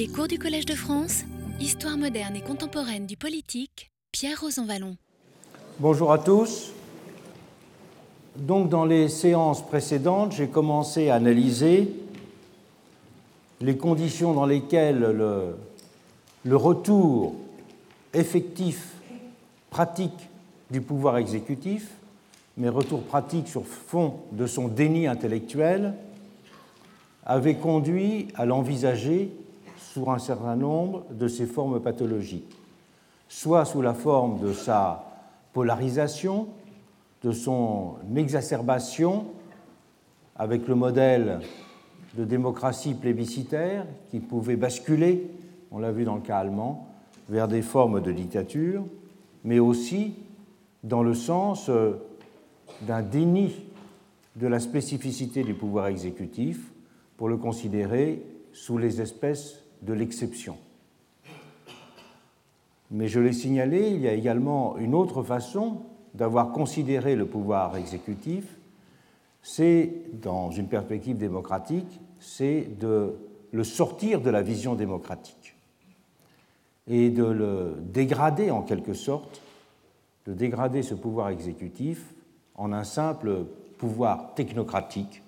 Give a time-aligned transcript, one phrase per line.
[0.00, 1.24] Les cours du Collège de France,
[1.60, 4.96] Histoire moderne et contemporaine du politique, Pierre Rosanvallon.
[5.78, 6.72] Bonjour à tous.
[8.34, 11.92] Donc dans les séances précédentes, j'ai commencé à analyser
[13.60, 15.54] les conditions dans lesquelles le,
[16.46, 17.34] le retour
[18.14, 18.94] effectif,
[19.68, 20.30] pratique
[20.70, 21.90] du pouvoir exécutif,
[22.56, 25.92] mais retour pratique sur fond de son déni intellectuel,
[27.26, 29.30] avait conduit à l'envisager
[29.92, 32.56] sous un certain nombre de ses formes pathologiques,
[33.28, 35.04] soit sous la forme de sa
[35.52, 36.46] polarisation,
[37.24, 39.26] de son exacerbation
[40.36, 41.40] avec le modèle
[42.16, 45.28] de démocratie plébiscitaire qui pouvait basculer,
[45.72, 46.86] on l'a vu dans le cas allemand,
[47.28, 48.84] vers des formes de dictature,
[49.42, 50.14] mais aussi
[50.84, 51.94] dans le sens euh,
[52.82, 53.56] d'un déni
[54.36, 56.70] de la spécificité du pouvoir exécutif
[57.16, 58.22] pour le considérer
[58.52, 60.56] sous les espèces de l'exception.
[62.90, 65.82] Mais je l'ai signalé, il y a également une autre façon
[66.14, 68.44] d'avoir considéré le pouvoir exécutif,
[69.42, 73.16] c'est, dans une perspective démocratique, c'est de
[73.52, 75.56] le sortir de la vision démocratique
[76.86, 79.40] et de le dégrader en quelque sorte,
[80.26, 82.12] de dégrader ce pouvoir exécutif
[82.54, 83.46] en un simple
[83.78, 85.22] pouvoir technocratique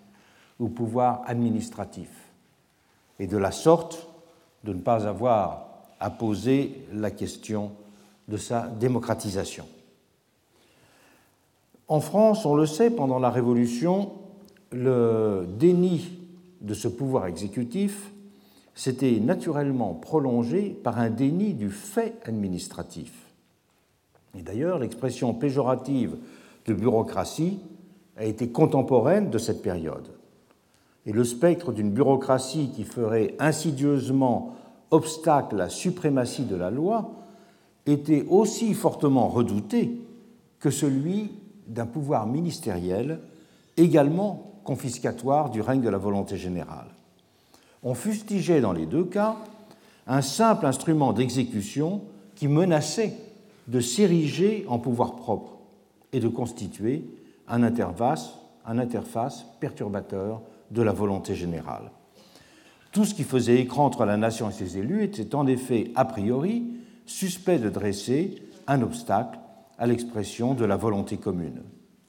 [0.59, 2.11] ou pouvoir administratif,
[3.19, 4.12] et de la sorte
[4.65, 5.69] de ne pas avoir
[6.01, 7.73] à poser la question
[8.29, 9.67] de sa démocratisation.
[11.89, 14.13] En France, on le sait, pendant la Révolution,
[14.71, 16.19] le déni
[16.61, 18.13] de ce pouvoir exécutif
[18.75, 23.13] s'était naturellement prolongé par un déni du fait administratif.
[24.37, 26.17] Et d'ailleurs, l'expression péjorative
[26.67, 27.61] de bureaucratie
[28.17, 30.09] a été contemporaine de cette période.
[31.06, 34.56] Et le spectre d'une bureaucratie qui ferait insidieusement
[34.91, 37.12] obstacle à la suprématie de la loi
[37.86, 40.00] était aussi fortement redouté
[40.61, 41.33] que celui
[41.67, 43.21] d'un pouvoir ministériel
[43.77, 46.87] également confiscatoire du règne de la volonté générale.
[47.82, 49.37] On fustigeait dans les deux cas
[50.06, 52.03] un simple instrument d'exécution
[52.37, 53.15] qui menaçait
[53.69, 55.59] de s'ériger en pouvoir propre
[56.12, 57.04] et de constituer
[57.48, 58.34] un interface,
[58.66, 61.91] un interface perturbateur de la volonté générale.
[62.91, 66.05] Tout ce qui faisait écran entre la nation et ses élus était en effet, a
[66.05, 66.65] priori,
[67.06, 69.38] suspect de dresser un obstacle
[69.78, 71.62] à l'expression de la volonté commune,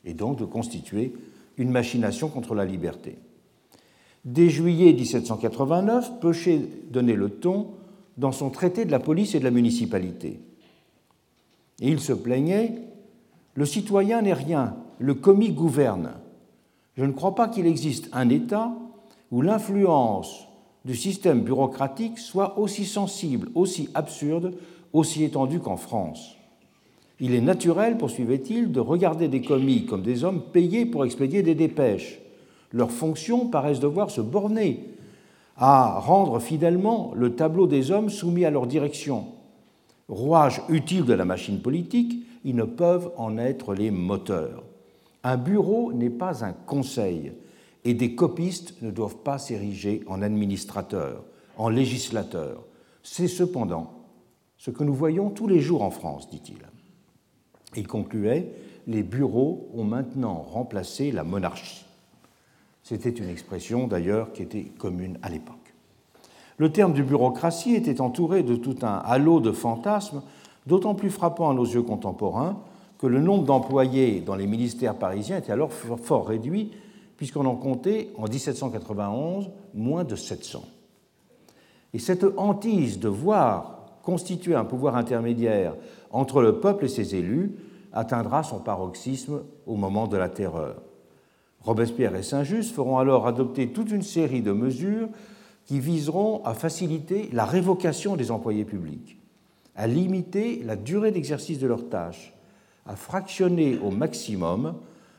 [0.06, 1.14] et donc de constituer
[1.58, 3.18] une machination contre la liberté.
[4.26, 7.68] Dès juillet 1789, Peuchet donnait le ton
[8.18, 10.40] dans son traité de la police et de la municipalité.
[11.80, 12.76] Il se plaignait
[13.56, 16.14] Le citoyen n'est rien, le commis gouverne.
[16.98, 18.72] Je ne crois pas qu'il existe un État
[19.32, 20.48] où l'influence
[20.86, 24.54] du système bureaucratique soit aussi sensible, aussi absurde,
[24.92, 26.36] aussi étendue qu'en France.
[27.20, 31.56] Il est naturel, poursuivait-il, de regarder des commis comme des hommes payés pour expédier des
[31.56, 32.20] dépêches.
[32.72, 34.90] Leurs fonctions paraissent devoir se borner
[35.56, 39.28] à rendre fidèlement le tableau des hommes soumis à leur direction.
[40.10, 44.64] Rouage utile de la machine politique, ils ne peuvent en être les moteurs.
[45.24, 47.34] Un bureau n'est pas un conseil,
[47.86, 51.24] et des copistes ne doivent pas s'ériger en administrateurs,
[51.58, 52.64] en législateurs.
[53.04, 53.94] C'est cependant
[54.58, 56.60] ce que nous voyons tous les jours en France, dit-il.
[57.76, 58.54] Il concluait
[58.88, 61.86] Les bureaux ont maintenant remplacé la monarchie.
[62.84, 65.74] C'était une expression d'ailleurs qui était commune à l'époque.
[66.58, 70.22] Le terme de bureaucratie était entouré de tout un halo de fantasmes,
[70.68, 72.62] d'autant plus frappant à nos yeux contemporains
[72.98, 76.72] que le nombre d'employés dans les ministères parisiens était alors fort réduit,
[77.18, 80.64] puisqu'on en comptait en 1791 moins de 700.
[81.94, 85.76] Et cette hantise de voir constituer un pouvoir intermédiaire
[86.12, 87.56] entre le peuple et ses élus
[87.94, 90.82] atteindra son paroxysme au moment de la terreur.
[91.62, 95.08] Robespierre et Saint-Just feront alors adopter toute une série de mesures
[95.66, 99.18] qui viseront à faciliter la révocation des employés publics,
[99.76, 102.34] à limiter la durée d'exercice de leurs tâches,
[102.86, 104.76] à fractionner au maximum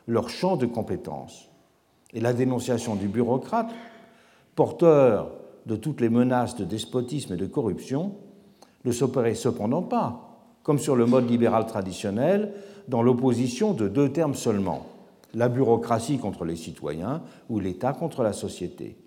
[0.07, 1.49] leur champ de compétences.
[2.13, 3.71] Et la dénonciation du bureaucrate,
[4.55, 5.31] porteur
[5.65, 8.13] de toutes les menaces de despotisme et de corruption,
[8.85, 12.53] ne s'opérait cependant pas, comme sur le mode libéral traditionnel,
[12.87, 14.85] dans l'opposition de deux termes seulement,
[15.33, 18.97] la bureaucratie contre les citoyens ou l'État contre la société.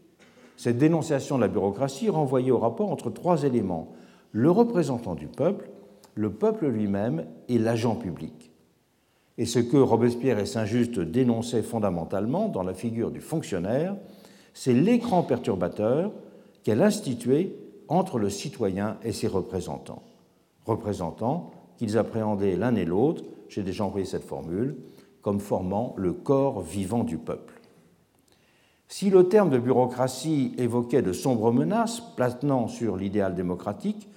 [0.57, 3.93] Cette dénonciation de la bureaucratie renvoyait au rapport entre trois éléments,
[4.33, 5.71] le représentant du peuple,
[6.15, 8.48] le peuple lui-même et l'agent public.
[9.39, 13.97] Et ce que Robespierre et Saint-Just dénonçaient fondamentalement dans la figure du fonctionnaire,
[14.53, 16.13] c'est l'écran perturbateur
[16.65, 17.55] qu'elle instituait
[17.87, 20.03] entre le citoyen et ses représentants.
[20.67, 24.77] Représentants qu'ils appréhendaient l'un et l'autre, j'ai déjà employé cette formule,
[25.23, 27.55] comme formant le corps vivant du peuple.
[28.89, 34.09] Si le terme de bureaucratie évoquait de sombres menaces planant sur l'idéal démocratique,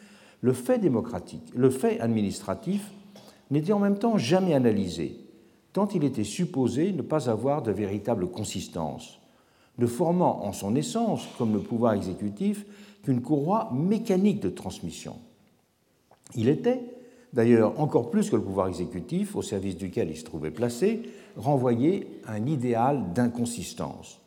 [0.41, 2.89] le fait démocratique, le fait administratif
[3.51, 5.17] n'était en même temps jamais analysé,
[5.73, 9.19] tant il était supposé ne pas avoir de véritable consistance,
[9.77, 12.65] ne formant en son essence, comme le pouvoir exécutif,
[13.03, 15.15] qu'une courroie mécanique de transmission.
[16.35, 16.81] Il était,
[17.33, 21.01] d'ailleurs encore plus que le pouvoir exécutif, au service duquel il se trouvait placé,
[21.35, 24.19] renvoyé à un idéal d'inconsistance.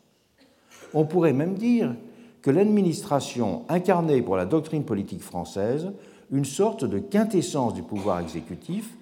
[0.93, 1.95] On pourrait même dire
[2.43, 5.93] que l'administration incarnait pour la doctrine politique française
[6.31, 8.97] une sorte de quintessence du pouvoir exécutif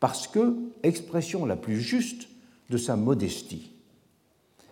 [0.00, 2.28] parce que expression la plus juste
[2.70, 3.70] de sa modestie.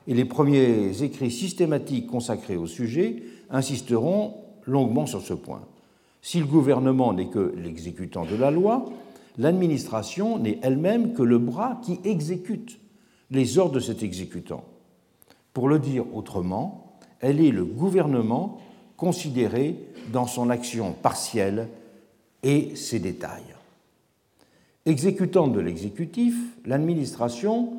[0.07, 4.35] Et les premiers écrits systématiques consacrés au sujet insisteront
[4.65, 5.63] longuement sur ce point.
[6.23, 8.87] Si le gouvernement n'est que l'exécutant de la loi,
[9.37, 12.81] l'administration n'est elle-même que le bras qui exécute
[13.31, 14.65] les ordres de cet exécutant.
[15.53, 18.61] Pour le dire autrement, elle est le gouvernement
[18.97, 19.77] considéré
[20.13, 21.69] dans son action partielle
[22.43, 23.58] et ses détails.
[24.87, 26.35] Exécutante de l'exécutif,
[26.65, 27.73] l'administration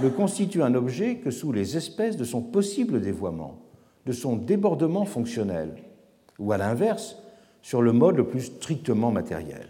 [0.00, 3.60] ne constitue un objet que sous les espèces de son possible dévoiement,
[4.04, 5.74] de son débordement fonctionnel,
[6.38, 7.18] ou à l'inverse,
[7.62, 9.66] sur le mode le plus strictement matériel.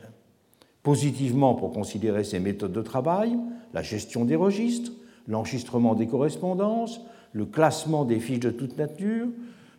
[0.83, 3.37] Positivement pour considérer ses méthodes de travail,
[3.75, 4.93] la gestion des registres,
[5.27, 7.01] l'enregistrement des correspondances,
[7.33, 9.29] le classement des fiches de toute nature,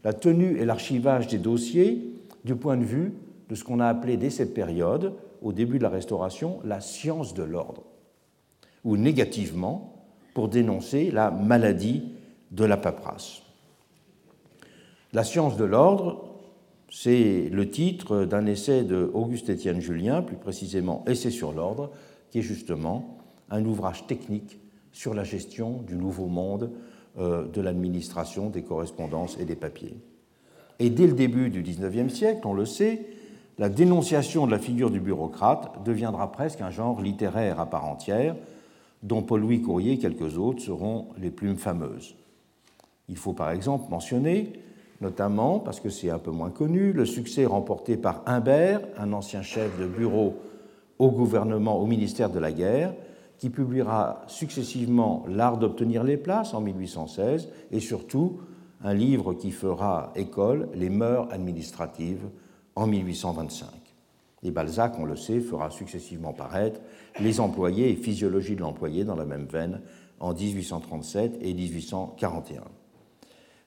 [0.04, 2.14] la tenue et l'archivage des dossiers,
[2.46, 3.14] du point de vue
[3.50, 7.34] de ce qu'on a appelé dès cette période, au début de la Restauration, la science
[7.34, 7.84] de l'ordre,
[8.84, 12.04] ou négativement pour dénoncer la maladie
[12.52, 13.42] de la paperasse.
[15.14, 16.36] La science de l'ordre,
[16.90, 21.92] c'est le titre d'un essai de Auguste Étienne Julien, plus précisément Essai sur l'ordre,
[22.30, 23.18] qui est justement
[23.50, 24.60] un ouvrage technique
[24.92, 26.72] sur la gestion du nouveau monde
[27.18, 29.98] euh, de l'administration des correspondances et des papiers.
[30.80, 33.08] Et dès le début du XIXe siècle, on le sait,
[33.58, 38.36] la dénonciation de la figure du bureaucrate deviendra presque un genre littéraire à part entière,
[39.04, 42.16] dont Paul-Louis Courrier et quelques autres seront les plus fameuses.
[43.10, 44.54] Il faut par exemple mentionner,
[45.02, 49.42] notamment parce que c'est un peu moins connu, le succès remporté par Humbert, un ancien
[49.42, 50.36] chef de bureau
[51.00, 52.94] au gouvernement, au ministère de la Guerre,
[53.38, 58.40] qui publiera successivement L'art d'obtenir les places en 1816 et surtout
[58.84, 62.28] un livre qui fera école, Les mœurs administratives
[62.78, 63.70] en 1825.
[64.44, 66.80] Et Balzac, on le sait, fera successivement paraître
[67.20, 69.82] Les employés et physiologie de l'employé dans la même veine
[70.20, 72.62] en 1837 et 1841.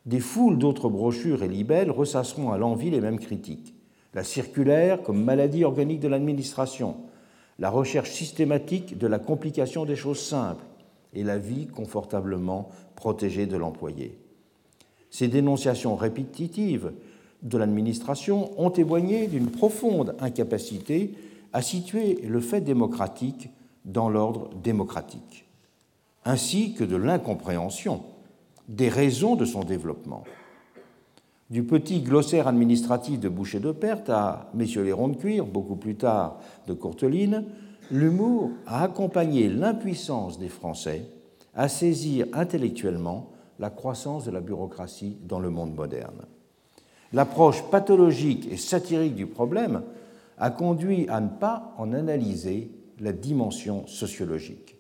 [0.07, 3.75] Des foules d'autres brochures et libelles ressasseront à l'envie les mêmes critiques.
[4.15, 6.97] La circulaire comme maladie organique de l'administration,
[7.59, 10.65] la recherche systématique de la complication des choses simples
[11.15, 14.19] et la vie confortablement protégée de l'employé.
[15.11, 16.93] Ces dénonciations répétitives
[17.43, 21.15] de l'administration ont témoigné d'une profonde incapacité
[21.53, 23.51] à situer le fait démocratique
[23.85, 25.47] dans l'ordre démocratique,
[26.25, 28.03] ainsi que de l'incompréhension
[28.69, 30.25] des raisons de son développement.
[31.51, 35.75] Du petit glossaire administratif de Boucher de Perte à Messieurs les ronds de cuir, beaucoup
[35.75, 37.45] plus tard de Courteline,
[37.91, 41.07] l'humour a accompagné l'impuissance des Français
[41.55, 46.23] à saisir intellectuellement la croissance de la bureaucratie dans le monde moderne.
[47.13, 49.83] L'approche pathologique et satirique du problème
[50.39, 54.77] a conduit à ne pas en analyser la dimension sociologique.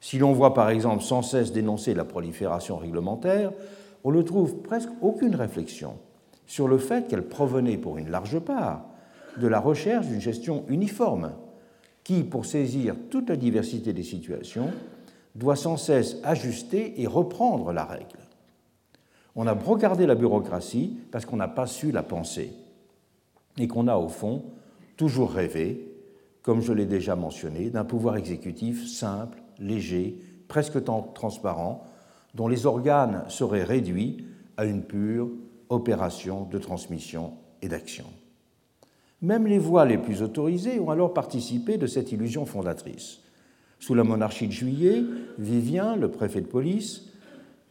[0.00, 3.52] Si l'on voit par exemple sans cesse dénoncer la prolifération réglementaire,
[4.04, 5.94] on ne trouve presque aucune réflexion
[6.46, 8.84] sur le fait qu'elle provenait pour une large part
[9.40, 11.32] de la recherche d'une gestion uniforme
[12.04, 14.70] qui, pour saisir toute la diversité des situations,
[15.34, 18.25] doit sans cesse ajuster et reprendre la règle.
[19.36, 22.52] On a brocardé la bureaucratie parce qu'on n'a pas su la penser
[23.58, 24.44] et qu'on a au fond
[24.96, 25.92] toujours rêvé,
[26.40, 30.82] comme je l'ai déjà mentionné, d'un pouvoir exécutif simple, léger, presque
[31.14, 31.84] transparent,
[32.34, 34.24] dont les organes seraient réduits
[34.56, 35.28] à une pure
[35.68, 38.06] opération de transmission et d'action.
[39.20, 43.20] Même les voix les plus autorisées ont alors participé de cette illusion fondatrice.
[43.80, 45.02] Sous la monarchie de Juillet,
[45.38, 47.05] Vivien, le préfet de police,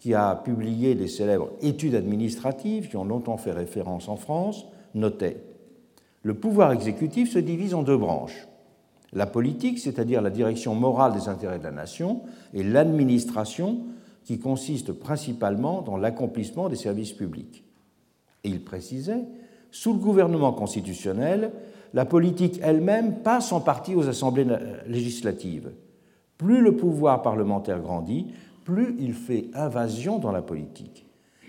[0.06, 5.42] qui a publié les célèbres études administratives qui ont longtemps fait référence en France, notait
[6.22, 8.48] Le pouvoir exécutif se divise en deux branches.
[9.14, 12.22] La politique, c'est-à-dire la direction morale des intérêts de la nation,
[12.54, 13.80] et l'administration,
[14.24, 17.64] qui consiste principalement dans l'accomplissement des services publics.
[18.44, 19.26] Et il précisait
[19.72, 21.52] Sous le gouvernement constitutionnel,
[21.96, 24.46] la politique elle-même passe en partie aux assemblées
[24.86, 25.72] législatives.
[26.38, 28.28] Plus le pouvoir parlementaire grandit,
[28.66, 31.06] plus il fait invasion dans la politique.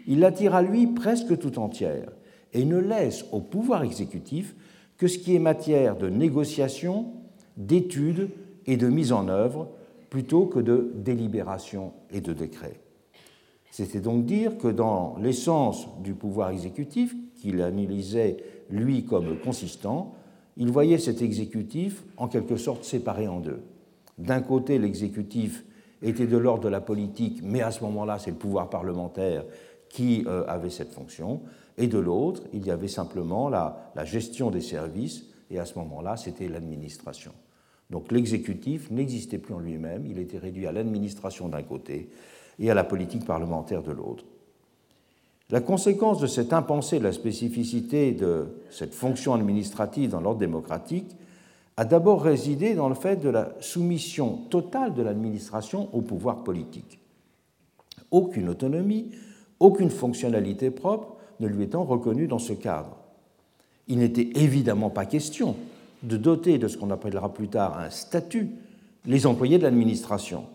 [0.07, 2.13] Il l'attire à lui presque tout entière
[2.53, 4.55] et ne laisse au pouvoir exécutif
[4.97, 7.07] que ce qui est matière de négociation,
[7.57, 8.31] d'étude
[8.67, 9.69] et de mise en œuvre,
[10.11, 12.81] plutôt que de délibération et de décret.
[13.71, 18.37] C'était donc dire que dans l'essence du pouvoir exécutif, qu'il analysait
[18.71, 20.15] lui comme consistant,
[20.57, 23.61] il voyait cet exécutif en quelque sorte séparé en deux.
[24.19, 25.65] D'un côté, l'exécutif
[26.03, 29.45] était de l'ordre de la politique, mais à ce moment-là, c'est le pouvoir parlementaire
[29.89, 31.41] qui euh, avait cette fonction,
[31.79, 35.79] et de l'autre, il y avait simplement la, la gestion des services, et à ce
[35.79, 37.33] moment-là, c'était l'administration.
[37.91, 42.11] Donc l'exécutif n'existait plus en lui-même, il était réduit à l'administration d'un côté
[42.59, 44.25] et à la politique parlementaire de l'autre.
[45.51, 51.17] La conséquence de cette impensée de la spécificité de cette fonction administrative dans l'ordre démocratique
[51.77, 56.99] a d'abord résidé dans le fait de la soumission totale de l'administration au pouvoir politique.
[58.11, 59.11] Aucune autonomie,
[59.61, 62.97] aucune fonctionnalité propre ne lui étant reconnue dans ce cadre.
[63.89, 65.57] Il n'était évidemment pas question
[66.03, 68.51] de doter de ce qu'on appellera plus tard un statut
[69.05, 70.47] les employés de l'administration.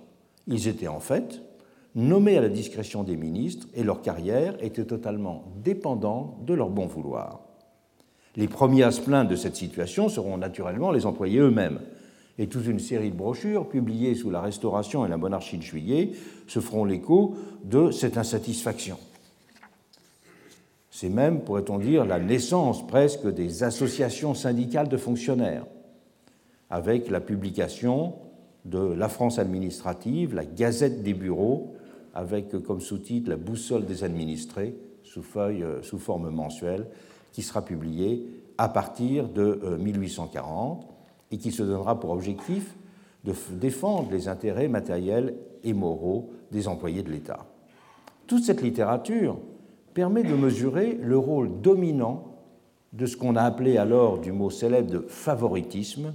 [0.48, 1.42] Ils étaient en fait
[1.96, 6.88] nommés à la discrétion des ministres et leur carrière était totalement dépendante de leur bon
[6.88, 7.42] vouloir.
[8.36, 11.80] Les premiers à se plaindre de cette situation seront naturellement les employés eux-mêmes.
[12.38, 16.12] Et toute une série de brochures publiées sous la Restauration et la Monarchie de Juillet
[16.48, 18.98] se feront l'écho de cette insatisfaction.
[20.90, 25.66] C'est même, pourrait-on dire, la naissance presque des associations syndicales de fonctionnaires,
[26.70, 28.14] avec la publication
[28.66, 31.76] de La France administrative, la Gazette des bureaux,
[32.14, 36.86] avec comme sous-titre La boussole des administrés, sous, feuille, euh, sous forme mensuelle,
[37.32, 40.86] qui sera publiée à partir de 1840 euh,
[41.32, 42.76] et qui se donnera pour objectif
[43.24, 47.46] de défendre les intérêts matériels et moraux des employés de l'État.
[48.28, 49.38] Toute cette littérature
[49.94, 52.32] permet de mesurer le rôle dominant
[52.94, 56.14] de ce qu'on a appelé alors du mot célèbre de favoritisme,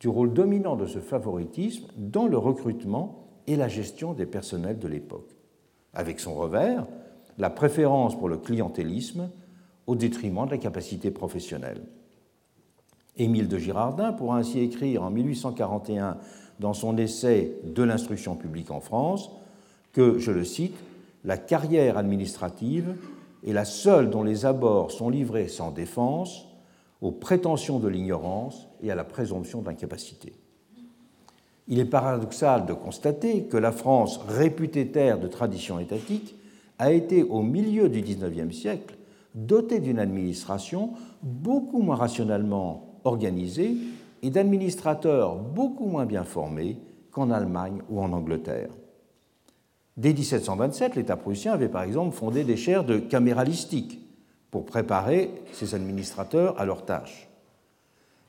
[0.00, 4.88] du rôle dominant de ce favoritisme dans le recrutement et la gestion des personnels de
[4.88, 5.36] l'époque,
[5.92, 6.86] avec son revers,
[7.38, 9.30] la préférence pour le clientélisme
[9.90, 11.82] au détriment de la capacité professionnelle.
[13.16, 16.16] Émile de Girardin pourra ainsi écrire en 1841
[16.60, 19.32] dans son essai De l'instruction publique en France
[19.92, 20.76] que, je le cite,
[21.24, 22.94] la carrière administrative
[23.44, 26.46] est la seule dont les abords sont livrés sans défense
[27.00, 30.34] aux prétentions de l'ignorance et à la présomption d'incapacité.
[31.66, 36.36] Il est paradoxal de constater que la France, réputée terre de tradition étatique,
[36.78, 38.94] a été au milieu du XIXe siècle
[39.34, 40.90] dotée d'une administration
[41.22, 43.76] beaucoup moins rationnellement organisée
[44.22, 46.78] et d'administrateurs beaucoup moins bien formés
[47.10, 48.70] qu'en Allemagne ou en Angleterre.
[49.96, 54.00] Dès 1727, l'État prussien avait par exemple fondé des chaires de caméralistique
[54.50, 57.28] pour préparer ses administrateurs à leurs tâches.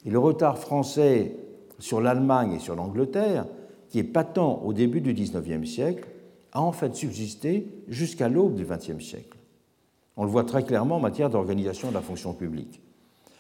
[0.05, 1.36] Et le retard français
[1.79, 3.46] sur l'Allemagne et sur l'Angleterre,
[3.89, 6.08] qui est patent au début du XIXe siècle,
[6.53, 9.38] a en fait subsisté jusqu'à l'aube du XXe siècle.
[10.21, 12.79] On le voit très clairement en matière d'organisation de la fonction publique.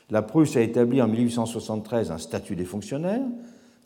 [0.09, 3.21] La Prusse a établi en 1873 un statut des fonctionnaires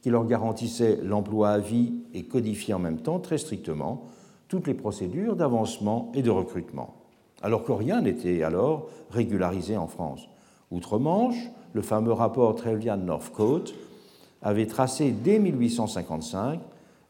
[0.02, 4.06] qui leur garantissait l'emploi à vie et codifiait en même temps très strictement
[4.48, 6.94] toutes les procédures d'avancement et de recrutement,
[7.42, 10.30] alors que rien n'était alors régularisé en France.
[10.72, 13.76] Outre-Manche, le fameux rapport Trevian-Northcote
[14.42, 16.62] avait tracé dès 1855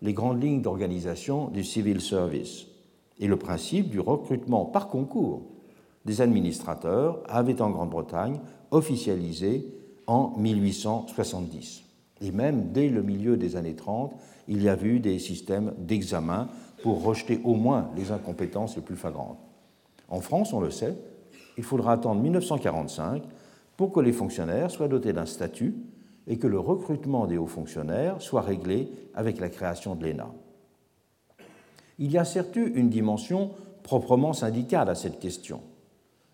[0.02, 2.66] les grandes lignes d'organisation du civil service
[3.20, 5.44] et le principe du recrutement par concours
[6.06, 8.40] des administrateurs avait en Grande-Bretagne
[8.72, 9.66] officialisé
[10.08, 11.84] en 1870.
[12.22, 14.14] Et même dès le milieu des années 30,
[14.48, 16.48] il y a eu des systèmes d'examen
[16.84, 19.40] pour rejeter au moins les incompétences les plus flagrantes.
[20.08, 20.96] En France, on le sait,
[21.58, 23.24] il faudra attendre 1945
[23.76, 25.76] pour que les fonctionnaires soient dotés d'un statut
[26.28, 30.28] et que le recrutement des hauts fonctionnaires soit réglé avec la création de l'ENA.
[31.98, 33.52] Il y a certes une dimension
[33.84, 35.62] proprement syndicale à cette question,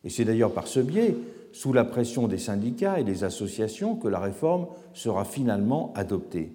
[0.03, 1.15] et c'est d'ailleurs par ce biais,
[1.53, 6.51] sous la pression des syndicats et des associations, que la réforme sera finalement adoptée,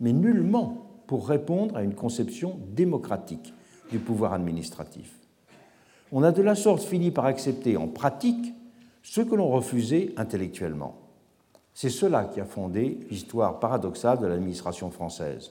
[0.00, 3.54] mais nullement pour répondre à une conception démocratique
[3.90, 5.14] du pouvoir administratif.
[6.12, 8.54] On a de la sorte fini par accepter en pratique
[9.02, 10.96] ce que l'on refusait intellectuellement.
[11.74, 15.50] C'est cela qui a fondé l'histoire paradoxale de l'administration française.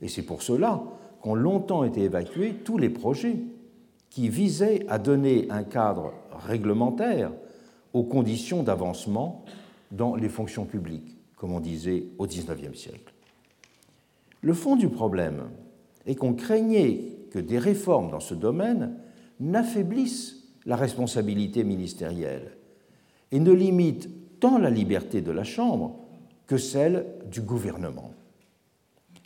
[0.00, 0.82] Et c'est pour cela
[1.22, 3.36] qu'ont longtemps été évacués tous les projets
[4.10, 6.12] qui visaient à donner un cadre
[6.46, 7.32] réglementaire
[7.92, 9.44] aux conditions d'avancement
[9.90, 13.12] dans les fonctions publiques, comme on disait au XIXe siècle.
[14.40, 15.50] Le fond du problème
[16.06, 18.96] est qu'on craignait que des réformes dans ce domaine
[19.40, 22.56] n'affaiblissent la responsabilité ministérielle
[23.30, 24.08] et ne limitent
[24.40, 25.98] tant la liberté de la Chambre
[26.46, 28.12] que celle du gouvernement.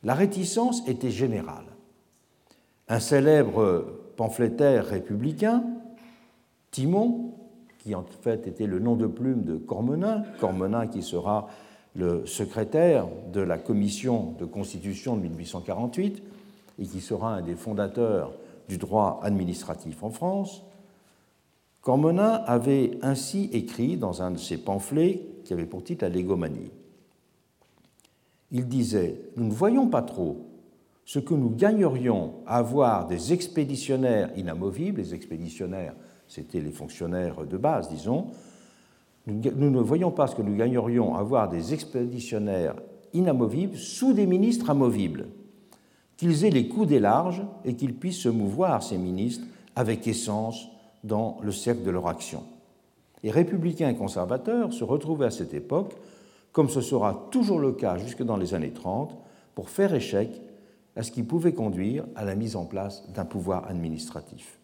[0.03, 1.67] La réticence était générale.
[2.89, 3.85] Un célèbre
[4.17, 5.65] pamphlétaire républicain,
[6.77, 7.33] Timon,
[7.79, 11.49] qui en fait était le nom de plume de Cormenin, Cormenin qui sera
[11.95, 16.23] le secrétaire de la commission de constitution de 1848
[16.79, 18.35] et qui sera un des fondateurs
[18.69, 20.65] du droit administratif en France,
[21.81, 26.73] Cormenin avait ainsi écrit dans un de ses pamphlets qui avait pour titre La légomanie.
[28.51, 30.45] Il disait Nous ne voyons pas trop
[31.07, 35.95] ce que nous gagnerions à avoir des expéditionnaires inamovibles, les expéditionnaires,
[36.29, 38.29] c'était les fonctionnaires de base, disons,
[39.27, 42.77] nous ne voyons pas ce que nous gagnerions à avoir des expéditionnaires
[43.13, 45.27] inamovibles sous des ministres amovibles,
[46.17, 50.69] qu'ils aient les coups des larges et qu'ils puissent se mouvoir, ces ministres, avec essence
[51.03, 52.45] dans le cercle de leur action.
[53.23, 55.95] Les républicains et conservateurs se retrouvaient à cette époque,
[56.53, 59.17] comme ce sera toujours le cas jusque dans les années 30,
[59.55, 60.41] pour faire échec
[60.95, 64.59] à ce qui pouvait conduire à la mise en place d'un pouvoir administratif.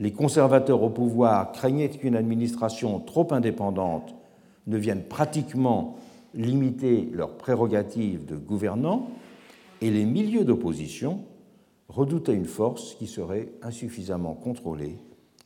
[0.00, 4.14] Les conservateurs au pouvoir craignaient qu'une administration trop indépendante
[4.66, 5.96] ne vienne pratiquement
[6.34, 9.08] limiter leurs prérogatives de gouvernants,
[9.80, 11.20] et les milieux d'opposition
[11.88, 14.98] redoutaient une force qui serait insuffisamment contrôlée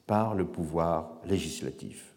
[0.07, 2.15] par le pouvoir législatif.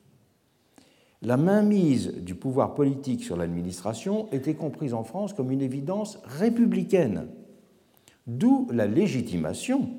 [1.21, 7.27] La mainmise du pouvoir politique sur l'administration était comprise en France comme une évidence républicaine,
[8.25, 9.89] d'où la légitimation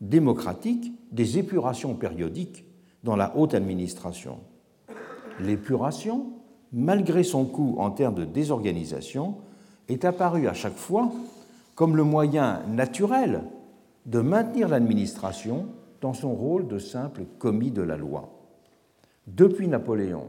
[0.00, 2.64] démocratique des épurations périodiques
[3.02, 4.40] dans la haute administration.
[5.40, 6.32] L'épuration,
[6.72, 9.36] malgré son coût en termes de désorganisation,
[9.88, 11.12] est apparue à chaque fois
[11.74, 13.44] comme le moyen naturel
[14.06, 15.66] de maintenir l'administration
[16.00, 18.32] dans son rôle de simple commis de la loi.
[19.26, 20.28] Depuis Napoléon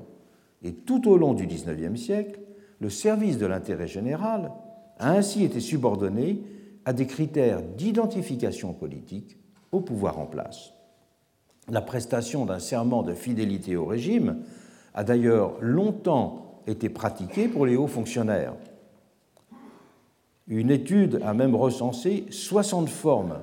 [0.63, 2.39] et tout au long du XIXe siècle,
[2.80, 4.52] le service de l'intérêt général
[5.00, 6.44] a ainsi été subordonné
[6.86, 9.38] à des critères d'identification politique
[9.78, 10.74] au pouvoir en place.
[11.70, 14.44] La prestation d'un serment de fidélité au régime
[14.94, 18.54] a d'ailleurs longtemps été pratiquée pour les hauts fonctionnaires.
[20.48, 23.40] Une étude a même recensé 60 formes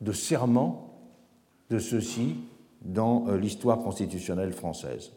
[0.00, 0.90] de serment
[1.70, 2.36] de ceux-ci
[2.84, 5.12] dans euh, l'histoire constitutionnelle française.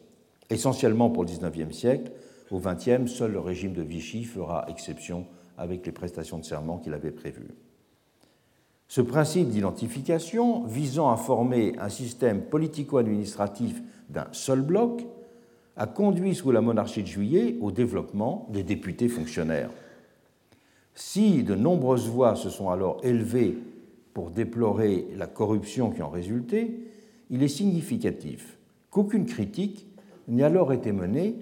[0.52, 2.12] Essentiellement pour le XIXe siècle,
[2.52, 5.26] au XXe, seul le régime de Vichy fera exception
[5.58, 7.56] avec les prestations de serment qu'il avait prévues.
[8.88, 15.06] Ce principe d'identification, visant à former un système politico-administratif d'un seul bloc,
[15.76, 19.72] a conduit sous la monarchie de juillet au développement des députés fonctionnaires.
[20.94, 23.58] Si de nombreuses voix se sont alors élevées
[24.14, 26.72] pour déplorer la corruption qui en résultait,
[27.30, 28.58] il est significatif
[28.90, 29.88] qu'aucune critique
[30.30, 31.36] n'ait alors été menée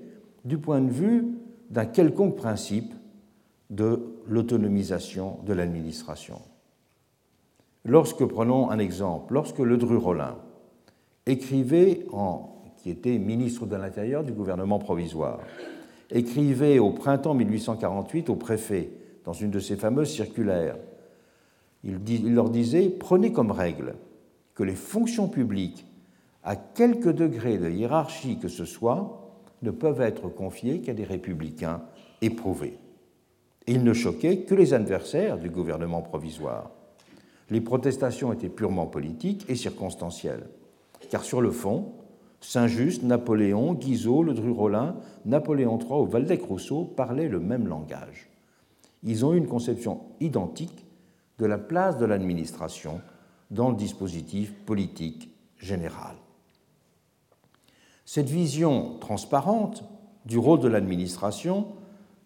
[0.43, 1.25] du point de vue
[1.69, 2.93] d'un quelconque principe
[3.69, 6.41] de l'autonomisation de l'administration.
[7.85, 10.37] Lorsque, prenons un exemple, lorsque Ledru-Rollin
[11.25, 15.39] écrivait, en, qui était ministre de l'Intérieur du gouvernement provisoire,
[16.09, 18.89] écrivait au printemps 1848 au préfet,
[19.25, 20.77] dans une de ses fameuses circulaires,
[21.83, 23.95] il, il leur disait Prenez comme règle
[24.55, 25.85] que les fonctions publiques,
[26.43, 29.23] à quelque degré de hiérarchie que ce soit,
[29.61, 31.81] ne peuvent être confiées qu'à des républicains
[32.21, 32.77] éprouvés.
[33.67, 36.71] Il ne choquait que les adversaires du gouvernement provisoire
[37.49, 40.47] les protestations étaient purement politiques et circonstancielles.
[41.09, 41.93] Car sur le fond,
[42.41, 48.29] Saint-Just, Napoléon, Guizot, Le Dru-Rollin, Napoléon III ou Valdec-Rousseau parlaient le même langage.
[49.03, 50.85] Ils ont eu une conception identique
[51.39, 53.01] de la place de l'administration
[53.51, 56.15] dans le dispositif politique général.
[58.05, 59.83] Cette vision transparente
[60.25, 61.67] du rôle de l'administration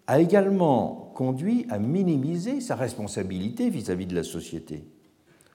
[0.07, 4.85] a également conduit à minimiser sa responsabilité vis-à-vis -vis de la société.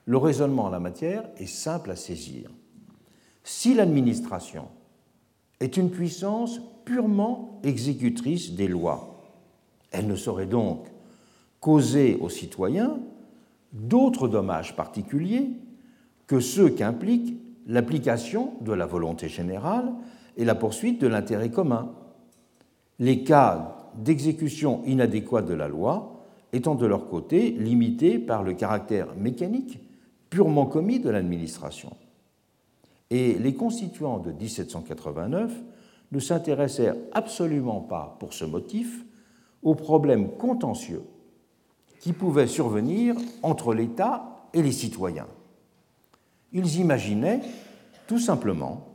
[0.04, 2.50] Le raisonnement en la matière est simple à saisir.
[3.44, 4.68] Si l'administration
[5.60, 9.22] est une puissance purement exécutrice des lois,
[9.92, 10.86] elle ne saurait donc
[11.60, 12.98] causer aux citoyens
[13.72, 15.50] d'autres dommages particuliers
[16.26, 17.36] que ceux qu'implique
[17.66, 19.92] l'application de la volonté générale
[20.36, 21.92] et la poursuite de l'intérêt commun.
[22.98, 29.14] Les cas d'exécution inadéquate de la loi étant de leur côté limités par le caractère
[29.16, 29.78] mécanique
[30.32, 31.94] purement commis de l'administration.
[33.10, 35.52] Et les constituants de 1789
[36.10, 39.04] ne s'intéressèrent absolument pas, pour ce motif,
[39.62, 41.02] aux problèmes contentieux
[42.00, 45.26] qui pouvaient survenir entre l'État et les citoyens.
[46.54, 47.42] Ils imaginaient
[48.06, 48.86] tout simplement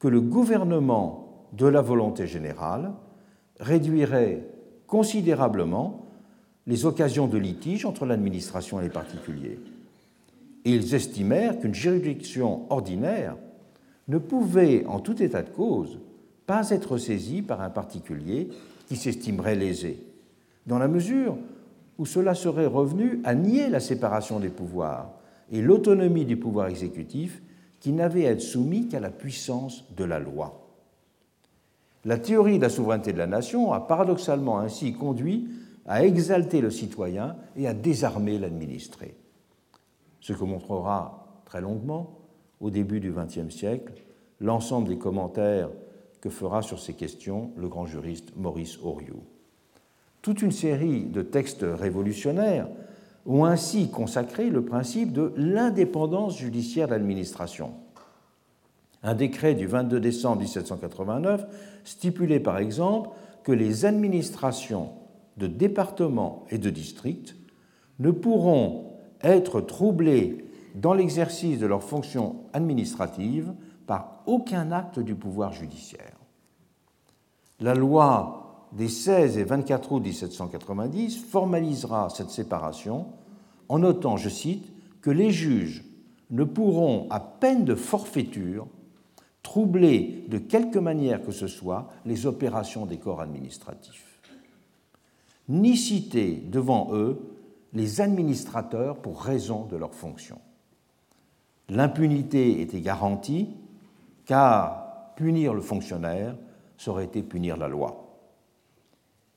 [0.00, 2.92] que le gouvernement de la volonté générale
[3.60, 4.44] réduirait
[4.88, 6.06] considérablement
[6.66, 9.60] les occasions de litige entre l'administration et les particuliers.
[10.64, 13.36] Et ils estimèrent qu'une juridiction ordinaire
[14.08, 15.98] ne pouvait, en tout état de cause,
[16.46, 18.48] pas être saisie par un particulier
[18.86, 20.02] qui s'estimerait lésé,
[20.66, 21.36] dans la mesure
[21.98, 25.12] où cela serait revenu à nier la séparation des pouvoirs
[25.52, 27.42] et l'autonomie du pouvoir exécutif
[27.80, 30.64] qui n'avait à être soumis qu'à la puissance de la loi.
[32.04, 35.48] La théorie de la souveraineté de la nation a paradoxalement ainsi conduit
[35.86, 39.14] à exalter le citoyen et à désarmer l'administré.
[40.24, 42.18] Ce que montrera très longuement,
[42.58, 43.92] au début du XXe siècle,
[44.40, 45.68] l'ensemble des commentaires
[46.22, 49.22] que fera sur ces questions le grand juriste Maurice Oriou.
[50.22, 52.68] Toute une série de textes révolutionnaires
[53.26, 57.74] ont ainsi consacré le principe de l'indépendance judiciaire de l'administration.
[59.02, 61.44] Un décret du 22 décembre 1789
[61.84, 63.10] stipulait par exemple
[63.42, 64.92] que les administrations
[65.36, 67.36] de départements et de districts
[67.98, 68.93] ne pourront
[69.24, 73.52] être troublées dans l'exercice de leurs fonctions administratives
[73.86, 76.16] par aucun acte du pouvoir judiciaire.
[77.60, 83.06] La loi des 16 et 24 août 1790 formalisera cette séparation
[83.68, 85.84] en notant, je cite, que les juges
[86.30, 88.66] ne pourront, à peine de forfaiture,
[89.42, 94.20] troubler de quelque manière que ce soit les opérations des corps administratifs,
[95.48, 97.33] ni citer devant eux
[97.74, 100.40] les administrateurs pour raison de leurs fonctions.
[101.68, 103.48] L'impunité était garantie
[104.26, 106.36] car punir le fonctionnaire
[106.76, 108.00] serait été punir la loi.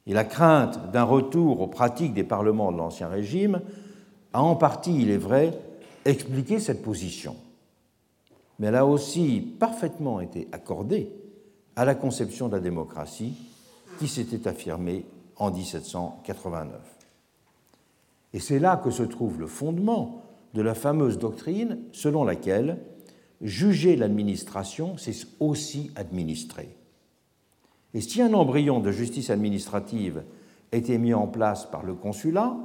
[0.05, 3.61] Et la crainte d'un retour aux pratiques des parlements de l'Ancien Régime
[4.33, 5.57] a en partie, il est vrai,
[6.05, 7.35] expliqué cette position.
[8.59, 11.11] Mais elle a aussi parfaitement été accordée
[11.75, 13.35] à la conception de la démocratie
[13.99, 15.05] qui s'était affirmée
[15.37, 16.96] en 1789.
[18.37, 20.21] Et c'est là que se trouve le fondement
[20.53, 22.77] de la fameuse doctrine selon laquelle
[23.41, 26.77] juger l'administration, c'est aussi administrer.
[27.95, 30.21] Et si un embryon de justice administrative
[30.71, 32.55] était mis en place par le consulat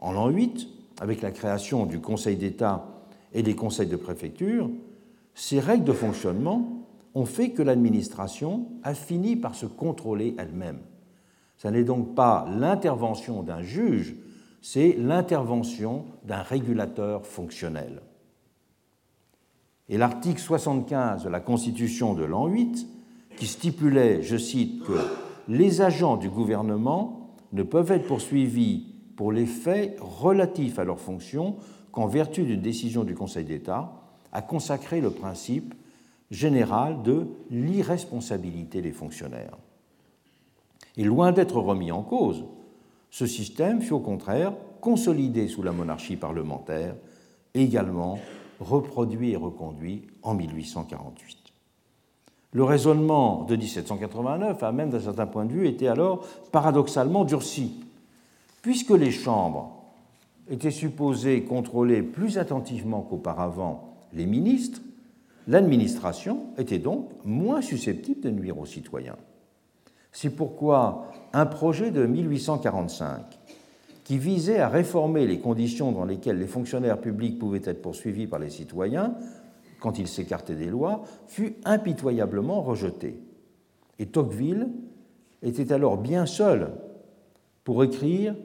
[0.00, 0.68] en l'an 8,
[1.00, 2.84] avec la création du Conseil d'État
[3.32, 4.68] et des conseils de préfecture,
[5.34, 10.80] ces règles de fonctionnement ont fait que l'administration a fini par se contrôler elle-même.
[11.56, 14.14] Ce n'est donc pas l'intervention d'un juge,
[14.62, 18.00] c'est l'intervention d'un régulateur fonctionnel.
[19.88, 22.86] Et l'article 75 de la Constitution de l'an 8,
[23.36, 24.98] qui stipulait, je cite, que
[25.48, 31.56] les agents du gouvernement ne peuvent être poursuivis pour les faits relatifs à leurs fonctions
[31.90, 33.92] qu'en vertu d'une décision du Conseil d'État,
[34.32, 35.74] a consacré le principe
[36.30, 39.58] général de l'irresponsabilité des fonctionnaires.
[40.96, 42.44] Et loin d'être remis en cause,
[43.12, 46.96] ce système fut au contraire consolidé sous la monarchie parlementaire,
[47.54, 48.18] également
[48.58, 51.38] reproduit et reconduit en 1848.
[52.54, 57.84] Le raisonnement de 1789 a même, d'un certain point de vue, été alors paradoxalement durci,
[58.62, 59.84] puisque les chambres
[60.50, 64.80] étaient supposées contrôler plus attentivement qu'auparavant les ministres,
[65.48, 69.16] l'administration était donc moins susceptible de nuire aux citoyens.
[70.12, 73.38] C'est pourquoi un projet de 1845
[74.04, 78.38] qui visait à réformer les conditions dans lesquelles les fonctionnaires publics pouvaient être poursuivis par
[78.38, 79.14] les citoyens
[79.82, 83.20] quand ils s'écartaient des lois, fut impitoyablement rejeté.
[83.98, 84.68] Et Tocqueville
[85.42, 86.70] était alors bien seul
[87.64, 88.36] pour écrire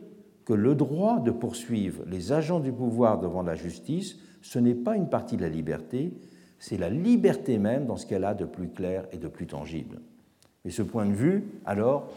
[0.45, 4.95] que le droit de poursuivre les agents du pouvoir devant la justice, ce n'est pas
[4.95, 6.11] une partie de la liberté,
[6.57, 10.01] c'est la liberté même dans ce qu'elle a de plus clair et de plus tangible.
[10.65, 12.09] Et ce point de vue, alors,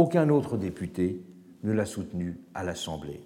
[0.00, 1.22] aucun autre député
[1.62, 3.20] ne l'a soutenu à l'Assemblée.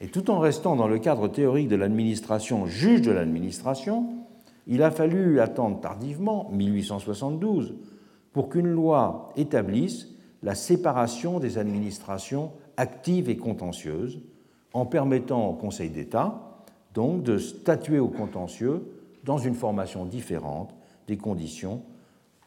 [0.00, 4.08] Et tout en restant dans le cadre théorique de l'administration juge de l'administration,
[4.66, 7.76] il a fallu attendre tardivement, 1872,
[8.32, 10.08] pour qu'une loi établisse
[10.42, 14.20] la séparation des administrations actives et contentieuses,
[14.72, 16.40] en permettant au Conseil d'État
[16.92, 18.82] donc de statuer au contentieux
[19.22, 20.74] dans une formation différente
[21.06, 21.82] des conditions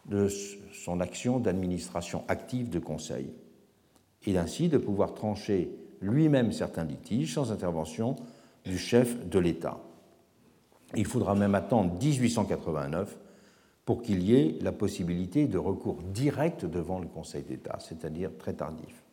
[0.08, 0.28] de
[0.74, 3.30] son action d'administration active de Conseil
[4.26, 5.70] et ainsi de pouvoir trancher
[6.02, 8.16] lui-même certains litiges sans intervention
[8.64, 9.80] du chef de l'État.
[10.96, 13.18] Il faudra même attendre 1889
[13.86, 18.54] pour qu'il y ait la possibilité de recours direct devant le Conseil d'État, c'est-à-dire très
[18.54, 19.04] tardif.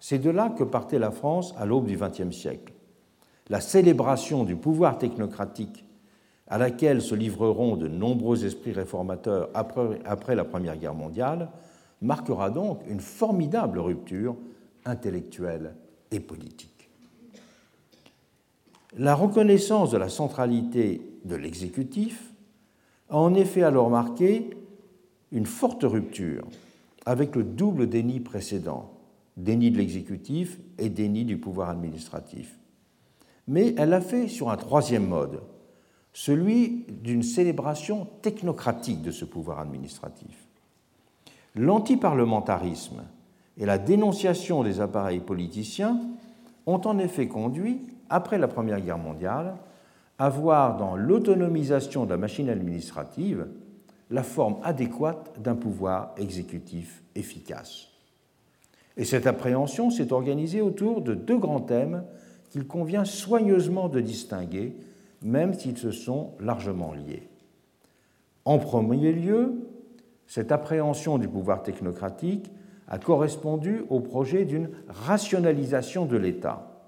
[0.00, 2.72] C'est de là que partait la France à l'aube du XXe siècle.
[3.48, 5.84] La célébration du pouvoir technocratique
[6.48, 11.50] à laquelle se livreront de nombreux esprits réformateurs après, la Première Guerre mondiale
[12.00, 14.36] marquera donc une formidable rupture
[14.84, 15.74] intellectuelle
[16.10, 16.88] et politique.
[18.96, 22.32] La reconnaissance de la centralité de l'exécutif
[23.10, 24.50] a en effet alors marqué
[25.30, 26.46] une forte rupture
[27.04, 28.90] avec le double déni précédent,
[29.36, 32.58] déni de l'exécutif et déni du pouvoir administratif.
[33.46, 35.40] Mais elle l'a fait sur un troisième mode,
[36.12, 40.46] celui d'une célébration technocratique de ce pouvoir administratif.
[41.54, 43.02] L'antiparlementarisme
[43.56, 46.00] et la dénonciation des appareils politiciens
[46.66, 49.56] ont en effet conduit, après la Première Guerre mondiale,
[50.18, 53.46] à voir dans l'autonomisation de la machine administrative
[54.10, 57.88] la forme adéquate d'un pouvoir exécutif efficace.
[58.96, 62.04] Et cette appréhension s'est organisée autour de deux grands thèmes
[62.50, 64.74] qu'il convient soigneusement de distinguer,
[65.22, 67.28] même s'ils se sont largement liés.
[68.44, 69.54] En premier lieu,
[70.26, 72.50] cette appréhension du pouvoir technocratique
[72.88, 76.80] a correspondu au projet d'une rationalisation de l'État,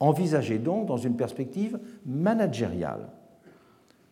[0.00, 3.08] envisagé donc dans une perspective managériale.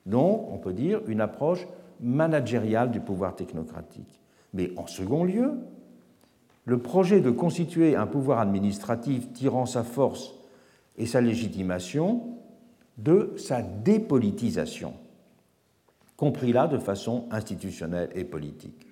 [0.07, 1.67] Donc, on peut dire une approche
[2.01, 4.21] managériale du pouvoir technocratique.
[4.55, 5.59] Mais en second lieu,
[6.65, 10.35] le projet de constituer un pouvoir administratif tirant sa force
[10.97, 12.40] et sa légitimation
[12.99, 14.95] de sa dépolitisation,
[16.17, 18.87] compris là de façon institutionnelle et politique.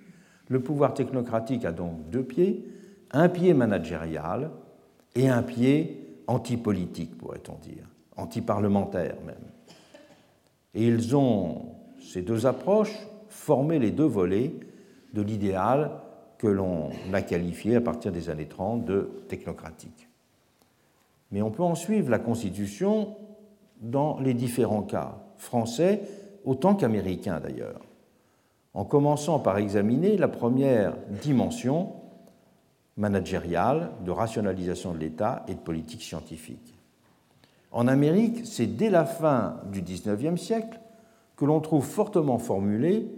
[0.48, 2.64] Le pouvoir technocratique a donc deux pieds,
[3.10, 4.50] un pied managérial
[5.14, 7.84] et un pied antipolitique, pourrait-on dire,
[8.16, 9.36] antiparlementaire même.
[10.74, 12.96] Et ils ont, ces deux approches,
[13.28, 14.52] formé les deux volets
[15.12, 15.90] de l'idéal
[16.38, 20.08] que l'on a qualifié à partir des années 30 de technocratique.
[21.30, 23.16] Mais on peut en suivre la Constitution
[23.80, 26.02] dans les différents cas, français
[26.44, 27.80] autant qu'américains d'ailleurs,
[28.74, 31.92] en commençant par examiner la première dimension
[32.96, 36.74] managériale de rationalisation de l'État et de politique scientifique.
[37.70, 40.80] En Amérique, c'est dès la fin du XIXe siècle
[41.36, 43.08] que l'on trouve fortement formulé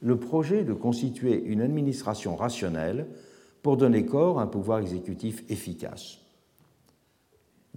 [0.00, 3.06] le projet de constituer une administration rationnelle
[3.62, 6.18] pour donner corps à un pouvoir exécutif efficace.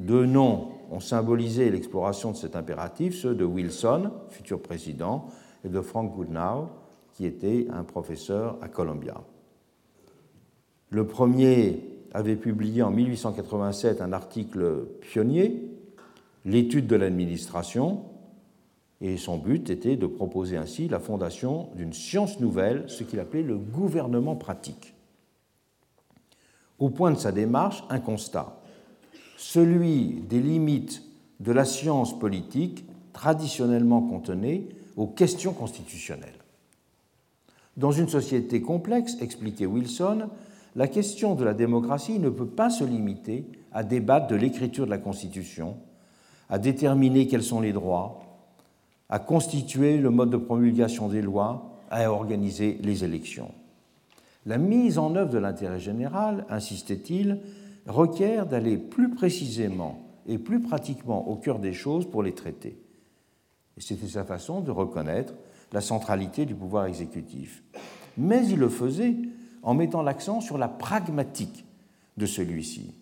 [0.02, 5.28] Deux noms ont symbolisé l'exploration de cet impératif, ceux de Wilson, futur président,
[5.64, 6.70] et de Frank Goodnow,
[7.14, 9.22] qui était un professeur à Columbia.
[10.90, 11.84] Le premier
[12.16, 15.68] avait publié en 1887 un article pionnier,
[16.44, 18.02] L'étude de l'administration,
[19.00, 23.44] et son but était de proposer ainsi la fondation d'une science nouvelle, ce qu'il appelait
[23.44, 24.96] le gouvernement pratique.
[26.80, 28.61] Au point de sa démarche, un constat
[29.42, 31.02] celui des limites
[31.40, 36.30] de la science politique traditionnellement contenées aux questions constitutionnelles.
[37.76, 40.30] Dans une société complexe, expliquait Wilson,
[40.76, 44.92] la question de la démocratie ne peut pas se limiter à débattre de l'écriture de
[44.92, 45.76] la Constitution,
[46.48, 48.22] à déterminer quels sont les droits,
[49.10, 53.52] à constituer le mode de promulgation des lois, à organiser les élections.
[54.46, 57.40] La mise en œuvre de l'intérêt général, insistait-il,
[57.88, 62.78] requiert d'aller plus précisément et plus pratiquement au cœur des choses pour les traiter.
[63.78, 65.34] C'était sa façon de reconnaître
[65.72, 67.64] la centralité du pouvoir exécutif.
[68.18, 69.16] Mais il le faisait
[69.64, 71.66] en mettant l'accent sur la pragmatique
[72.18, 72.94] de celui-ci.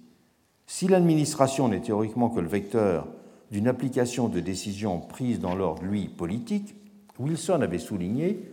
[0.68, 3.08] Si l'administration n'est théoriquement que le vecteur
[3.52, 6.76] d'une application de décisions prises dans l'ordre, lui, politique,
[7.18, 8.46] Wilson avait souligné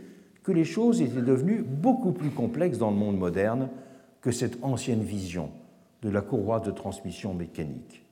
[0.42, 3.68] que les choses étaient devenues beaucoup plus complexes dans le monde moderne
[4.22, 5.50] que cette ancienne vision
[6.02, 8.04] de la courroie de transmission mécanique.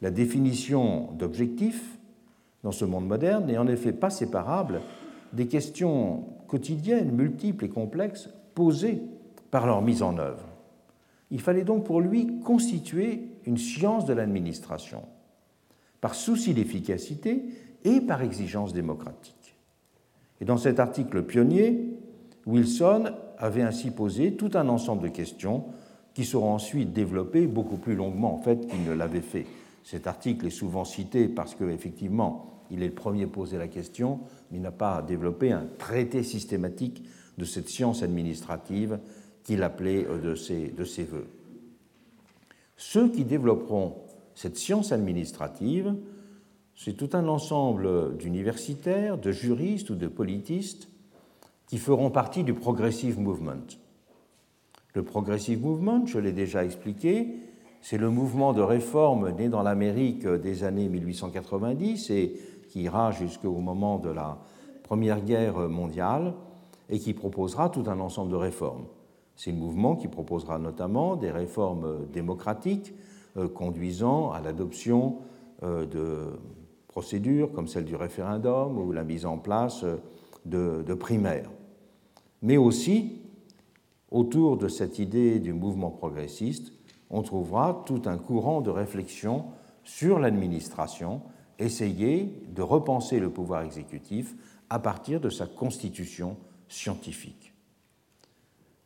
[0.00, 1.98] La définition d'objectif
[2.62, 4.80] dans ce monde moderne n'est en effet pas séparable
[5.32, 9.02] des questions quotidiennes, multiples et complexes posées
[9.50, 10.46] par leur mise en œuvre.
[11.30, 15.02] Il fallait donc pour lui constituer une science de l'administration,
[16.00, 17.44] par souci d'efficacité
[17.84, 19.56] et par exigence démocratique.
[20.40, 21.90] Et dans cet article pionnier,
[22.46, 25.64] Wilson avait ainsi posé tout un ensemble de questions
[26.18, 29.46] qui seront ensuite développés beaucoup plus longuement en fait qu'il ne l'avait fait.
[29.84, 34.18] Cet article est souvent cité parce qu'effectivement, il est le premier à poser la question,
[34.50, 37.04] mais il n'a pas développé un traité systématique
[37.38, 38.98] de cette science administrative
[39.44, 41.28] qu'il appelait euh, de ses, de ses voeux.
[42.76, 43.94] Ceux qui développeront
[44.34, 45.94] cette science administrative,
[46.74, 50.88] c'est tout un ensemble d'universitaires, de juristes ou de politistes,
[51.68, 53.78] qui feront partie du Progressive Movement.
[54.94, 57.28] Le Progressive Movement, je l'ai déjà expliqué,
[57.80, 62.34] c'est le mouvement de réforme né dans l'Amérique des années 1890 et
[62.68, 64.38] qui ira jusqu'au moment de la
[64.82, 66.34] Première Guerre mondiale
[66.88, 68.86] et qui proposera tout un ensemble de réformes.
[69.36, 72.92] C'est le mouvement qui proposera notamment des réformes démocratiques
[73.36, 75.18] euh, conduisant à l'adoption
[75.62, 76.38] euh, de
[76.88, 79.96] procédures comme celle du référendum ou la mise en place euh,
[80.44, 81.50] de, de primaires.
[82.42, 83.17] Mais aussi,
[84.10, 86.72] autour de cette idée du mouvement progressiste,
[87.10, 89.46] on trouvera tout un courant de réflexion
[89.84, 91.22] sur l'administration,
[91.58, 94.34] essayer de repenser le pouvoir exécutif
[94.70, 96.36] à partir de sa constitution
[96.68, 97.54] scientifique.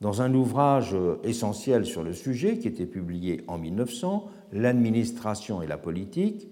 [0.00, 5.78] Dans un ouvrage essentiel sur le sujet qui était publié en 1900, L'administration et la
[5.78, 6.46] politique,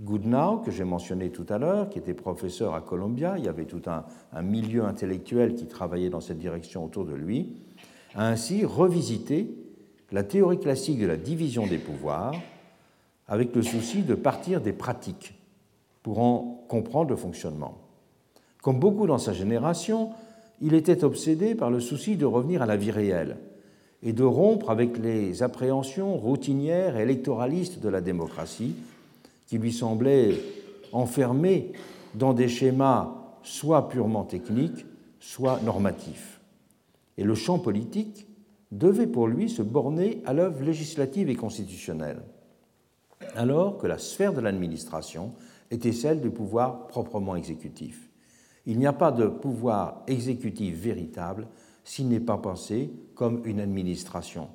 [0.00, 3.66] Goodnow, que j'ai mentionné tout à l'heure, qui était professeur à Columbia, il y avait
[3.66, 7.56] tout un, un, milieu intellectuel qui travaillait dans cette direction autour de lui,
[8.16, 9.54] a ainsi revisité
[10.10, 12.34] la théorie classique de la division des pouvoirs
[13.28, 15.34] avec le souci de partir des pratiques
[16.02, 17.78] pour en comprendre le fonctionnement.
[18.62, 20.10] Comme beaucoup dans sa génération,
[20.62, 23.36] il était obsédé par le souci de revenir à la vie réelle
[24.02, 28.74] et de rompre avec les appréhensions routinières et électoralistes de la démocratie
[29.46, 30.36] qui lui semblaient
[30.92, 31.72] enfermées
[32.14, 34.86] dans des schémas soit purement techniques,
[35.20, 36.35] soit normatifs.
[37.18, 38.26] Et le champ politique
[38.72, 42.22] devait pour lui se borner à l'œuvre législative et constitutionnelle,
[43.34, 45.32] alors que la sphère de l'administration
[45.70, 48.10] était celle du pouvoir proprement exécutif.
[48.66, 51.46] Il n'y a pas de pouvoir exécutif véritable
[51.84, 54.48] s'il n'est pas pensé comme une administration,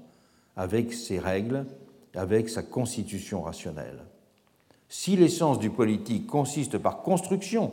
[0.57, 1.65] avec ses règles,
[2.13, 4.03] avec sa constitution rationnelle.
[4.89, 7.71] Si l'essence du politique consiste par construction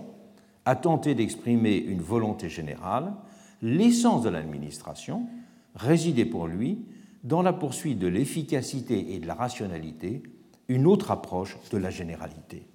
[0.65, 3.13] à tenter d'exprimer une volonté générale,
[3.63, 5.27] l'essence de l'administration
[5.75, 6.79] résidait pour lui
[7.25, 10.23] dans la poursuite de l'efficacité et de la rationalité,
[10.69, 12.67] une autre approche de la généralité.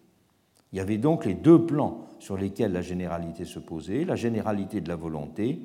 [0.72, 4.82] Il y avait donc les deux plans sur lesquels la généralité se posait, la généralité
[4.82, 5.60] de la volonté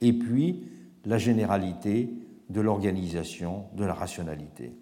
[0.00, 0.64] et puis
[1.04, 2.10] la généralité
[2.48, 4.72] de l'organisation, de la rationalité.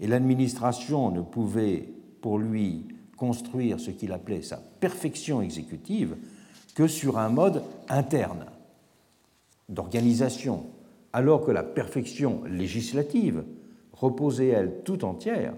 [0.00, 1.88] Et l'administration ne pouvait
[2.20, 6.16] pour lui construire ce qu'il appelait sa perfection exécutive
[6.74, 8.46] que sur un mode interne
[9.68, 10.66] d'organisation,
[11.12, 13.44] alors que la perfection législative
[13.92, 15.54] reposait, elle, tout entière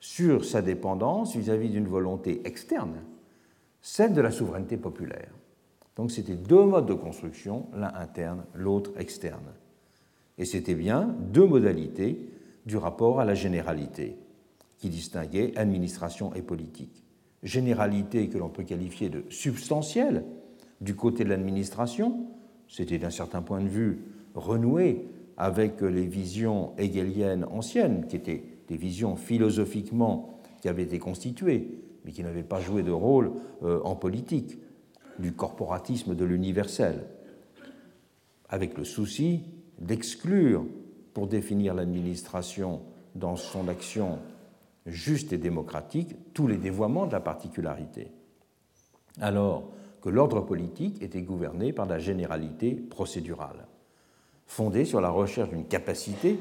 [0.00, 2.96] sur sa dépendance vis-à-vis d'une volonté externe,
[3.80, 5.30] celle de la souveraineté populaire.
[5.96, 9.52] Donc c'était deux modes de construction, l'un interne, l'autre externe.
[10.38, 12.30] Et c'était bien deux modalités
[12.66, 14.16] du rapport à la généralité
[14.78, 17.04] qui distinguaient administration et politique.
[17.42, 20.24] Généralité que l'on peut qualifier de substantielle
[20.80, 22.26] du côté de l'administration,
[22.72, 24.00] c'était d'un certain point de vue
[24.34, 25.06] renoué
[25.36, 31.68] avec les visions hegeliennes anciennes, qui étaient des visions philosophiquement qui avaient été constituées,
[32.04, 33.32] mais qui n'avaient pas joué de rôle
[33.62, 34.58] euh, en politique
[35.18, 37.04] du corporatisme de l'universel,
[38.48, 39.42] avec le souci
[39.78, 40.64] d'exclure,
[41.12, 42.80] pour définir l'administration
[43.14, 44.18] dans son action
[44.86, 48.08] juste et démocratique, tous les dévoiements de la particularité,
[49.20, 49.70] alors
[50.02, 53.66] que l'ordre politique était gouverné par la généralité procédurale,
[54.46, 56.38] fondée sur la recherche d'une capacité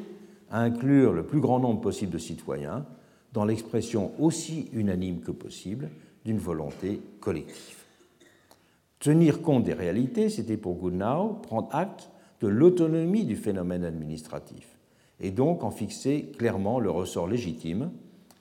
[0.49, 2.85] à inclure le plus grand nombre possible de citoyens
[3.33, 5.89] dans l'expression aussi unanime que possible
[6.25, 7.77] d'une volonté collective.
[8.99, 12.09] Tenir compte des réalités, c'était pour Goodnow prendre acte
[12.41, 14.67] de l'autonomie du phénomène administratif
[15.19, 17.91] et donc en fixer clairement le ressort légitime,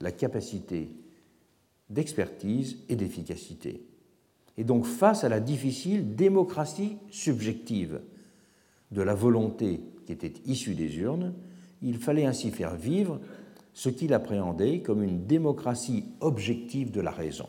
[0.01, 0.91] la capacité
[1.91, 3.90] d'expertise et d'efficacité.
[4.59, 8.01] Et donc face à la difficile démocratie subjective
[8.91, 11.35] de la volonté qui était issue des urnes,
[11.83, 13.21] il fallait ainsi faire vivre
[13.73, 17.49] ce qu'il appréhendait comme une démocratie objective de la raison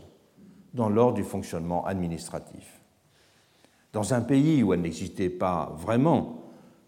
[0.74, 2.82] dans l'ordre du fonctionnement administratif.
[3.94, 6.44] Dans un pays où elle n'existait pas vraiment,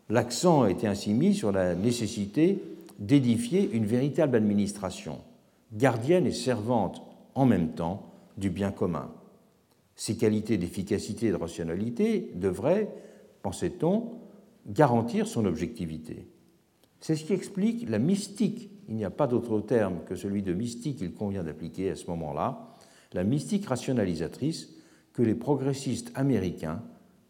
[0.10, 2.64] l'accent été ainsi mis sur la nécessité
[3.00, 5.20] d'édifier une véritable administration,
[5.74, 7.02] gardienne et servante
[7.36, 9.12] en même temps du bien commun.
[9.96, 12.90] Ces qualités d'efficacité et de rationalité devraient,
[13.42, 14.14] pensait-on,
[14.68, 16.28] garantir son objectivité.
[17.00, 20.54] C'est ce qui explique la mystique, il n'y a pas d'autre terme que celui de
[20.54, 22.78] mystique qu'il convient d'appliquer à ce moment-là,
[23.14, 24.74] la mystique rationalisatrice
[25.14, 26.82] que les progressistes américains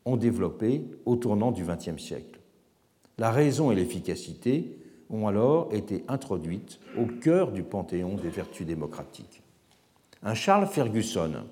[0.06, 2.40] ont développé au tournant du XXe siècle.
[3.18, 4.78] La raison et l'efficacité
[5.10, 9.44] ont alors été introduites au cœur du panthéon des vertus démocratiques.
[10.24, 11.44] Un Charles Ferguson,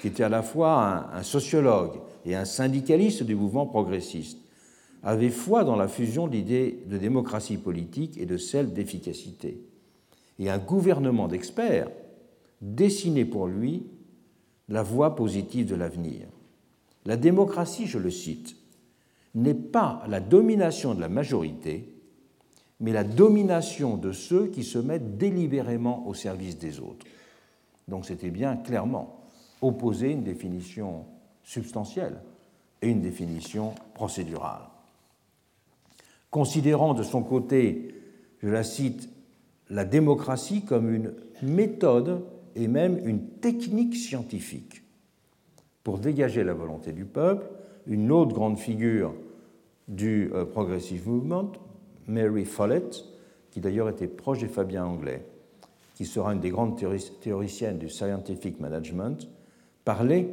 [0.00, 4.38] qui était à la fois un, sociologue et un syndicaliste du mouvement progressiste,
[5.02, 9.60] avait foi dans la fusion de l'idée de démocratie politique et de celle d'efficacité.
[10.38, 11.90] Et un gouvernement d'experts
[12.60, 13.86] dessinait pour lui
[14.68, 16.26] la voie positive de l'avenir.
[17.04, 18.56] La démocratie, je le cite,
[19.34, 21.94] n'est pas la domination de la majorité,
[22.80, 27.06] mais la domination de ceux qui se mettent délibérément au service des autres.
[27.88, 29.23] Donc c'était bien clairement
[29.64, 31.04] opposer une définition
[31.42, 32.20] substantielle
[32.82, 34.62] et une définition procédurale.
[36.30, 37.94] Considérant de son côté,
[38.42, 39.08] je la cite,
[39.70, 42.24] la démocratie comme une méthode
[42.56, 44.82] et même une technique scientifique
[45.82, 47.46] pour dégager la volonté du peuple,
[47.86, 49.14] une autre grande figure
[49.88, 51.52] du euh, Progressive Movement,
[52.06, 53.04] Mary Follett,
[53.50, 55.24] qui d'ailleurs était proche des Fabien Anglais,
[55.94, 56.80] qui sera une des grandes
[57.20, 59.28] théoriciennes du scientific management,
[59.84, 60.28] parlait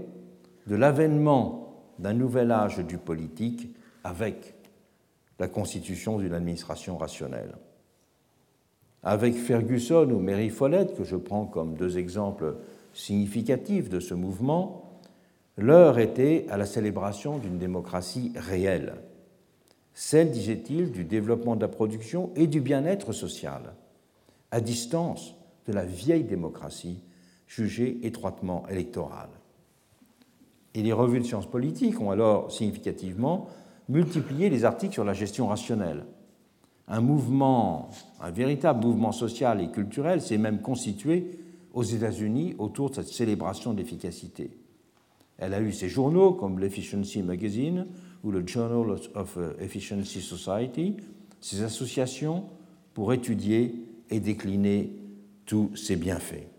[0.67, 4.55] de l'avènement d'un nouvel âge du politique avec
[5.39, 7.55] la constitution d'une administration rationnelle.
[9.03, 12.55] Avec Ferguson ou Mary Follett, que je prends comme deux exemples
[12.93, 14.99] significatifs de ce mouvement,
[15.57, 18.93] l'heure était à la célébration d'une démocratie réelle,
[19.93, 23.73] celle, disait-il, du développement de la production et du bien-être social,
[24.51, 25.35] à distance
[25.67, 27.03] de la vieille démocratie
[27.47, 29.29] jugée étroitement électorale.
[30.73, 33.47] Et les revues de sciences politiques ont alors significativement
[33.89, 36.05] multiplié les articles sur la gestion rationnelle.
[36.87, 41.39] Un mouvement, un véritable mouvement social et culturel s'est même constitué
[41.73, 44.51] aux États-Unis autour de cette célébration de l'efficacité.
[45.37, 47.87] Elle a eu ses journaux comme l'Efficiency Magazine
[48.23, 50.97] ou le Journal of Efficiency Society,
[51.39, 52.45] ses associations
[52.93, 53.75] pour étudier
[54.09, 54.93] et décliner
[55.45, 56.50] tous ses bienfaits.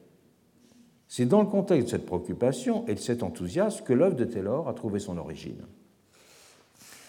[1.14, 4.66] C'est dans le contexte de cette préoccupation et de cet enthousiasme que l'œuvre de Taylor
[4.66, 5.60] a trouvé son origine.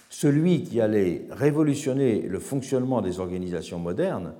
[0.09, 4.33] Celui qui allait révolutionner le fonctionnement des organisations modernes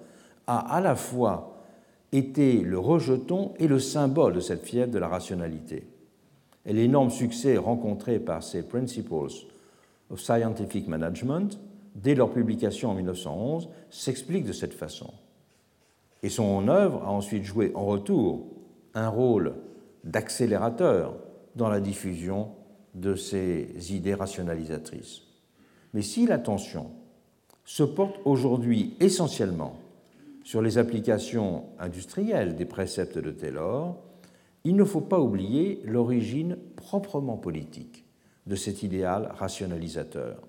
[0.48, 1.64] a à la fois
[2.12, 5.88] été le rejeton et le symbole de cette fièvre de la rationalité.
[6.66, 9.32] Et l'énorme succès rencontré par ces Principles
[10.10, 11.58] of Scientific Management,
[11.96, 15.14] dès leur publication en 1911, s'explique de cette façon.
[16.22, 18.53] Et son œuvre a ensuite joué en retour
[18.94, 19.56] un rôle
[20.04, 21.16] d'accélérateur
[21.56, 22.52] dans la diffusion
[22.94, 25.22] de ces idées rationalisatrices.
[25.94, 26.92] Mais si l'attention
[27.66, 29.76] se porte aujourd'hui essentiellement
[30.44, 33.98] sur les applications industrielles des préceptes de Taylor,
[34.64, 38.06] il ne faut pas oublier l'origine proprement politique
[38.48, 40.42] de cet idéal rationalisateur.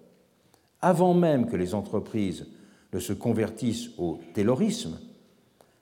[0.81, 2.47] Avant même que les entreprises
[2.93, 4.99] ne se convertissent au taylorisme,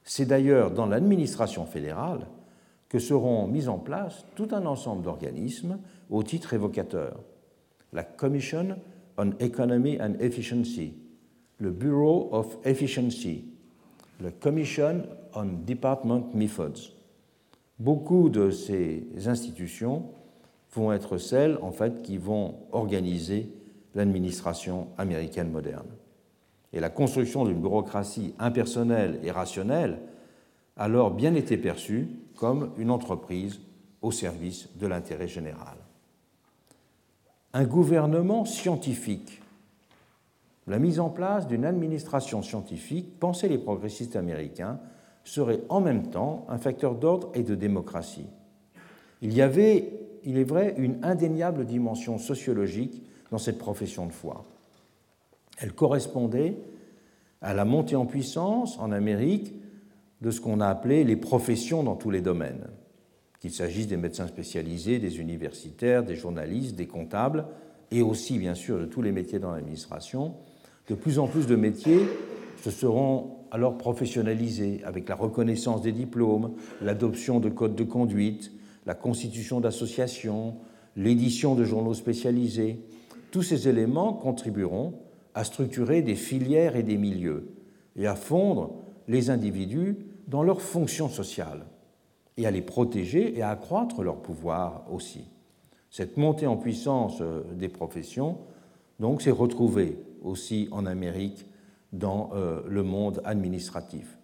[0.05, 2.27] c'est d'ailleurs dans l'administration fédérale
[2.93, 5.79] que seront mis en place tout un ensemble d'organismes
[6.11, 7.21] au titre évocateur.
[7.95, 8.77] La Commission
[9.17, 10.93] on Economy and Efficiency,
[11.57, 13.47] le Bureau of Efficiency,
[14.21, 16.93] la Commission on Department Methods.
[17.79, 20.11] Beaucoup de ces institutions
[20.75, 23.49] vont être celles en fait qui vont organiser
[23.95, 25.89] l'administration américaine moderne.
[26.75, 30.01] Et la construction d'une bureaucratie impersonnelle et rationnelle
[30.77, 32.09] a alors bien été perçue
[32.43, 33.61] comme une entreprise
[34.01, 35.77] au service de l'intérêt général.
[37.53, 39.41] Un gouvernement scientifique,
[40.67, 44.81] la mise en place d'une administration scientifique, pensaient les progressistes américains,
[45.23, 48.27] serait en même temps un facteur d'ordre et de démocratie.
[49.21, 49.93] Il y avait
[50.25, 54.45] il est vrai, une indéniable dimension sociologique dans cette profession de foi.
[55.59, 56.57] Elle correspondait
[57.41, 59.55] à la montée en puissance en Amérique
[60.23, 62.69] de ce qu'on a appelé les professions dans tous les domaines,
[63.41, 67.45] qu'il s'agisse des médecins spécialisés, des universitaires, des journalistes, des comptables,
[67.91, 70.35] et aussi bien sûr de tous les métiers dans l'administration.
[70.89, 72.01] De plus en plus de métiers
[72.63, 78.53] se seront alors professionnalisés avec la reconnaissance des diplômes, l'adoption de codes de conduite,
[78.87, 80.55] la constitution d'associations,
[80.97, 82.79] l'édition de journaux spécialisés,
[83.33, 84.95] tous ces éléments contribueront
[85.35, 87.49] à structurer des filières et des milieux
[87.97, 88.75] et à fondre
[89.09, 89.97] les individus
[90.33, 91.67] dans leurs fonctions sociales
[92.39, 95.29] et à les protéger et à accroître leur pouvoir aussi.
[95.91, 98.39] Cette montée en puissance euh, des professions
[98.99, 101.47] donc s'est retrouvée aussi en Amérique
[101.93, 104.17] dans euh, le monde administratif,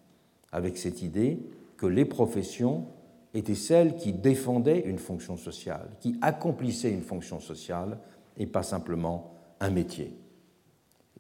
[0.51, 1.41] avec cette idée
[1.77, 2.87] que les professions
[3.35, 7.99] étaient celles qui défendaient une fonction sociale, qui accomplissaient une fonction sociale
[8.39, 10.17] et pas simplement un métier.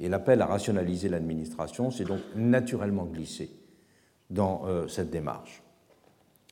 [0.00, 3.57] Et l'appel à rationaliser l'administration s'est donc naturellement glissé
[4.30, 5.62] dans euh, cette démarche.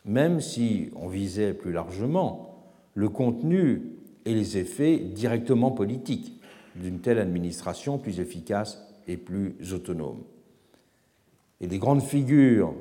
[0.04, 2.64] Même si on visait plus largement
[2.94, 3.82] le contenu
[4.24, 6.40] et les effets directement politiques
[6.74, 10.22] d'une telle administration plus efficace et plus autonome.
[11.60, 12.74] Et des grandes figures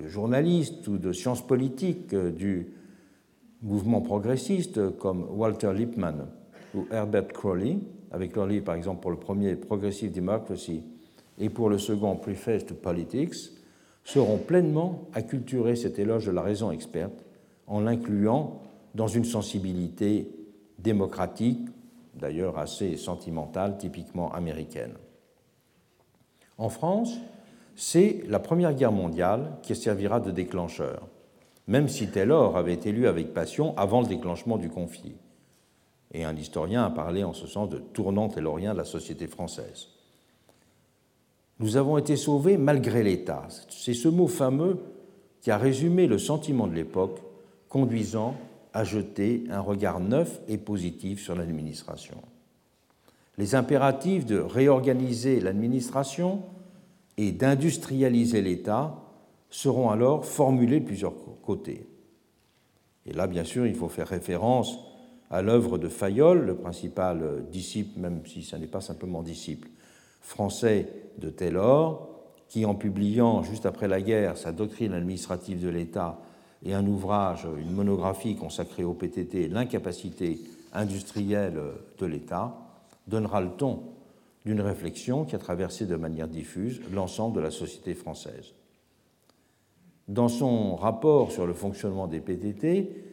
[0.00, 2.72] de journalistes ou de sciences politiques du
[3.62, 6.26] mouvement progressiste comme Walter Lippmann
[6.74, 7.78] ou Herbert Crowley,
[8.10, 10.82] avec leur livre par exemple pour le premier Progressive Democracy
[11.38, 13.57] et pour le second Preface to Politics,
[14.08, 17.26] seront pleinement acculturés cet éloge de la raison experte
[17.66, 18.62] en l'incluant
[18.94, 20.30] dans une sensibilité
[20.78, 21.68] démocratique,
[22.14, 24.94] d'ailleurs assez sentimentale, typiquement américaine.
[26.56, 27.18] En France,
[27.76, 31.06] c'est la Première Guerre mondiale qui servira de déclencheur,
[31.66, 35.16] même si Taylor avait été lu avec passion avant le déclenchement du conflit.
[36.12, 39.97] Et un historien a parlé en ce sens de tournant taylorien de la société française.
[41.60, 43.48] Nous avons été sauvés malgré l'État.
[43.68, 44.78] C'est ce mot fameux
[45.40, 47.20] qui a résumé le sentiment de l'époque,
[47.68, 48.34] conduisant
[48.72, 52.16] à jeter un regard neuf et positif sur l'administration.
[53.38, 56.42] Les impératifs de réorganiser l'administration
[57.16, 58.96] et d'industrialiser l'État
[59.50, 61.86] seront alors formulés de plusieurs côtés.
[63.06, 64.78] Et là, bien sûr, il faut faire référence
[65.30, 69.68] à l'œuvre de Fayolle, le principal disciple, même si ce n'est pas simplement disciple,
[70.20, 70.88] français
[71.18, 72.08] de Taylor,
[72.48, 76.18] qui, en publiant juste après la guerre sa doctrine administrative de l'État
[76.64, 80.40] et un ouvrage, une monographie consacrée au PTT, l'incapacité
[80.72, 81.60] industrielle
[81.98, 82.56] de l'État,
[83.06, 83.82] donnera le ton
[84.44, 88.54] d'une réflexion qui a traversé de manière diffuse l'ensemble de la société française.
[90.08, 93.04] Dans son rapport sur le fonctionnement des PTT,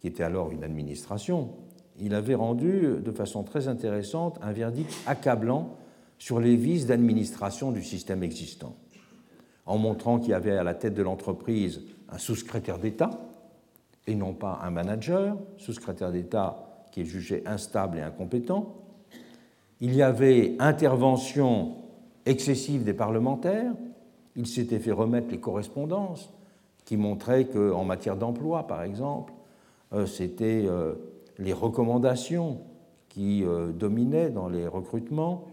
[0.00, 1.50] qui était alors une administration,
[1.98, 5.78] il avait rendu de façon très intéressante un verdict accablant
[6.18, 8.76] sur les vices d'administration du système existant,
[9.66, 13.10] en montrant qu'il y avait à la tête de l'entreprise un sous-secrétaire d'État
[14.06, 18.74] et non pas un manager, sous-secrétaire d'État qui est jugé instable et incompétent.
[19.80, 21.74] Il y avait intervention
[22.24, 23.72] excessive des parlementaires.
[24.36, 26.32] Il s'était fait remettre les correspondances
[26.84, 29.32] qui montraient qu'en matière d'emploi, par exemple,
[29.92, 30.94] euh, c'était euh,
[31.38, 32.60] les recommandations
[33.08, 35.44] qui euh, dominaient dans les recrutements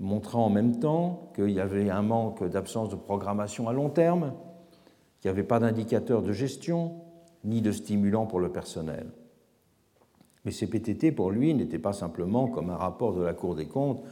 [0.00, 4.32] montrant en même temps qu'il y avait un manque d'absence de programmation à long terme,
[5.20, 6.92] qu'il n'y avait pas d'indicateur de gestion,
[7.44, 9.06] ni de stimulant pour le personnel.
[10.44, 13.66] Mais ces PTT, pour lui, n'étaient pas simplement, comme un rapport de la Cour des
[13.66, 14.02] comptes,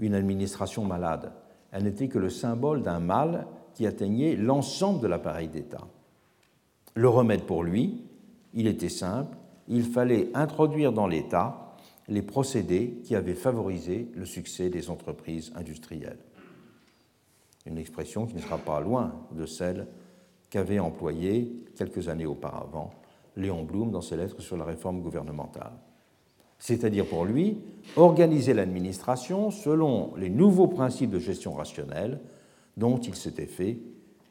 [0.00, 1.32] une administration malade.
[1.70, 5.86] Elle n'était que le symbole d'un mal qui atteignait l'ensemble de l'appareil d'État.
[6.94, 8.02] Le remède pour lui,
[8.54, 9.36] il était simple,
[9.68, 11.65] il fallait introduire dans l'État
[12.08, 16.18] les procédés qui avaient favorisé le succès des entreprises industrielles.
[17.66, 19.86] Une expression qui ne sera pas loin de celle
[20.50, 22.90] qu'avait employée quelques années auparavant
[23.36, 25.72] Léon Blum dans ses lettres sur la réforme gouvernementale.
[26.58, 27.58] C'est-à-dire pour lui,
[27.96, 32.20] organiser l'administration selon les nouveaux principes de gestion rationnelle
[32.76, 33.78] dont il s'était fait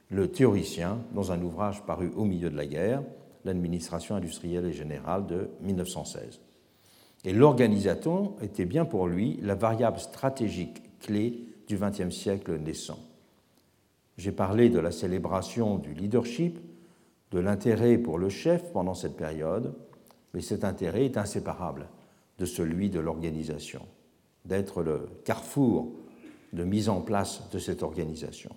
[0.10, 3.04] le théoricien dans un ouvrage paru au milieu de la guerre,
[3.46, 6.40] L'administration industrielle et générale de 1916.
[7.26, 13.00] Et l'organisation était bien pour lui la variable stratégique clé du XXe siècle naissant.
[14.18, 16.60] J'ai parlé de la célébration du leadership,
[17.32, 19.74] de l'intérêt pour le chef pendant cette période,
[20.34, 21.88] mais cet intérêt est inséparable
[22.38, 23.82] de celui de l'organisation,
[24.46, 25.92] d'être le carrefour
[26.54, 28.56] de mise en place de cette organisation.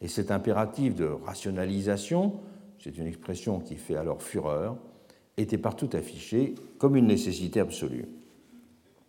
[0.00, 2.40] Et cet impératif de rationalisation,
[2.80, 4.76] c'est une expression qui fait alors fureur,
[5.36, 8.06] était partout affiché comme une nécessité absolue.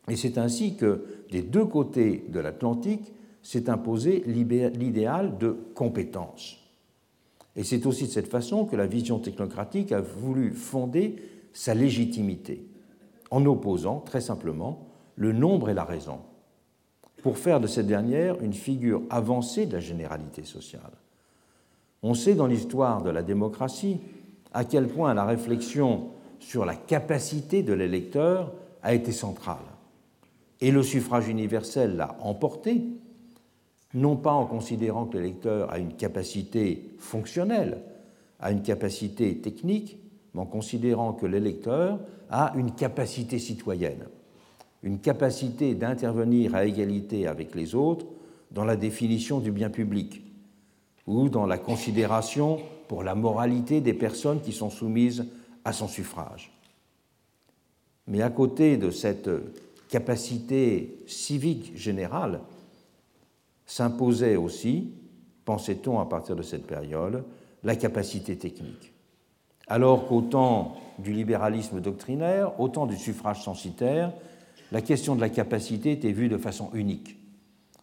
[0.10, 6.60] Et c'est ainsi que des deux côtés de l'Atlantique s'est imposé l'idéal de compétence.
[7.56, 11.18] Et c'est aussi de cette façon que la vision technocratique a voulu fonder
[11.54, 12.66] sa légitimité,
[13.30, 16.20] en opposant très simplement le nombre et la raison,
[17.22, 20.92] pour faire de cette dernière une figure avancée de la généralité sociale.
[22.02, 24.00] On sait dans l'histoire de la démocratie
[24.54, 29.58] à quel point la réflexion sur la capacité de l'électeur a été centrale.
[30.62, 32.84] Et le suffrage universel l'a emporté,
[33.94, 37.82] non pas en considérant que l'électeur a une capacité fonctionnelle,
[38.40, 39.98] a une capacité technique,
[40.34, 42.00] mais en considérant que l'électeur
[42.30, 44.06] a une capacité citoyenne,
[44.82, 48.06] une capacité d'intervenir à égalité avec les autres
[48.52, 50.24] dans la définition du bien public
[51.08, 52.60] ou dans la considération
[52.94, 55.26] pour la moralité des personnes qui sont soumises
[55.66, 56.52] à son suffrage.
[58.06, 59.32] Mais à côté de cette
[59.90, 62.42] capacité civique générale,
[63.66, 64.92] s'imposait aussi,
[65.44, 67.24] pensait-on à partir de cette période,
[67.64, 68.94] la capacité technique.
[69.66, 74.14] Alors qu'au temps du libéralisme doctrinaire, au temps du suffrage censitaire,
[74.72, 77.18] la question de la capacité était vue de façon unique.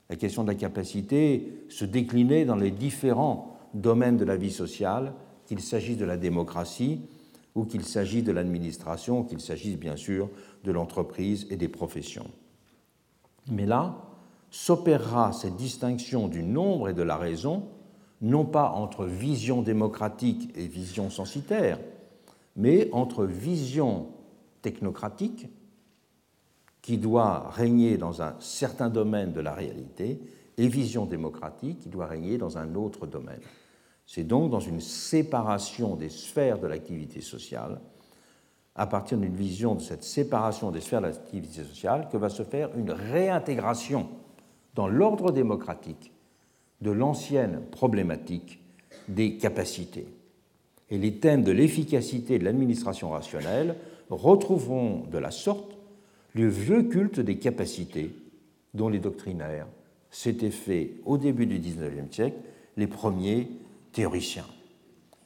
[0.09, 5.15] La question de la capacité se déclinait dans les différents domaines de la vie sociale,
[5.47, 7.01] qu'il s'agisse de la démocratie
[7.55, 10.29] ou qu'il s'agisse de l'administration, qu'il s'agisse bien sûr
[10.65, 12.31] de l'entreprise et des professions.
[13.51, 13.97] Mais là,
[14.51, 17.65] s'opérera cette distinction du nombre et de la raison,
[18.21, 21.79] non pas entre vision démocratique et vision censitaire,
[22.57, 24.09] mais entre vision
[24.63, 25.49] technocratique
[26.83, 30.21] qui doit régner dans un certain domaine de la réalité
[30.59, 33.41] et vision démocratique qui doit régner dans un autre domaine.
[34.13, 37.81] C'est donc dans une séparation des sphères de l'activité sociale,
[38.75, 42.43] à partir d'une vision de cette séparation des sphères de l'activité sociale, que va se
[42.43, 44.09] faire une réintégration
[44.75, 46.11] dans l'ordre démocratique
[46.81, 48.59] de l'ancienne problématique
[49.07, 50.09] des capacités.
[50.91, 53.77] Et les thèmes de l'efficacité de l'administration rationnelle
[54.09, 55.79] retrouveront de la sorte
[56.35, 58.11] le vieux culte des capacités
[58.75, 59.69] dont les doctrinaires
[60.11, 62.39] s'étaient fait au début du XIXe siècle
[62.77, 63.60] les premiers
[63.93, 64.47] théoriciens.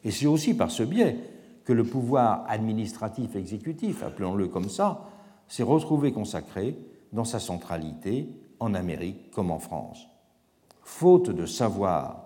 [0.05, 1.19] Et c'est aussi par ce biais
[1.65, 5.09] que le pouvoir administratif exécutif, appelons-le comme ça,
[5.49, 6.77] s'est retrouvé consacré
[7.13, 8.29] dans sa centralité
[8.61, 10.07] en Amérique comme en France.
[10.83, 12.25] Faute de savoir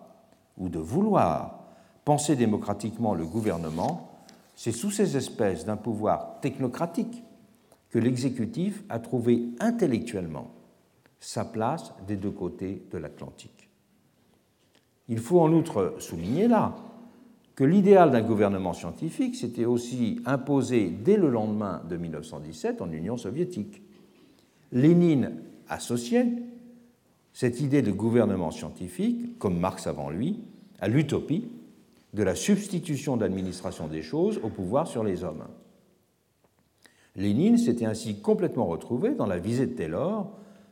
[0.56, 1.60] ou de vouloir
[2.04, 4.08] penser démocratiquement le gouvernement,
[4.56, 7.22] c'est sous ces espèces d'un pouvoir technocratique
[7.90, 10.50] que l'exécutif a trouvé intellectuellement
[11.20, 13.57] sa place des deux côtés de l'Atlantique.
[15.08, 16.76] Il faut en outre souligner là
[17.54, 23.16] que l'idéal d'un gouvernement scientifique s'était aussi imposé dès le lendemain de 1917 en Union
[23.16, 23.82] soviétique.
[24.70, 25.32] Lénine
[25.68, 26.28] associait
[27.32, 30.40] cette idée de gouvernement scientifique, comme Marx avant lui,
[30.80, 31.48] à l'utopie
[32.14, 35.44] de la substitution d'administration des choses au pouvoir sur les hommes.
[37.16, 40.30] Lénine s'était ainsi complètement retrouvé dans la visée de Taylor,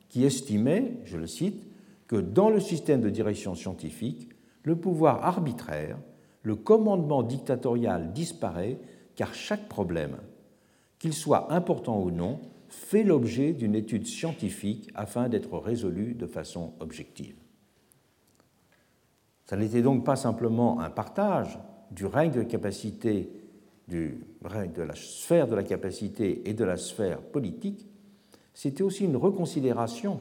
[0.09, 1.66] qui estimait, je le cite,
[2.07, 4.31] que dans le système de direction scientifique,
[4.63, 5.99] le pouvoir arbitraire,
[6.43, 8.79] le commandement dictatorial disparaît
[9.17, 10.19] car chaque problème,
[10.99, 16.75] qu'il soit important ou non, fait l'objet d'une étude scientifique afin d'être résolu de façon
[16.81, 17.37] objective.
[19.45, 21.59] Ça n'était donc pas simplement un partage
[21.91, 23.31] du règne de capacité
[23.89, 27.87] de la sphère de la capacité et de la sphère politique,
[28.53, 30.21] c'était aussi une reconsidération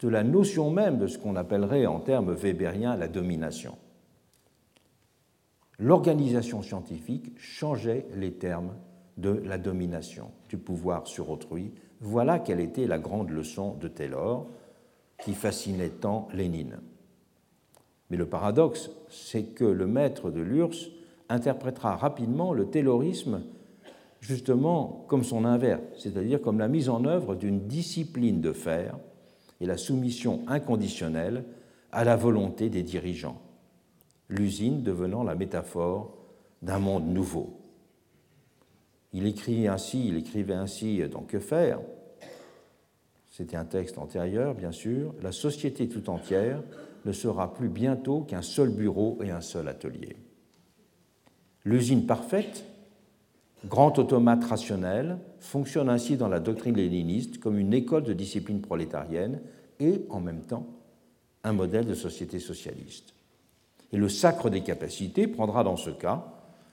[0.00, 3.76] de la notion même de ce qu'on appellerait en termes weberiens la domination.
[5.78, 8.74] L'organisation scientifique changeait les termes
[9.16, 11.72] de la domination, du pouvoir sur autrui.
[12.00, 14.46] Voilà quelle était la grande leçon de Taylor
[15.22, 16.78] qui fascinait tant Lénine.
[18.10, 20.90] Mais le paradoxe, c'est que le maître de l'URSS
[21.28, 23.42] interprétera rapidement le taylorisme
[24.20, 28.96] justement comme son inverse, c'est-à-dire comme la mise en œuvre d'une discipline de fer
[29.60, 31.44] et la soumission inconditionnelle
[31.92, 33.40] à la volonté des dirigeants,
[34.28, 36.16] l'usine devenant la métaphore
[36.62, 37.60] d'un monde nouveau.
[39.12, 41.80] Il écrit ainsi, il écrivait ainsi dans Que faire?
[43.30, 45.14] C'était un texte antérieur, bien sûr.
[45.22, 46.62] La société tout entière
[47.04, 50.16] ne sera plus bientôt qu'un seul bureau et un seul atelier.
[51.64, 52.64] L'usine parfaite,
[53.66, 59.40] grand automate rationnel, fonctionne ainsi dans la doctrine léniniste comme une école de discipline prolétarienne
[59.80, 60.66] et, en même temps,
[61.44, 63.14] un modèle de société socialiste.
[63.92, 66.26] Et le sacre des capacités prendra dans ce cas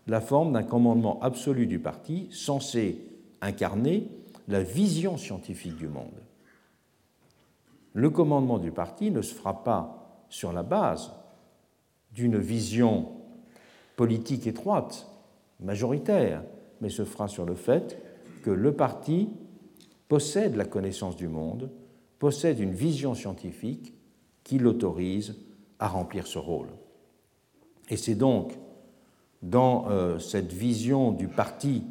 [0.08, 3.02] la forme d'un commandement absolu du parti censé
[3.42, 4.08] incarner
[4.48, 6.22] la vision scientifique du monde.
[7.94, 11.14] Le commandement du parti ne se fera pas sur la base
[12.12, 13.08] d'une vision
[13.96, 15.08] politique étroite,
[15.60, 16.44] majoritaire,
[16.82, 17.98] mais se fera sur le fait
[18.46, 19.28] que le parti
[20.08, 21.72] possède la connaissance du monde,
[22.20, 23.96] possède une vision scientifique
[24.44, 25.36] qui l'autorise
[25.80, 26.68] à remplir ce rôle.
[27.90, 28.54] Et c'est donc
[29.42, 31.86] dans euh, cette vision du parti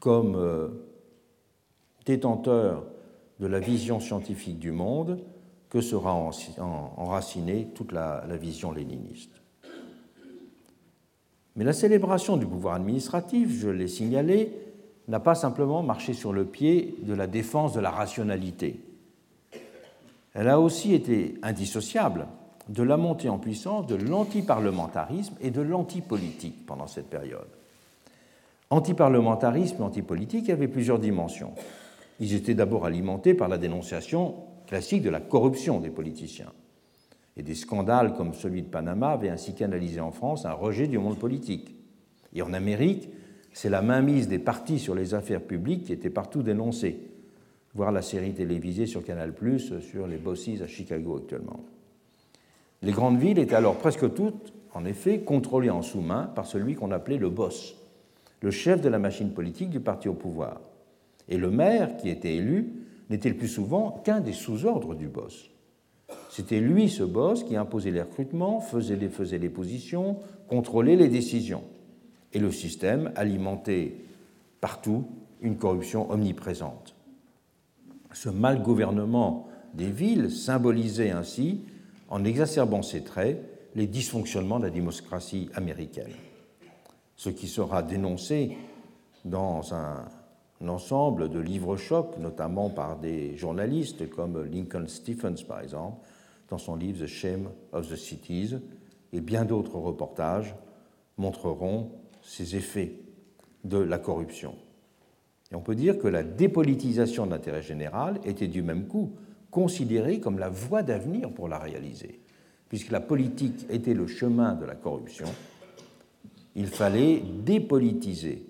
[0.00, 0.68] comme euh,
[2.06, 2.86] détenteur
[3.38, 5.22] de la vision scientifique du monde
[5.68, 9.42] que sera enracinée toute la vision léniniste.
[11.54, 14.65] Mais la célébration du pouvoir administratif, je l'ai signalé,
[15.08, 18.80] n'a pas simplement marché sur le pied de la défense de la rationalité.
[20.34, 22.26] Elle a aussi été indissociable
[22.68, 27.46] de la montée en puissance de l'antiparlementarisme et de l'antipolitique pendant cette période.
[28.70, 31.52] Antiparlementarisme et antipolitique avaient plusieurs dimensions.
[32.18, 34.34] Ils étaient d'abord alimentés par la dénonciation
[34.66, 36.52] classique de la corruption des politiciens.
[37.36, 40.98] Et des scandales comme celui de Panama avaient ainsi canalisé en France un rejet du
[40.98, 41.74] monde politique.
[42.34, 43.08] Et en Amérique,
[43.56, 46.98] C'est la mainmise des partis sur les affaires publiques qui était partout dénoncée.
[47.74, 49.32] Voir la série télévisée sur Canal
[49.80, 51.64] sur les bosses à Chicago actuellement.
[52.82, 56.90] Les grandes villes étaient alors presque toutes, en effet, contrôlées en sous-main par celui qu'on
[56.90, 57.78] appelait le boss,
[58.42, 60.60] le chef de la machine politique du parti au pouvoir.
[61.30, 62.74] Et le maire, qui était élu,
[63.08, 65.50] n'était le plus souvent qu'un des sous-ordres du boss.
[66.28, 71.08] C'était lui, ce boss, qui imposait les recrutements, faisait les, faisait les positions, contrôlait les
[71.08, 71.64] décisions.
[72.32, 73.94] Et le système alimentait
[74.60, 75.06] partout
[75.40, 76.94] une corruption omniprésente.
[78.12, 81.60] Ce mal gouvernement des villes symbolisait ainsi,
[82.08, 83.42] en exacerbant ses traits,
[83.74, 86.12] les dysfonctionnements de la démocratie américaine.
[87.16, 88.56] Ce qui sera dénoncé
[89.24, 90.06] dans un
[90.66, 95.98] ensemble de livres-chocs, notamment par des journalistes comme Lincoln Stephens, par exemple,
[96.48, 98.54] dans son livre The Shame of the Cities,
[99.12, 100.54] et bien d'autres reportages
[101.18, 101.90] montreront
[102.26, 102.92] ces effets
[103.64, 104.54] de la corruption.
[105.52, 109.12] Et on peut dire que la dépolitisation de l'intérêt général était du même coup
[109.50, 112.20] considérée comme la voie d'avenir pour la réaliser.
[112.68, 115.28] Puisque la politique était le chemin de la corruption,
[116.56, 118.44] il fallait dépolitiser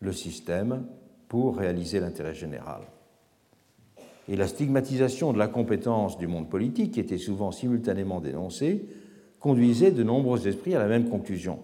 [0.00, 0.86] le système
[1.28, 2.82] pour réaliser l'intérêt général.
[4.28, 8.86] Et la stigmatisation de la compétence du monde politique, qui était souvent simultanément dénoncée,
[9.40, 11.58] conduisait de nombreux esprits à la même conclusion.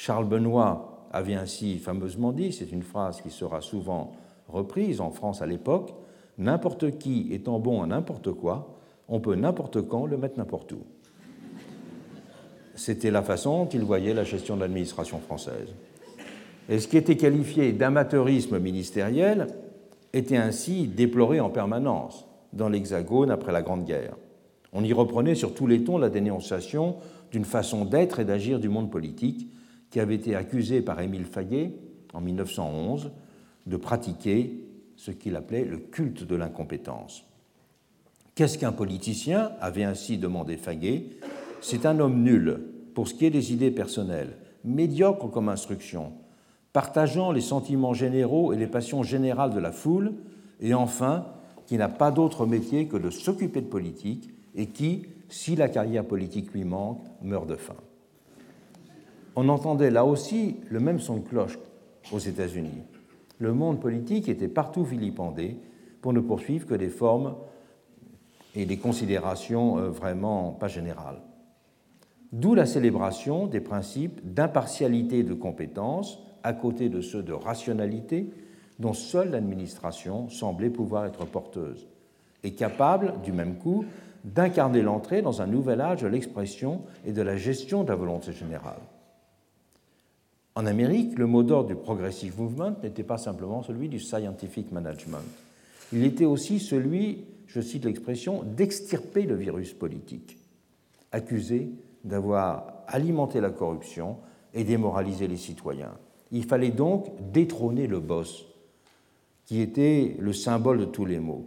[0.00, 4.12] Charles Benoît avait ainsi fameusement dit, c'est une phrase qui sera souvent
[4.48, 5.92] reprise en France à l'époque,
[6.38, 8.78] N'importe qui étant bon à n'importe quoi,
[9.08, 10.86] on peut n'importe quand le mettre n'importe où.
[12.74, 15.68] C'était la façon qu'il voyait la gestion de l'administration française.
[16.70, 19.48] Et ce qui était qualifié d'amateurisme ministériel
[20.14, 22.24] était ainsi déploré en permanence
[22.54, 24.16] dans l'Hexagone après la Grande Guerre.
[24.72, 26.96] On y reprenait sur tous les tons la dénonciation
[27.32, 29.50] d'une façon d'être et d'agir du monde politique
[29.90, 31.72] qui avait été accusé par Émile Fayet
[32.12, 33.10] en 1911
[33.66, 34.64] de pratiquer
[34.96, 37.24] ce qu'il appelait le culte de l'incompétence.
[38.34, 41.04] Qu'est-ce qu'un politicien avait ainsi demandé Fayet
[41.60, 42.60] C'est un homme nul
[42.94, 46.12] pour ce qui est des idées personnelles, médiocre comme instruction,
[46.72, 50.14] partageant les sentiments généraux et les passions générales de la foule,
[50.60, 51.26] et enfin,
[51.66, 56.04] qui n'a pas d'autre métier que de s'occuper de politique et qui, si la carrière
[56.04, 57.76] politique lui manque, meurt de faim.
[59.42, 61.58] On entendait là aussi le même son de cloche
[62.12, 62.82] aux États-Unis.
[63.38, 65.56] Le monde politique était partout vilipendé
[66.02, 67.36] pour ne poursuivre que des formes
[68.54, 71.22] et des considérations euh, vraiment pas générales.
[72.32, 78.28] D'où la célébration des principes d'impartialité et de compétence à côté de ceux de rationalité
[78.78, 81.88] dont seule l'administration semblait pouvoir être porteuse,
[82.44, 83.86] et capable, du même coup,
[84.22, 88.34] d'incarner l'entrée dans un nouvel âge de l'expression et de la gestion de la volonté
[88.34, 88.80] générale.
[90.60, 95.24] En Amérique, le mot d'ordre du Progressive Movement n'était pas simplement celui du Scientific Management.
[95.90, 100.36] Il était aussi celui, je cite l'expression, d'extirper le virus politique,
[101.12, 101.70] accusé
[102.04, 104.18] d'avoir alimenté la corruption
[104.52, 105.94] et démoralisé les citoyens.
[106.30, 108.44] Il fallait donc détrôner le boss,
[109.46, 111.46] qui était le symbole de tous les maux.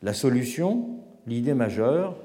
[0.00, 2.16] La solution, l'idée majeure,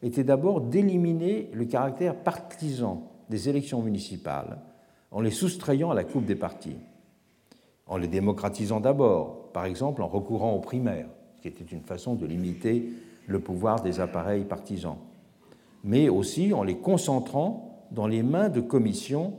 [0.00, 4.58] était d'abord d'éliminer le caractère partisan des élections municipales
[5.10, 6.76] en les soustrayant à la coupe des partis,
[7.86, 11.08] en les démocratisant d'abord, par exemple en recourant aux primaires,
[11.40, 12.88] qui était une façon de limiter
[13.26, 14.98] le pouvoir des appareils partisans,
[15.84, 19.34] mais aussi en les concentrant dans les mains de commissions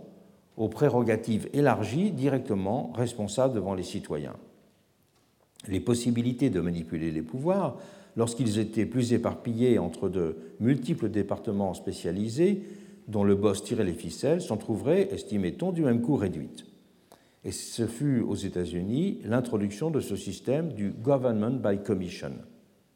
[0.56, 4.36] aux prérogatives élargies directement responsables devant les citoyens.
[5.68, 7.78] Les possibilités de manipuler les pouvoirs,
[8.16, 12.64] lorsqu'ils étaient plus éparpillés entre de multiples départements spécialisés
[13.08, 16.66] dont le boss tirait les ficelles, s'en trouveraient, estimait-on, du même coup réduites.
[17.44, 22.34] Et ce fut aux États-Unis l'introduction de ce système du Government by Commission,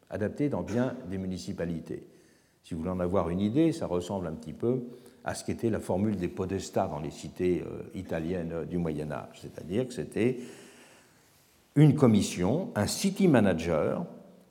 [0.09, 2.03] adapté dans bien des municipalités.
[2.63, 4.83] Si vous voulez en avoir une idée, ça ressemble un petit peu
[5.23, 9.39] à ce qu'était la formule des podestats dans les cités euh, italiennes du Moyen Âge,
[9.41, 10.39] c'est-à-dire que c'était
[11.75, 14.05] une commission, un city manager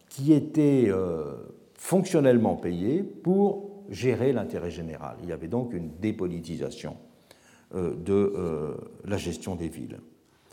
[0.09, 1.35] qui était euh,
[1.75, 5.17] fonctionnellement payé pour gérer l'intérêt général.
[5.23, 6.97] Il y avait donc une dépolitisation
[7.75, 9.99] euh, de la gestion des villes.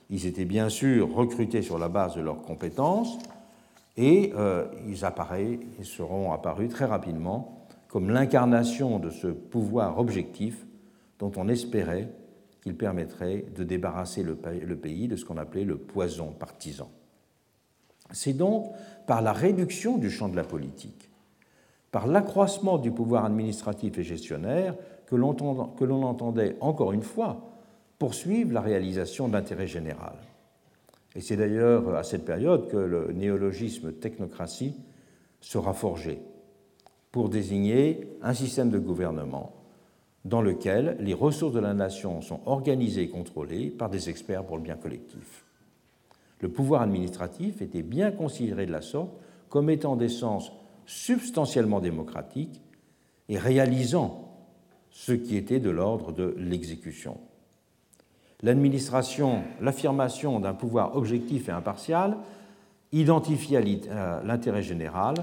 [0.10, 3.18] Ils étaient bien sûr recrutés sur la base de leurs compétences
[3.98, 4.32] et
[4.88, 4.98] ils,
[5.80, 10.66] ils seront apparus très rapidement comme l'incarnation de ce pouvoir objectif
[11.20, 12.10] dont on espérait
[12.62, 14.36] qu'il permettrait de débarrasser le
[14.78, 16.90] pays de ce qu'on appelait le poison partisan.
[18.12, 18.72] C'est donc
[19.06, 21.07] par la réduction du champ de la politique,
[21.98, 24.76] par l'accroissement du pouvoir administratif et gestionnaire
[25.08, 27.42] que l'on entendait encore une fois
[27.98, 30.14] poursuivre la réalisation d'intérêt général.
[31.16, 34.76] Et c'est d'ailleurs à cette période que le néologisme technocratie
[35.42, 36.22] sera forgé
[37.12, 39.54] pour désigner un système de gouvernement
[40.24, 44.58] dans lequel les ressources de la nation sont organisées et contrôlées par des experts pour
[44.58, 45.46] le bien collectif.
[46.42, 49.10] Le pouvoir administratif était bien considéré de la sorte
[49.50, 50.52] comme étant d'essence
[50.88, 52.62] substantiellement démocratique
[53.30, 54.24] et réalisant
[54.90, 57.20] ce qui était de l'ordre de l'exécution.
[58.42, 62.18] L'administration, l'affirmation d'un pouvoir objectif et impartial,
[62.92, 65.16] identifié à l'intérêt général,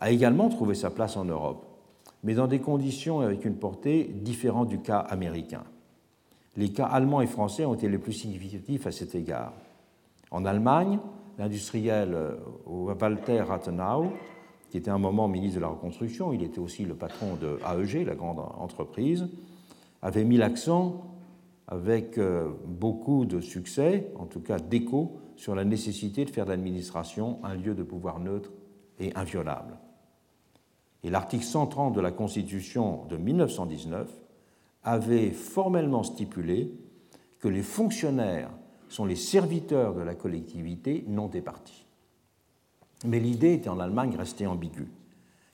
[0.00, 1.66] a également trouvé sa place en Europe,
[2.22, 5.64] mais dans des conditions avec une portée différente du cas américain.
[6.56, 9.52] Les cas allemands et français ont été les plus significatifs à cet égard.
[10.30, 10.98] En Allemagne,
[11.38, 14.12] l'industriel euh, Walter Rathenau,
[14.70, 18.06] qui était un moment ministre de la Reconstruction, il était aussi le patron de AEG,
[18.06, 19.28] la grande entreprise,
[20.02, 21.04] avait mis l'accent
[21.66, 26.50] avec euh, beaucoup de succès, en tout cas d'écho, sur la nécessité de faire de
[26.50, 28.50] l'administration un lieu de pouvoir neutre
[28.98, 29.78] et inviolable.
[31.04, 34.10] Et l'article 130 de la Constitution de 1919
[34.82, 36.72] avait formellement stipulé
[37.38, 38.50] que les fonctionnaires
[38.88, 41.87] sont les serviteurs de la collectivité non départis.
[43.04, 44.88] Mais l'idée était en Allemagne restée ambiguë.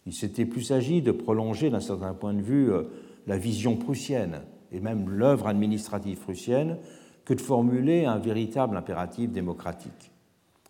[0.07, 2.85] Il s'était plus agi de prolonger d'un certain point de vue euh,
[3.27, 4.43] la vision prussienne
[4.73, 6.79] et même l'œuvre administrative prussienne
[7.25, 10.13] que de formuler un véritable impératif démocratique.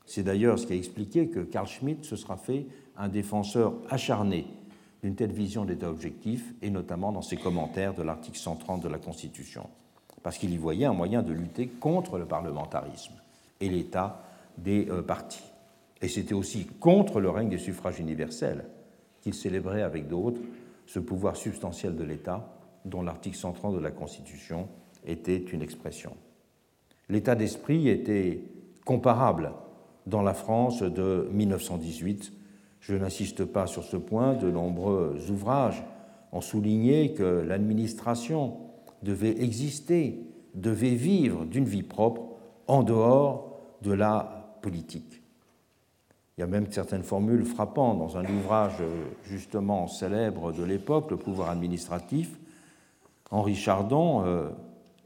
[0.06, 2.66] C'est d'ailleurs ce qui a expliqué que Carl Schmitt se sera fait
[2.96, 4.46] un défenseur acharné
[5.02, 8.98] d'une telle vision d'État objectif, et notamment dans ses commentaires de l'article 130 de la
[8.98, 9.68] Constitution,
[10.22, 13.12] parce qu'il y voyait un moyen de lutter contre le parlementarisme
[13.60, 14.22] et l'État
[14.56, 15.42] des euh, partis.
[16.05, 18.66] Et c'était aussi contre le règne des suffrages universels
[19.22, 20.42] qu'il célébrait avec d'autres
[20.84, 24.68] ce pouvoir substantiel de l'État dont l'article 130 de la Constitution
[25.07, 26.14] était une expression.
[27.09, 28.44] L'état d'esprit était
[28.84, 29.55] comparable
[30.07, 32.34] dans la France de 1918
[32.80, 35.82] je n'insiste pas sur ce point, de nombreux ouvrages
[36.32, 38.59] ont souligné que l'administration
[39.02, 40.18] devait exister,
[40.55, 42.24] devait vivre d'une vie propre
[42.66, 45.23] en dehors de la politique.
[46.37, 48.82] Il y a même certaines formules frappantes dans un ouvrage
[49.24, 52.39] justement célèbre de l'époque, Le pouvoir administratif.
[53.30, 54.51] Henri Chardon euh,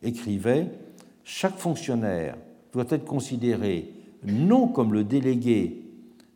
[0.02, 0.70] écrivait
[1.24, 2.36] Chaque fonctionnaire
[2.72, 3.92] doit être considéré
[4.24, 5.84] non comme le délégué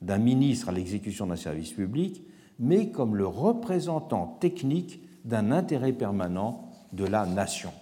[0.02, 2.22] d'un ministre à l'exécution d'un service public,
[2.58, 7.72] mais comme le représentant technique d'un intérêt permanent de la nation.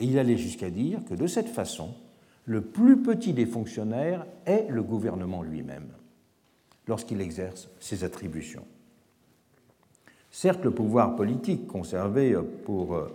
[0.00, 1.94] Et il allait jusqu'à dire que de cette façon,
[2.44, 5.88] le plus petit des fonctionnaires est le gouvernement lui-même,
[6.86, 8.64] lorsqu'il exerce ses attributions.
[10.30, 12.34] Certes, le pouvoir politique conservait
[12.64, 13.08] pour euh,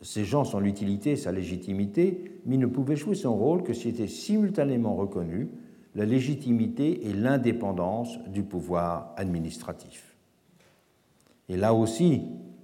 [0.00, 3.74] ces gens son utilité et sa légitimité, mais il ne pouvait jouer son rôle que
[3.74, 5.50] s'il était simultanément reconnu
[5.94, 10.14] la légitimité et l'indépendance du pouvoir administratif.
[11.48, 12.22] Et là aussi,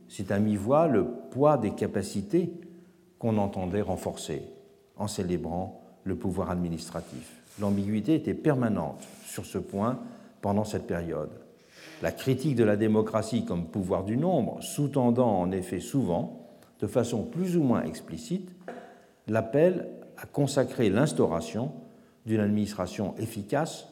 [0.08, 2.52] c'est à mi-voix le poids des capacités
[3.18, 4.42] qu'on entendait renforcer
[4.96, 7.42] en célébrant le pouvoir administratif.
[7.60, 9.98] L'ambiguïté était permanente sur ce point
[10.40, 11.30] pendant cette période.
[12.02, 16.46] La critique de la démocratie comme pouvoir du nombre, sous-tendant en effet souvent,
[16.80, 18.50] de façon plus ou moins explicite,
[19.26, 19.88] l'appel
[20.18, 21.72] à consacrer l'instauration
[22.26, 23.86] d'une administration efficace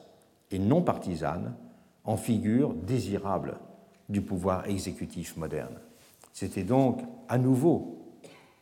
[0.51, 1.55] et non partisane
[2.05, 3.57] en figure désirable
[4.09, 5.79] du pouvoir exécutif moderne.
[6.33, 7.99] C'était donc à nouveau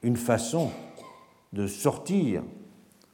[0.02, 0.70] une façon
[1.52, 2.42] de sortir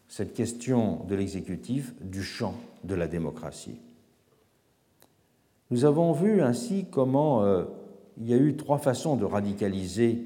[0.09, 3.78] cette question de l'exécutif du champ de la démocratie.
[5.70, 7.64] Nous avons vu ainsi comment euh,
[8.16, 10.24] il y a eu trois façons de radicaliser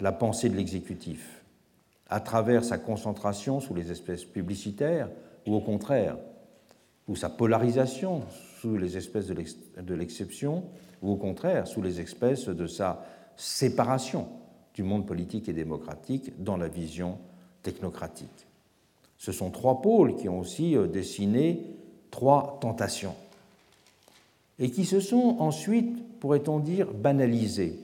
[0.00, 1.44] la pensée de l'exécutif,
[2.08, 5.08] à travers sa concentration sous les espèces publicitaires,
[5.46, 6.16] ou au contraire,
[7.08, 8.22] ou sa polarisation
[8.60, 10.64] sous les espèces de l'exception,
[11.02, 13.04] ou au contraire, sous les espèces de sa
[13.36, 14.28] séparation
[14.80, 17.18] du monde politique et démocratique dans la vision
[17.62, 18.46] technocratique.
[19.18, 21.60] Ce sont trois pôles qui ont aussi euh, dessiné
[22.10, 23.14] trois tentations
[24.58, 27.78] et qui se sont ensuite, pourrait-on dire, banalisés,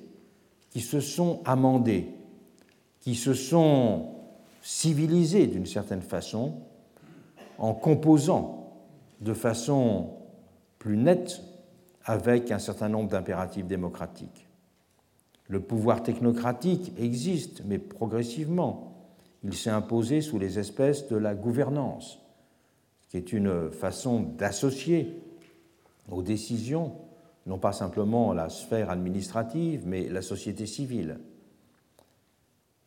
[0.70, 2.08] qui se sont amendés,
[3.00, 4.14] qui se sont
[4.62, 6.54] civilisés d'une certaine façon
[7.58, 8.72] en composant
[9.20, 10.14] de façon
[10.78, 11.42] plus nette
[12.06, 14.45] avec un certain nombre d'impératifs démocratiques.
[15.48, 18.92] Le pouvoir technocratique existe, mais progressivement.
[19.44, 22.18] Il s'est imposé sous les espèces de la gouvernance,
[23.08, 25.20] qui est une façon d'associer
[26.10, 26.96] aux décisions
[27.46, 31.18] non pas simplement la sphère administrative, mais la société civile.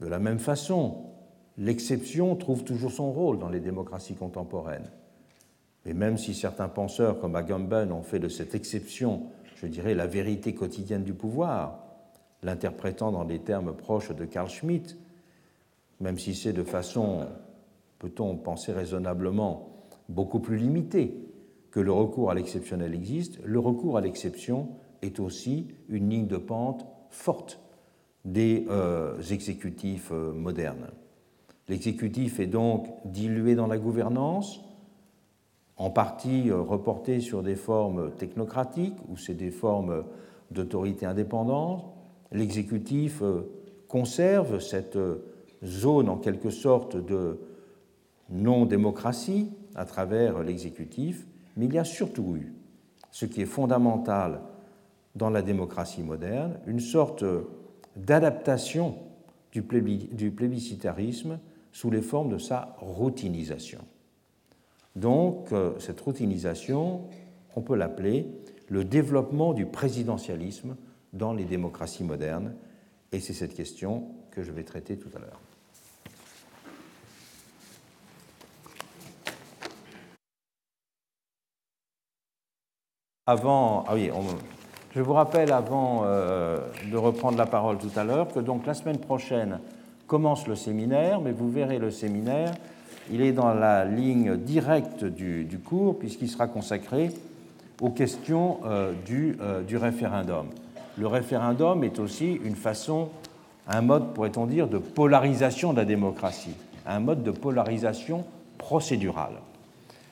[0.02, 1.06] De la même façon,
[1.58, 4.92] l'exception trouve toujours son rôle dans les démocraties contemporaines.
[5.86, 10.08] Et même si certains penseurs comme Agamben ont fait de cette exception, je dirais, la
[10.08, 11.86] vérité quotidienne du pouvoir,
[12.44, 14.98] l'interprétant dans des termes proches de Carl Schmitt,
[16.00, 17.28] même si c'est de façon,
[18.00, 19.70] peut-on penser raisonnablement,
[20.08, 21.14] beaucoup plus limitée
[21.72, 24.70] que le recours à l'exceptionnel existe, le recours à l'exception
[25.02, 27.60] est aussi une ligne de pente forte
[28.26, 30.90] des euh, exécutifs euh, modernes.
[31.68, 34.62] L'exécutif est donc dilué dans la gouvernance,
[35.78, 40.04] en partie euh, reporté sur des formes technocratiques ou c'est des formes
[40.52, 41.86] d'autorité indépendante.
[42.32, 43.24] L'exécutif
[43.88, 44.98] conserve cette
[45.64, 47.40] zone en quelque sorte de
[48.30, 51.26] non-démocratie à travers l'exécutif,
[51.58, 52.54] mais il y a surtout eu,
[53.12, 54.42] ce qui est fondamental
[55.16, 57.26] dans la démocratie moderne, une sorte
[57.96, 58.96] d'adaptation
[59.52, 61.40] du plébiscitarisme
[61.72, 63.80] sous les formes de sa routinisation.
[64.96, 67.02] Donc, euh, cette routinisation,
[67.56, 68.28] on peut l'appeler
[68.68, 70.76] le développement du présidentialisme
[71.14, 72.54] dans les démocraties modernes,
[73.12, 75.40] et c'est cette question que je vais traiter tout à l'heure.
[83.26, 84.10] Avant, ah oui,
[84.96, 86.58] je vous rappelle avant euh,
[86.92, 89.60] de reprendre la parole tout à l'heure que donc la semaine prochaine
[90.08, 92.56] commence le séminaire, mais vous verrez le séminaire,
[93.12, 97.12] il est dans la ligne directe du, cours puisqu'il sera consacré
[97.80, 100.48] aux questions euh, euh, du référendum.
[101.00, 103.08] Le référendum est aussi une façon,
[103.70, 108.26] un mode, pourrait-on dire, de polarisation de la démocratie, un mode de polarisation
[108.58, 109.36] procédurale.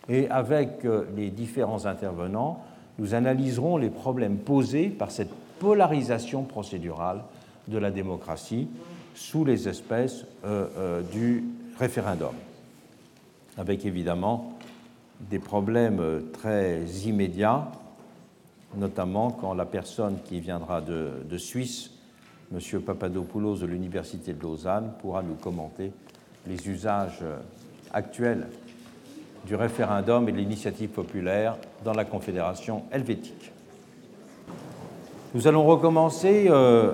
[0.08, 2.64] Et avec les différents intervenants,
[3.00, 7.22] nous analyserons les problèmes posés par cette polarisation procédurale
[7.68, 8.70] de la démocratie
[9.14, 11.44] sous les espèces euh, euh, du
[11.78, 12.34] référendum,
[13.58, 14.54] avec évidemment
[15.20, 17.72] des problèmes très immédiats,
[18.76, 21.92] notamment quand la personne qui viendra de, Suisse,
[22.54, 22.82] M.
[22.82, 25.92] Papadopoulos de l'Université de Lausanne, pourra nous commenter
[26.46, 27.24] les usages
[27.94, 28.48] actuels
[29.46, 33.52] du référendum et de l'initiative populaire dans la Confédération helvétique.
[35.34, 36.94] Nous allons recommencer euh,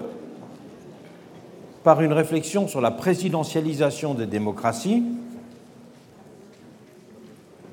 [1.84, 5.04] par une réflexion sur la présidentialisation des démocraties.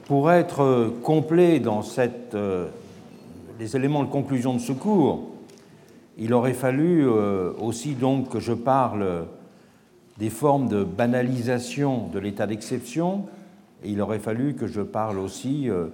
[0.05, 2.68] Pour être complet dans cette, euh,
[3.61, 5.29] les éléments de conclusion de ce cours,
[6.17, 7.95] il aurait fallu euh, aussi
[8.31, 9.27] que je parle
[10.19, 13.27] des formes de banalisation de l'état d'exception,
[13.85, 15.89] et il aurait fallu que je parle aussi euh,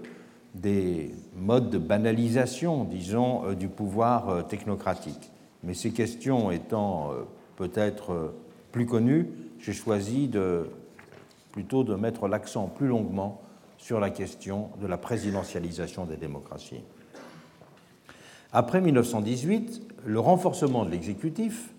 [0.54, 5.32] des modes de banalisation, disons, euh, du pouvoir technocratique.
[5.64, 7.10] Mais ces questions étant
[7.56, 8.32] peut-être
[8.70, 9.26] plus connues,
[9.58, 10.68] j'ai choisi de,
[11.50, 13.40] plutôt de mettre l'accent plus longuement
[13.76, 16.82] sur la question de la présidentialisation des démocraties.
[18.58, 21.74] Après 1918, le renforcement de l'exécutif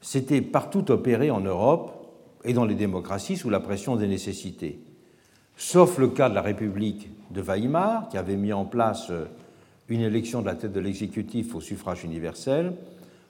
[0.00, 2.06] s'était partout opéré en Europe
[2.44, 4.78] et dans les démocraties sous la pression des nécessités
[5.60, 9.26] sauf le cas de la République de Weimar, qui avait mis en place euh,
[9.88, 12.72] une élection de la tête de l'exécutif au suffrage universel,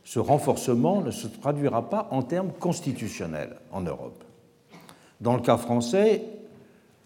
[0.04, 4.22] ce renforcement ne se traduira pas en termes constitutionnels en Europe.
[5.20, 6.22] Dans le cas français,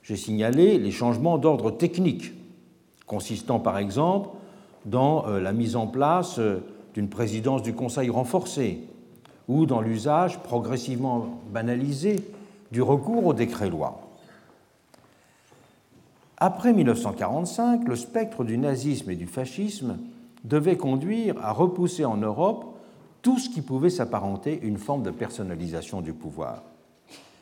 [0.03, 2.33] j'ai signalé les changements d'ordre technique,
[3.07, 4.29] consistant par exemple
[4.85, 6.61] dans euh, la mise en place euh,
[6.95, 8.81] d'une présidence du Conseil renforcée
[9.49, 12.25] ou dans l'usage progressivement banalisé
[12.73, 14.01] du recours au décret-loi.
[16.39, 19.99] Après 1945, le spectre du nazisme et du fascisme
[20.45, 22.77] devait conduire à repousser en Europe
[23.23, 26.63] tout ce qui pouvait s'apparenter une forme de personnalisation du pouvoir.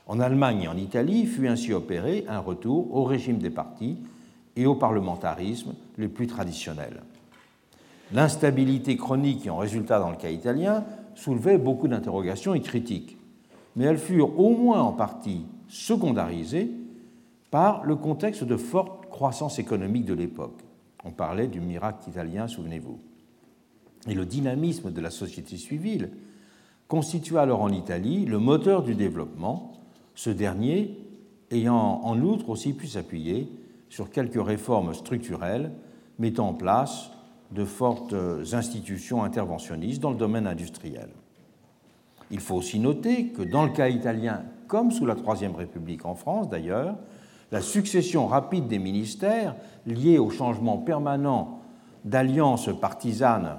[0.06, 3.98] En Allemagne et en Italie fut ainsi opéré un retour au régime des partis
[4.56, 7.02] et au parlementarisme les plus traditionnels.
[8.12, 10.84] L'instabilité chronique qui en résulta dans le cas italien
[11.14, 13.16] soulevait beaucoup d'interrogations et critiques,
[13.74, 16.70] mais elles furent au moins en partie secondarisées
[17.50, 20.60] par le contexte de forte croissance économique de l'époque.
[21.04, 22.98] On parlait du miracle italien, souvenez-vous.
[24.08, 26.10] Et le dynamisme de la société civile
[26.88, 29.72] constitua alors en Italie le moteur du développement,
[30.14, 30.98] ce dernier
[31.50, 33.48] ayant en outre aussi pu s'appuyer
[33.88, 35.72] sur quelques réformes structurelles
[36.18, 37.10] mettant en place
[37.54, 38.14] de fortes
[38.52, 41.08] institutions interventionnistes dans le domaine industriel.
[42.30, 46.14] Il faut aussi noter que dans le cas italien, comme sous la Troisième République en
[46.14, 46.96] France d'ailleurs,
[47.50, 49.54] la succession rapide des ministères
[49.86, 51.60] liée au changement permanent
[52.04, 53.58] d'alliances partisanes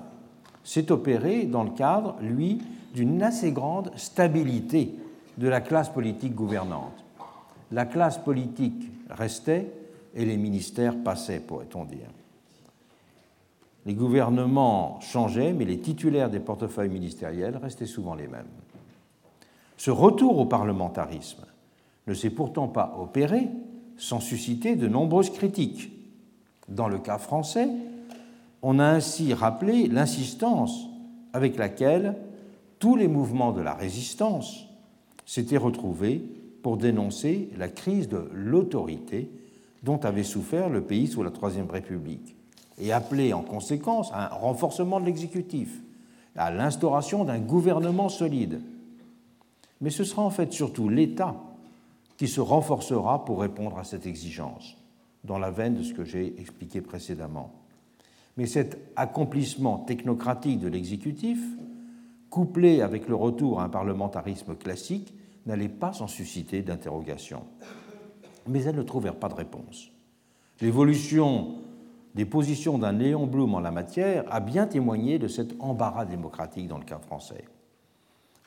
[0.63, 2.61] s'est opérée dans le cadre, lui,
[2.95, 4.95] d'une assez grande stabilité
[5.37, 7.03] de la classe politique gouvernante.
[7.71, 9.71] La classe politique restait
[10.15, 12.07] et les ministères passaient, pourrait-on dire.
[13.86, 18.47] Les gouvernements changeaient, mais les titulaires des portefeuilles ministériels restaient souvent les mêmes.
[19.77, 21.45] Ce retour au parlementarisme
[22.07, 23.49] ne s'est pourtant pas opéré
[23.97, 25.91] sans susciter de nombreuses critiques.
[26.69, 27.67] Dans le cas français,
[28.61, 30.88] on a ainsi rappelé l'insistance
[31.34, 32.15] avec laquelle
[32.79, 34.65] tous les mouvements de la résistance
[35.25, 36.23] s'étaient retrouvés
[36.61, 39.29] pour dénoncer la crise de l'autorité
[39.84, 42.38] dont avait souffert le pays sous la Troisième République
[42.80, 45.82] et appelé en conséquence à un renforcement de l'exécutif,
[46.36, 48.61] à l'instauration d'un gouvernement solide.
[49.82, 51.36] Mais ce sera en fait surtout l'État
[52.17, 54.78] qui se renforcera pour répondre à cette exigence,
[55.24, 57.51] dans la veine de ce que j'ai expliqué précédemment.
[58.38, 61.39] Mais cet accomplissement technocratique de l'exécutif,
[62.30, 65.13] couplé avec le retour à un parlementarisme classique,
[65.45, 67.43] n'allait pas sans susciter d'interrogations.
[68.47, 69.91] Mais elles ne trouvèrent pas de réponse.
[70.61, 71.55] L'évolution
[72.16, 76.68] des positions d'un Léon Blum en la matière a bien témoigné de cet embarras démocratique
[76.68, 77.45] dans le cas français.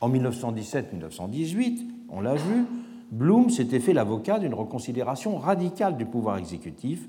[0.00, 2.64] En 1917-1918, on l'a vu,
[3.10, 7.08] Blum s'était fait l'avocat d'une reconsidération radicale du pouvoir exécutif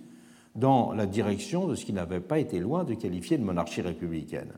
[0.55, 4.53] dans la direction de ce qui n'avait pas été loin de qualifier de monarchie républicaine.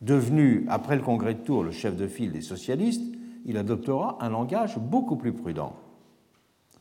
[0.00, 3.04] Devenu, après le congrès de Tours, le chef de file des socialistes,
[3.44, 5.74] il adoptera un langage beaucoup plus prudent.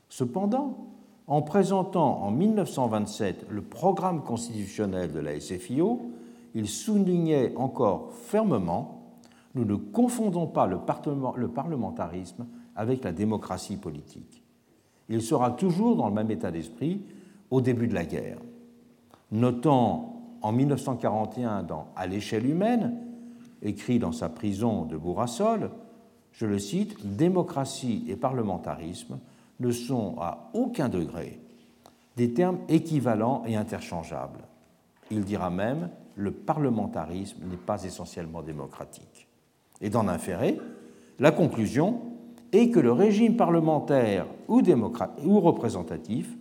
[0.10, 0.91] Cependant,
[1.32, 6.12] en présentant en 1927 le programme constitutionnel de la SFIO,
[6.56, 9.16] il soulignait encore fermement
[9.56, 14.44] Nous ne confondons pas le parlementarisme avec la démocratie politique.
[15.08, 17.02] Il sera toujours dans le même état d'esprit
[17.50, 18.40] au début de la guerre.
[19.32, 22.98] Notant en 1941 dans À l'échelle humaine,
[23.62, 25.72] écrit dans sa prison de Bourrassol,
[26.34, 29.18] je le cite, Démocratie et parlementarisme
[29.62, 31.40] ne sont à aucun degré
[32.18, 34.44] des termes équivalents et interchangeables.
[35.10, 39.28] Il dira même le parlementarisme n'est pas essentiellement démocratique.
[39.80, 40.60] Et d'en inférer,
[41.20, 42.02] la conclusion
[42.52, 44.60] est que le régime parlementaire ou,
[45.40, 46.36] représentatif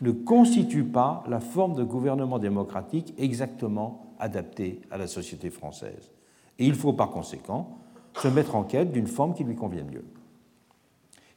[0.00, 6.10] ne constitue pas la forme de gouvernement démocratique exactement adaptée à la société française.
[6.58, 7.78] Et il faut par conséquent
[8.16, 10.04] se mettre en quête d'une forme qui lui convienne mieux.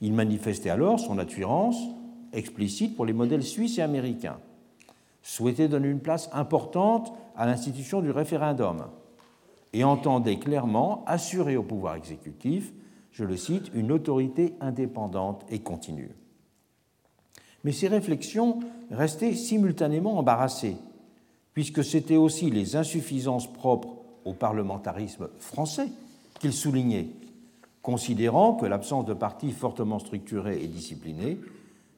[0.01, 1.77] Il manifestait alors son attirance
[2.33, 4.37] explicite pour les modèles suisses et américains,
[5.21, 8.85] souhaitait donner une place importante à l'institution du référendum
[9.73, 12.73] et entendait clairement assurer au pouvoir exécutif,
[13.11, 16.11] je le cite, une autorité indépendante et continue.
[17.63, 18.59] Mais ces réflexions
[18.91, 20.77] restaient simultanément embarrassées,
[21.53, 25.89] puisque c'étaient aussi les insuffisances propres au parlementarisme français
[26.39, 27.07] qu'il soulignait,
[27.87, 31.39] considérant que l'absence de partis fortement structurés et disciplinés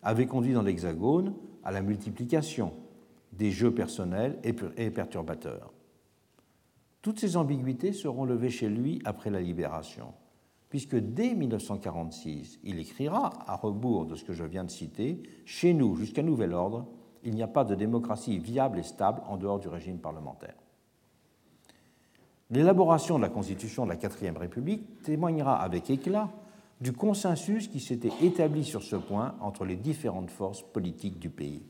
[0.04, 1.34] avait conduit dans l'Hexagone
[1.64, 2.74] à la multiplication
[3.34, 5.74] des jeux personnels et perturbateurs.
[7.02, 10.14] Toutes ces ambiguïtés seront levées chez lui après la libération,
[10.70, 15.74] puisque dès 1946, il écrira, à rebours de ce que je viens de citer, Chez
[15.74, 16.86] nous, jusqu'à nouvel ordre,
[17.24, 20.69] il n'y a pas de démocratie viable et stable en dehors du régime parlementaire.
[22.52, 26.30] L'élaboration de la Constitution de la Quatrième République témoignera avec éclat
[26.82, 31.62] du consensus qui s'était établi sur ce point entre les différentes forces politiques du pays.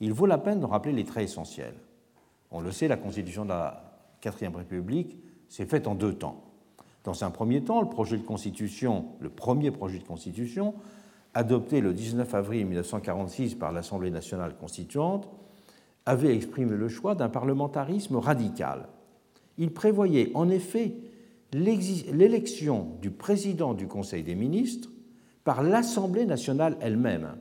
[0.00, 1.76] Il vaut la peine de rappeler les traits essentiels.
[2.50, 3.84] On le sait, la Constitution de la
[4.20, 5.16] Quatrième République
[5.48, 6.42] s'est faite en deux temps.
[7.04, 10.74] Dans un premier temps, le projet de constitution, le premier projet de constitution,
[11.32, 15.28] adopté le 19 avril 1946 par l'Assemblée nationale constituante,
[16.04, 18.88] avait exprimé le choix d'un parlementarisme radical
[19.58, 20.94] il prévoyait en effet
[21.52, 24.90] l'élection du président du Conseil des ministres
[25.44, 27.36] par l'Assemblée nationale elle-même,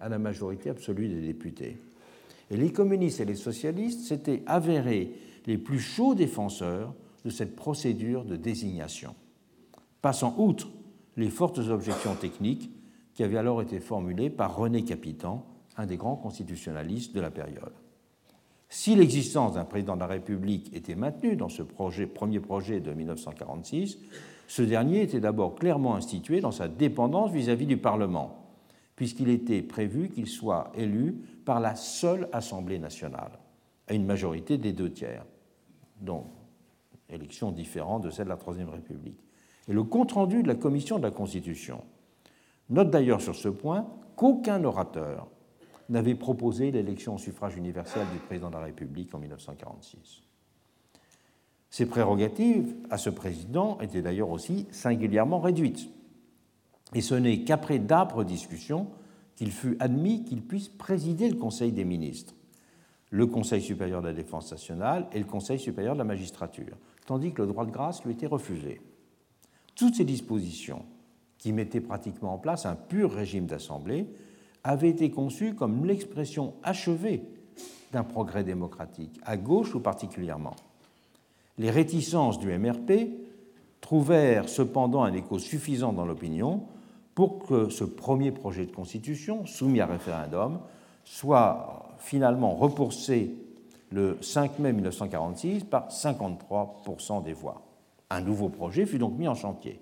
[0.00, 1.78] à la majorité absolue des députés.
[2.50, 5.12] Et les communistes et les socialistes s'étaient avérés
[5.46, 6.94] les plus chauds défenseurs
[7.24, 9.14] de cette procédure de désignation,
[10.02, 10.68] passant outre
[11.16, 12.70] les fortes objections techniques
[13.14, 15.44] qui avaient alors été formulées par René Capitan,
[15.76, 17.72] un des grands constitutionnalistes de la période.
[18.68, 23.98] Si l'existence d'un président de la République était maintenue dans ce premier projet de 1946,
[24.46, 28.46] ce dernier était d'abord clairement institué dans sa dépendance vis-à-vis -vis du Parlement,
[28.94, 31.14] puisqu'il était prévu qu'il soit élu
[31.44, 33.38] par la seule Assemblée nationale,
[33.86, 35.24] à une majorité des deux tiers,
[36.00, 36.26] donc
[37.08, 39.18] élection différente de celle de la Troisième République.
[39.68, 41.82] Et le compte-rendu de la Commission de la Constitution
[42.68, 43.86] note d'ailleurs sur ce point
[44.16, 45.26] qu'aucun orateur
[45.88, 50.22] n'avait proposé l'élection au suffrage universel du président de la République en 1946.
[51.70, 55.88] Ses prérogatives à ce président étaient d'ailleurs aussi singulièrement réduites.
[56.94, 58.88] Et ce n'est qu'après d'âpres discussions
[59.36, 62.34] qu'il fut admis qu'il puisse présider le Conseil des ministres,
[63.10, 67.32] le Conseil supérieur de la défense nationale et le Conseil supérieur de la magistrature, tandis
[67.32, 68.80] que le droit de grâce lui était refusé.
[69.74, 70.84] Toutes ces dispositions,
[71.38, 74.08] qui mettaient pratiquement en place un pur régime d'assemblée,
[74.68, 77.22] avaient été conçues comme l'expression achevée
[77.90, 80.54] d'un progrès démocratique, à gauche ou particulièrement.
[81.56, 83.08] Les réticences du MRP
[83.80, 86.64] trouvèrent cependant un écho suffisant dans l'opinion
[87.14, 90.58] pour que ce premier projet de constitution, soumis à référendum,
[91.02, 93.34] soit finalement repoussé
[93.90, 97.62] le 5 mai 1946 par 53% des voix.
[98.10, 99.80] Un nouveau projet fut donc mis en chantier.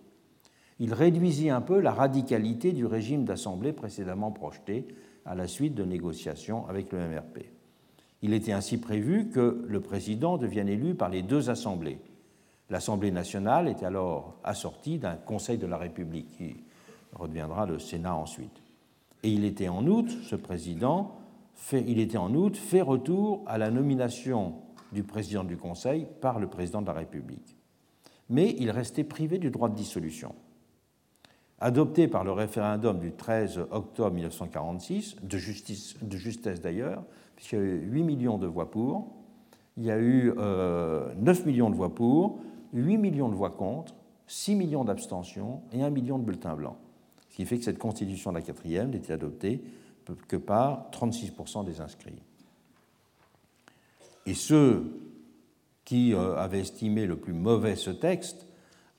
[0.78, 4.86] Il réduisit un peu la radicalité du régime d'assemblée précédemment projeté
[5.24, 7.46] à la suite de négociations avec le MRP.
[8.22, 11.98] Il était ainsi prévu que le président devienne élu par les deux assemblées.
[12.68, 16.56] L'Assemblée nationale était alors assortie d'un Conseil de la République qui
[17.12, 18.62] redeviendra le Sénat ensuite.
[19.22, 21.16] Et il était en outre, ce président,
[21.72, 24.54] il était en outre fait retour à la nomination
[24.92, 27.56] du président du Conseil par le président de la République.
[28.28, 30.34] Mais il restait privé du droit de dissolution.
[31.58, 35.38] Adopté par le référendum du 13 octobre 1946, de,
[36.18, 37.02] justesse d'ailleurs,
[37.34, 39.14] puisqu'il y a eu 8 millions de voix pour,
[39.76, 41.14] il y a eu 9 euh,
[41.46, 42.40] millions de voix pour,
[42.72, 43.94] 8 millions de voix contre,
[44.26, 46.76] 6 millions d'abstentions et 1 million de bulletins blancs
[47.36, 49.62] qui fait que cette constitution de la quatrième n'était adoptée
[50.26, 52.22] que par 36% des inscrits.
[54.24, 54.90] Et ceux
[55.84, 58.46] qui euh, avaient estimé le plus mauvais ce texte,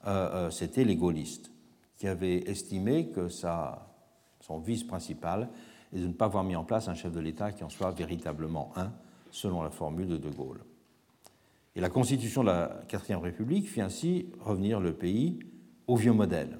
[0.06, 1.50] euh, c'était les gaullistes,
[1.98, 5.50] qui avaient estimé que son vice principal
[5.92, 7.90] est de ne pas avoir mis en place un chef de l'État qui en soit
[7.90, 8.92] véritablement un,
[9.30, 10.64] selon la formule de De Gaulle.
[11.76, 15.38] Et la constitution de la quatrième République fit ainsi revenir le pays
[15.86, 16.58] au vieux modèle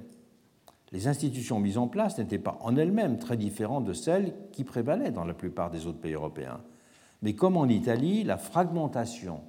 [0.93, 5.10] les institutions mises en place n'étaient pas en elles-mêmes très différentes de celles qui prévalaient
[5.10, 6.60] dans la plupart des autres pays européens.
[7.23, 9.43] Mais comme en Italie, la fragmentation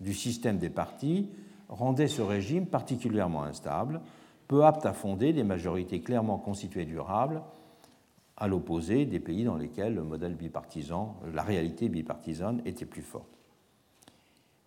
[0.00, 1.28] du système des partis
[1.68, 4.00] rendait ce régime particulièrement instable,
[4.48, 7.42] peu apte à fonder des majorités clairement constituées durables,
[8.36, 13.38] à l'opposé des pays dans lesquels le modèle bipartisan, la réalité bipartisane était plus forte.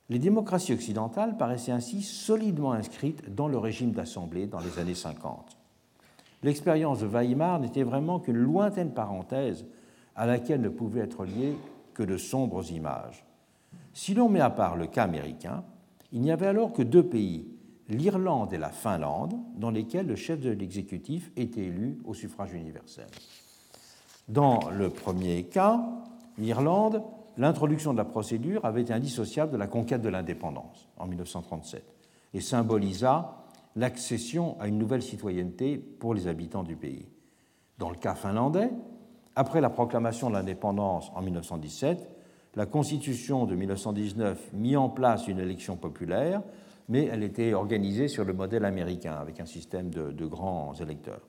[0.09, 5.57] Les démocraties occidentales paraissaient ainsi solidement inscrites dans le régime d'assemblée dans les années 50
[6.43, 9.65] l'expérience de Weimar n'était vraiment qu'une lointaine parenthèse
[10.15, 11.55] à laquelle ne pouvaient être liées
[11.93, 13.25] que de sombres images.
[13.93, 15.63] Si l'on met à part le cas américain,
[16.11, 17.47] il n'y avait alors que deux pays,
[17.89, 23.07] l'Irlande et la Finlande, dans lesquels le chef de l'exécutif était élu au suffrage universel.
[24.27, 25.83] Dans le premier cas,
[26.37, 27.03] l'Irlande,
[27.37, 31.83] l'introduction de la procédure avait été indissociable de la conquête de l'indépendance en 1937
[32.33, 33.37] et symbolisa
[33.75, 37.07] l'accession à une nouvelle citoyenneté pour les habitants du pays.
[37.77, 38.71] Dans le cas finlandais,
[39.35, 42.09] après la proclamation de l'indépendance en 1917,
[42.55, 46.41] la Constitution de 1919 mit en place une élection populaire,
[46.89, 51.21] mais elle était organisée sur le modèle américain, avec un système de, grands électeurs.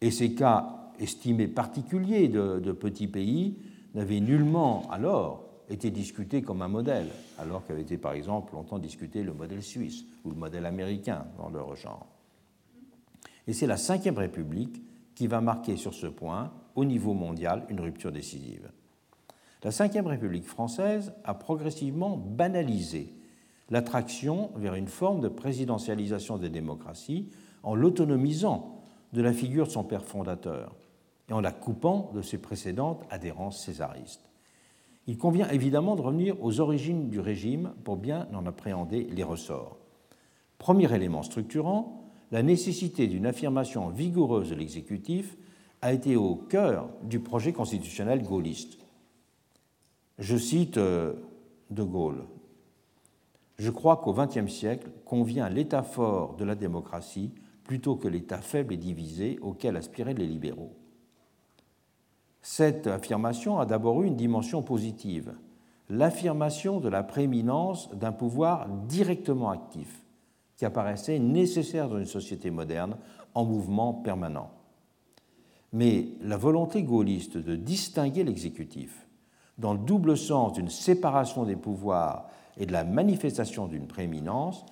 [0.00, 3.58] Et ces cas estimés particuliers de, de petits pays
[3.94, 9.22] n'avaient nullement alors était discuté comme un modèle, alors qu'avait été par exemple longtemps discuté
[9.22, 12.06] le modèle suisse ou le modèle américain dans leur genre.
[13.46, 14.82] Et c'est la Ve République
[15.14, 18.70] qui va marquer sur ce point, au niveau mondial, une rupture décisive.
[19.62, 23.12] La Ve République française a progressivement banalisé
[23.70, 27.28] l'attraction vers une forme de présidentialisation des démocraties
[27.62, 28.82] en l'autonomisant
[29.12, 30.74] de la figure de son père fondateur
[31.28, 34.28] et en la coupant de ses précédentes adhérences césaristes
[35.08, 39.78] il convient évidemment de revenir aux origines du régime pour bien en appréhender les ressorts.
[40.58, 45.38] Premier élément structurant, la nécessité d'une affirmation vigoureuse de l'exécutif
[45.80, 48.78] a été au cœur du projet constitutionnel gaulliste.
[50.18, 51.14] Je cite euh,
[51.70, 52.24] De Gaulle.
[53.58, 57.32] Je crois qu'au XXe siècle convient l'état fort de la démocratie
[57.64, 60.72] plutôt que l'état faible et divisé auquel aspiraient les libéraux.
[62.40, 65.34] Cette affirmation a d'abord eu une dimension positive,
[65.90, 70.04] l'affirmation de la prééminence d'un pouvoir directement actif,
[70.56, 72.96] qui apparaissait nécessaire dans une société moderne
[73.34, 74.50] en mouvement permanent.
[75.72, 79.06] Mais la volonté gaulliste de distinguer l'exécutif
[79.58, 82.28] dans le double sens d'une séparation des pouvoirs
[82.58, 84.66] et de la manifestation d'une prééminence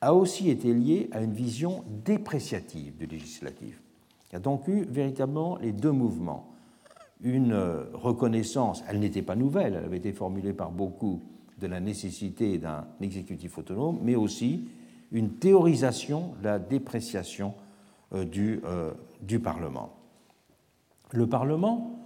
[0.00, 3.80] a aussi été liée à une vision dépréciative du législatif.
[4.30, 6.52] Il y a donc eu véritablement les deux mouvements
[7.20, 7.54] une
[7.94, 11.20] reconnaissance, elle n'était pas nouvelle, elle avait été formulée par beaucoup
[11.60, 14.68] de la nécessité d'un exécutif autonome, mais aussi
[15.10, 17.54] une théorisation de la dépréciation
[18.14, 18.60] du,
[19.22, 19.94] du Parlement.
[21.10, 21.98] Le Parlement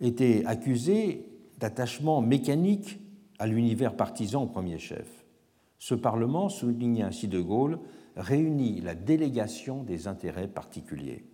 [0.00, 1.26] était accusé
[1.58, 3.00] d'attachement mécanique
[3.38, 5.08] à l'univers partisan au premier chef.
[5.78, 7.78] Ce Parlement, soulignait ainsi De Gaulle,
[8.16, 11.24] réunit la délégation des intérêts particuliers.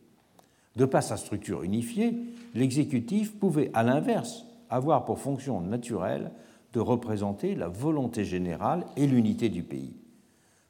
[0.77, 2.17] De par sa structure unifiée,
[2.55, 6.33] l'exécutif pouvait, à l'inverse, avoir pour fonction naturelle
[6.73, 9.97] de représenter la volonté générale et l'unité du pays.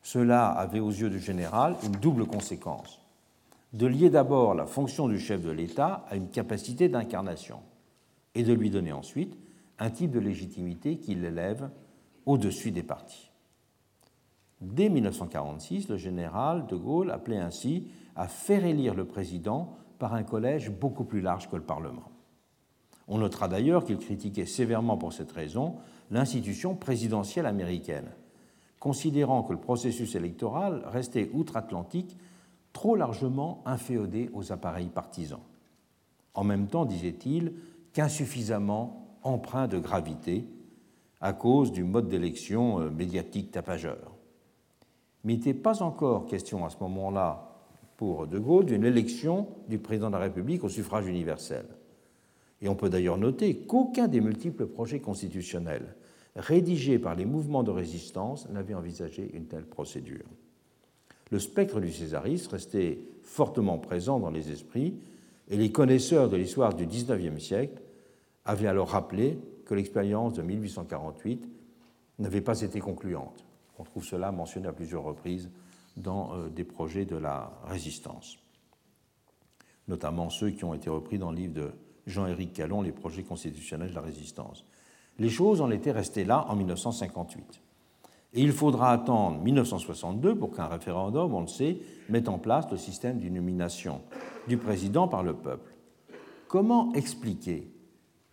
[0.03, 3.01] Cela avait aux yeux du général une double conséquence
[3.75, 7.61] de lier d'abord la fonction du chef de l'État à une capacité d'incarnation
[8.35, 9.37] et de lui donner ensuite
[9.79, 11.71] un type de légitimité qui l'élève
[12.27, 13.31] au-dessus des partis.
[14.61, 20.23] Dès 1946, le général de Gaulle appelait ainsi à faire élire le président par un
[20.23, 22.11] collège beaucoup plus large que le Parlement.
[23.09, 25.77] On notera d'ailleurs qu'il critiquait sévèrement pour cette raison
[26.11, 28.11] l'institution présidentielle américaine,
[28.81, 32.17] considérant que le processus électoral restait outre-Atlantique
[32.73, 35.41] trop largement inféodé aux appareils partisans.
[36.35, 37.55] En même temps, disait-il,
[37.93, 40.45] qu'insuffisamment empreint de gravité
[41.21, 44.15] à cause du mode d'élection euh, médiatique tapageur.
[45.25, 47.51] Mais il n'était pas encore question à ce moment-là
[47.97, 51.65] pour De Gaulle d'une élection du président de la République au suffrage universel.
[52.61, 55.97] Et on peut d'ailleurs noter qu'aucun des multiples projets constitutionnels
[56.37, 60.25] rédigés par les mouvements de résistance n'avait envisagé une telle procédure.
[61.31, 64.95] Le spectre du césarisme restait fortement présent dans les esprits
[65.49, 67.81] et les connaisseurs de l'histoire du XIXe siècle
[68.45, 71.49] avaient alors rappelé que l'expérience de 1848
[72.19, 73.45] n'avait pas été concluante.
[73.79, 75.51] On trouve cela mentionné à plusieurs reprises
[75.97, 78.39] dans euh, des projets de la résistance,
[79.89, 81.73] notamment ceux qui ont été repris dans le livre de
[82.07, 84.65] Jean-Éric Callon, Les projets constitutionnels de la résistance.
[85.19, 87.61] Les choses en étaient restées là en 1958.
[88.35, 92.77] Et il faudra attendre 1962 pour qu'un référendum, on le sait, mette en place le
[92.77, 94.03] système d'une nomination
[94.49, 95.73] du président par le peuple.
[96.49, 97.74] Comment expliquer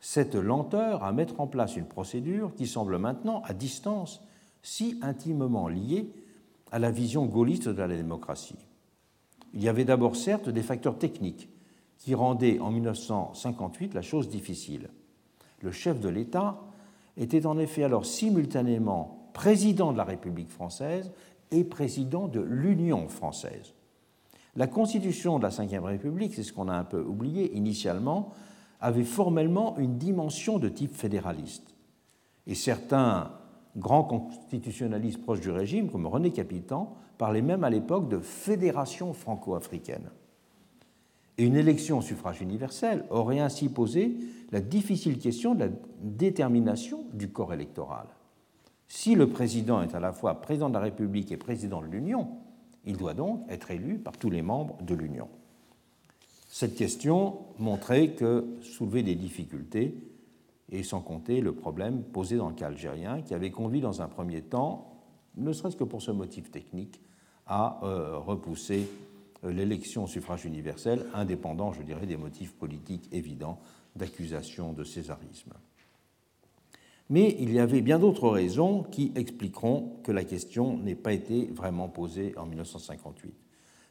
[0.02, 4.22] cette lenteur à mettre en place une procédure qui semble maintenant à distance
[4.64, 6.12] si intimement liée
[6.72, 8.58] à la vision gaulliste de la démocratie
[9.54, 11.50] Il y avait d'abord certes des facteurs techniques
[12.00, 14.90] qui rendaient en 1958 la chose difficile.
[15.62, 16.60] Le chef de l'État
[17.16, 21.12] était en effet alors simultanément président de la République française
[21.52, 23.74] et président de l'Union française.
[24.56, 28.34] La constitution de la Ve République, c'est ce qu'on a un peu oublié initialement,
[28.82, 31.76] avait formellement une dimension de type fédéraliste.
[32.48, 33.32] Et certains
[33.78, 40.10] grands constitutionnalistes proches du régime, comme René Capitan, parlaient même à l'époque de fédération franco-africaine.
[41.38, 44.18] Et une élection au suffrage universel aurait ainsi posé
[44.52, 45.72] la difficile question de la
[46.02, 48.08] détermination du corps électoral.
[48.88, 52.28] Si le président est à la fois président de la République et président de l'Union,
[52.86, 55.30] il doit donc être élu par tous les membres de l'Union.
[56.54, 59.96] Cette question montrait que soulevait des difficultés,
[60.70, 64.10] et sans compter le problème posé dans le cas algérien, qui avait conduit dans un
[64.10, 65.02] premier temps,
[65.38, 67.00] ne serait-ce que pour ce motif technique,
[67.48, 68.86] à euh, repousser
[69.46, 73.62] euh, l'élection au suffrage universel, indépendant, je dirais, des motifs politiques évidents
[73.96, 75.54] d'accusation de césarisme.
[77.10, 81.46] Mais il y avait bien d'autres raisons qui expliqueront que la question n'ait pas été
[81.46, 83.41] vraiment posée en 1958.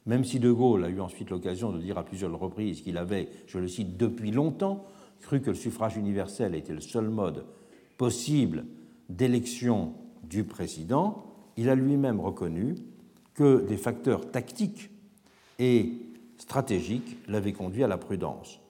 [0.05, 3.29] Même si De Gaulle a eu ensuite l'occasion de dire à plusieurs reprises qu'il avait,
[3.47, 4.85] je le cite, depuis longtemps
[5.21, 7.45] cru que le suffrage universel était le seul mode
[7.97, 8.65] possible
[9.09, 11.25] d'élection du président,
[11.57, 12.75] il a lui-même reconnu
[13.35, 14.89] que des facteurs tactiques
[15.59, 15.93] et
[16.37, 18.61] stratégiques l'avaient conduit à la prudence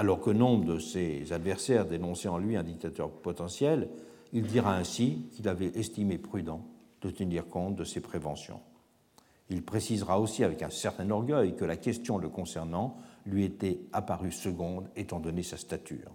[0.00, 3.90] alors que nombre de ses adversaires dénonçaient en lui un dictateur potentiel,
[4.32, 6.64] il dira ainsi qu'il avait estimé prudent
[7.02, 8.60] de tenir compte de ses préventions.
[9.50, 12.96] Il précisera aussi avec un certain orgueil que la question le concernant
[13.26, 16.12] lui était apparue seconde étant donné sa stature.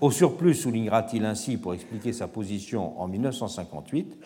[0.00, 4.16] Au surplus, soulignera-t-il ainsi pour expliquer sa position en 1958,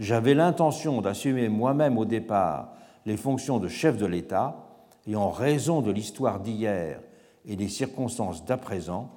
[0.00, 2.72] j'avais l'intention d'assumer moi-même au départ
[3.06, 4.66] les fonctions de chef de l'État
[5.06, 7.00] et en raison de l'histoire d'hier
[7.46, 9.10] et des circonstances d'à présent,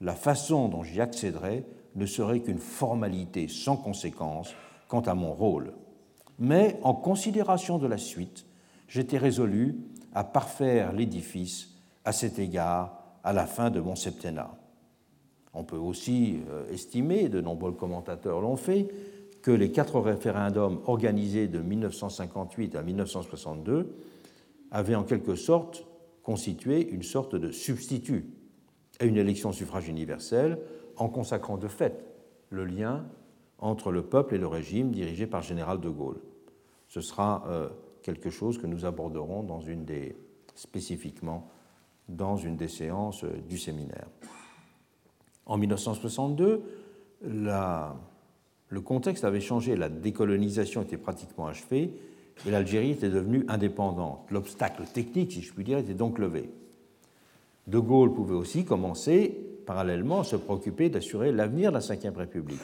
[0.00, 1.64] la façon dont j'y accéderai
[1.96, 4.54] ne serait qu'une formalité sans conséquence
[4.88, 5.72] quant à mon rôle.
[6.38, 8.46] Mais en considération de la suite,
[8.88, 9.76] j'étais résolu
[10.14, 11.70] à parfaire l'édifice
[12.04, 14.50] à cet égard à la fin de mon septennat.
[15.54, 18.88] On peut aussi euh, estimer, de nombreux commentateurs l'ont fait,
[19.42, 23.94] que les quatre référendums organisés de 1958 à 1962
[24.70, 25.84] avaient en quelque sorte
[26.22, 28.26] constituer une sorte de substitut
[29.00, 30.58] à une élection suffrage universel
[30.96, 32.04] en consacrant de fait
[32.50, 33.04] le lien
[33.62, 36.20] entre le peuple et le régime dirigé par le général de Gaulle.
[36.88, 37.68] Ce sera euh,
[38.02, 40.16] quelque chose que nous aborderons dans une des,
[40.54, 41.48] spécifiquement
[42.08, 44.08] dans une des séances du séminaire.
[45.46, 46.62] En 1962,
[47.22, 51.94] le contexte avait changé, la décolonisation était pratiquement achevée
[52.44, 54.26] et l'Algérie était devenue indépendante.
[54.30, 56.50] L'obstacle technique, si je puis dire, était donc levé.
[57.68, 62.60] De Gaulle pouvait aussi commencer parallèlement à se préoccuper d'assurer l'avenir de la Ve République.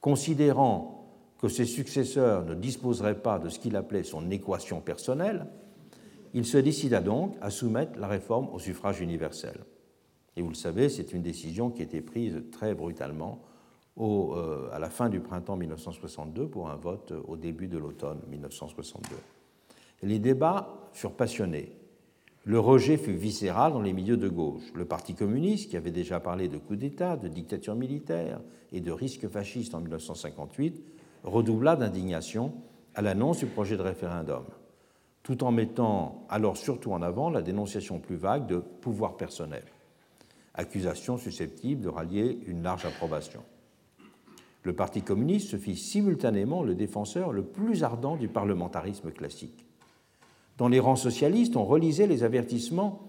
[0.00, 0.98] Considérant
[1.38, 5.46] que ses successeurs ne disposeraient pas de ce qu'il appelait son équation personnelle,
[6.34, 9.64] il se décida donc à soumettre la réforme au suffrage universel.
[10.36, 13.42] Et vous le savez, c'est une décision qui a été prise très brutalement
[14.00, 19.16] euh, à la fin du printemps 1962 pour un vote au début de l'automne 1962.
[20.02, 21.77] les débats furent passionnés.
[22.48, 24.72] Le rejet fut viscéral dans les milieux de gauche.
[24.74, 28.40] Le Parti communiste, qui avait déjà parlé de coup d'État, de dictature militaire
[28.72, 30.82] et de risque fasciste en 1958,
[31.24, 32.54] redoubla d'indignation
[32.94, 34.44] à l'annonce du projet de référendum,
[35.22, 39.64] tout en mettant alors surtout en avant la dénonciation plus vague de pouvoir personnel,
[40.54, 43.42] accusation susceptible de rallier une large approbation
[44.68, 49.67] le Parti communiste se fit simultanément le défenseur le plus ardent du parlementarisme classique.
[50.58, 53.00] Dans les rangs socialistes, on relisait les avertissements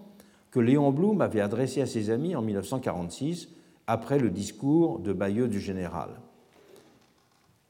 [0.52, 3.48] que Léon Blum avait adressés à ses amis en 1946
[3.88, 6.10] après le discours de Bayeux du général.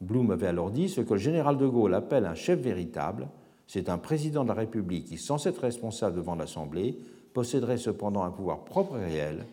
[0.03, 3.29] Blum avait alors dit ce que le général de Gaulle appelle un chef véritable,
[3.67, 6.99] c'est un président de la République qui, sans être responsable devant l'Assemblée,
[7.33, 9.47] posséderait cependant un pouvoir propre et réel,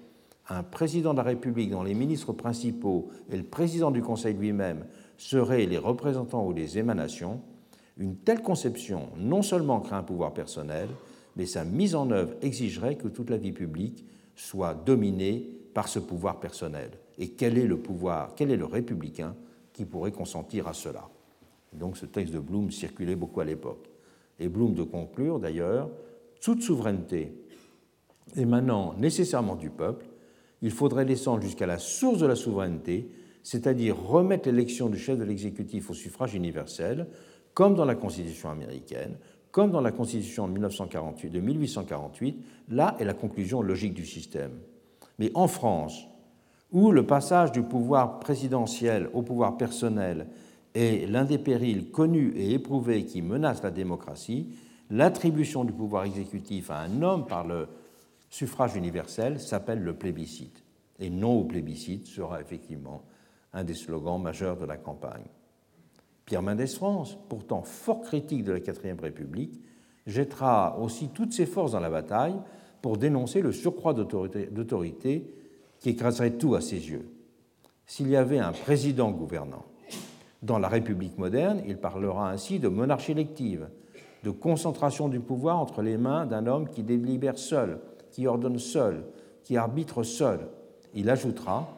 [0.49, 4.85] un président de la République dont les ministres principaux et le président du Conseil lui-même
[5.17, 7.41] seraient les représentants ou les émanations,
[7.97, 10.87] une telle conception non seulement crée un pouvoir personnel,
[11.35, 14.05] mais sa mise en œuvre exigerait que toute la vie publique
[14.35, 16.91] soit dominée par ce pouvoir personnel.
[17.17, 19.35] Et quel est le pouvoir, quel est le républicain
[19.73, 21.09] qui pourrait consentir à cela?
[21.73, 23.89] Donc ce texte de Blum circulait beaucoup à l'époque.
[24.39, 25.89] Et Blum de conclure d'ailleurs,
[26.41, 27.33] toute souveraineté
[28.35, 30.05] émanant nécessairement du peuple
[30.61, 33.09] il faudrait descendre jusqu'à la source de la souveraineté,
[33.43, 37.07] c'est-à-dire remettre l'élection du chef de l'exécutif au suffrage universel,
[37.57, 39.17] comme dans la Constitution américaine,
[39.49, 44.51] comme dans la Constitution de, 1948, de 1848, là est la conclusion logique du système.
[45.17, 46.07] Mais en France,
[46.71, 50.27] où le passage du pouvoir présidentiel au pouvoir personnel
[50.75, 54.53] est l'un des périls connus et éprouvés qui menacent la démocratie,
[54.91, 57.69] l'attribution du pouvoir exécutif à un homme par le
[58.29, 60.63] suffrage universel s'appelle le plébiscite.
[60.99, 63.01] Et non au plébiscite sera effectivement
[63.51, 65.25] un des slogans majeurs de la campagne.
[66.27, 69.61] Pierre Mendès France, pourtant fort critique de la Quatrième République,
[70.05, 72.35] jettera aussi toutes ses forces dans la bataille
[72.81, 75.33] pour dénoncer le surcroît d'autorité
[75.79, 77.09] qui écraserait tout à ses yeux.
[77.85, 79.63] S'il y avait un président gouvernant,
[80.43, 83.69] dans la République moderne, il parlera ainsi de monarchie élective,
[84.25, 87.79] de concentration du pouvoir entre les mains d'un homme qui délibère seul,
[88.11, 89.05] qui ordonne seul,
[89.43, 90.49] qui arbitre seul.
[90.93, 91.69] Il ajoutera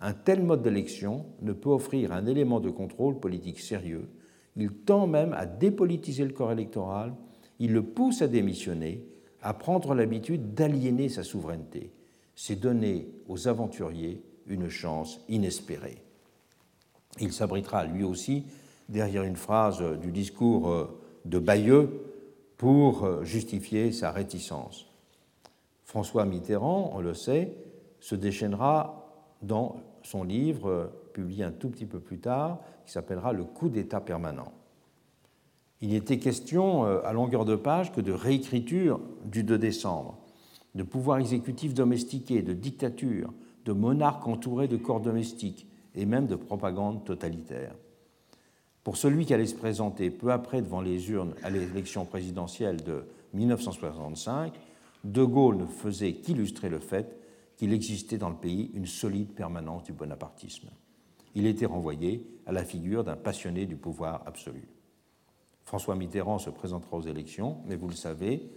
[0.00, 4.08] Un tel mode d'élection ne peut offrir un élément de contrôle politique sérieux.
[4.56, 7.14] Il tend même à dépolitiser le corps électoral.
[7.58, 9.04] Il le pousse à démissionner,
[9.42, 11.92] à prendre l'habitude d'aliéner sa souveraineté.
[12.36, 16.02] C'est donner aux aventuriers une chance inespérée.
[17.20, 18.44] Il s'abritera lui aussi
[18.88, 20.88] derrière une phrase du discours
[21.24, 21.90] de Bayeux
[22.56, 24.86] pour justifier sa réticence.
[25.84, 27.56] François Mitterrand, on le sait,
[28.00, 29.08] se déchaînera
[29.42, 29.76] dans
[30.08, 34.52] son livre, publié un tout petit peu plus tard, qui s'appellera Le coup d'État permanent.
[35.82, 40.16] Il n'était question euh, à longueur de page que de réécriture du 2 décembre,
[40.74, 43.32] de pouvoir exécutif domestiqué, de dictature,
[43.66, 47.74] de monarques entourés de corps domestiques et même de propagande totalitaire.
[48.84, 53.04] Pour celui qui allait se présenter peu après devant les urnes à l'élection présidentielle de
[53.34, 54.54] 1965,
[55.04, 57.17] de Gaulle ne faisait qu'illustrer le fait
[57.58, 60.70] qu'il existait dans le pays une solide permanence du bonapartisme.
[61.34, 64.68] Il était renvoyé à la figure d'un passionné du pouvoir absolu.
[65.64, 68.48] François Mitterrand se présentera aux élections, mais vous le savez,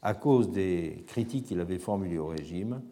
[0.00, 2.82] à cause des critiques qu'il avait formulées au régime,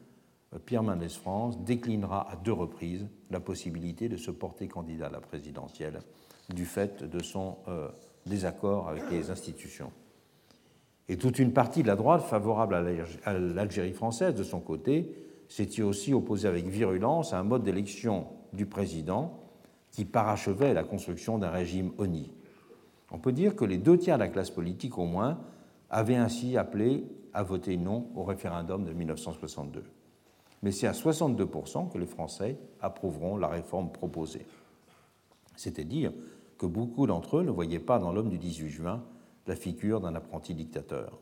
[0.67, 5.21] Pierre Mendès France déclinera à deux reprises la possibilité de se porter candidat à la
[5.21, 6.01] présidentielle
[6.53, 7.89] du fait de son euh,
[8.27, 9.93] désaccord avec les institutions.
[11.09, 12.75] Et toute une partie de la droite favorable
[13.25, 18.27] à l'Algérie française, de son côté, s'était aussi opposée avec virulence à un mode d'élection
[18.53, 19.41] du président
[19.91, 22.31] qui parachevait la construction d'un régime ONI.
[23.11, 25.39] On peut dire que les deux tiers de la classe politique, au moins,
[25.91, 29.85] avaient ainsi appelé à voter non au référendum de 1962.
[30.63, 34.47] Mais c'est à 62% que les Français approuveront la réforme proposée.
[35.57, 36.13] C'est-à-dire
[36.59, 39.05] que beaucoup d'entre eux ne voyaient pas dans l'homme du 18 juin
[39.47, 41.19] la figure d'un apprenti dictateur.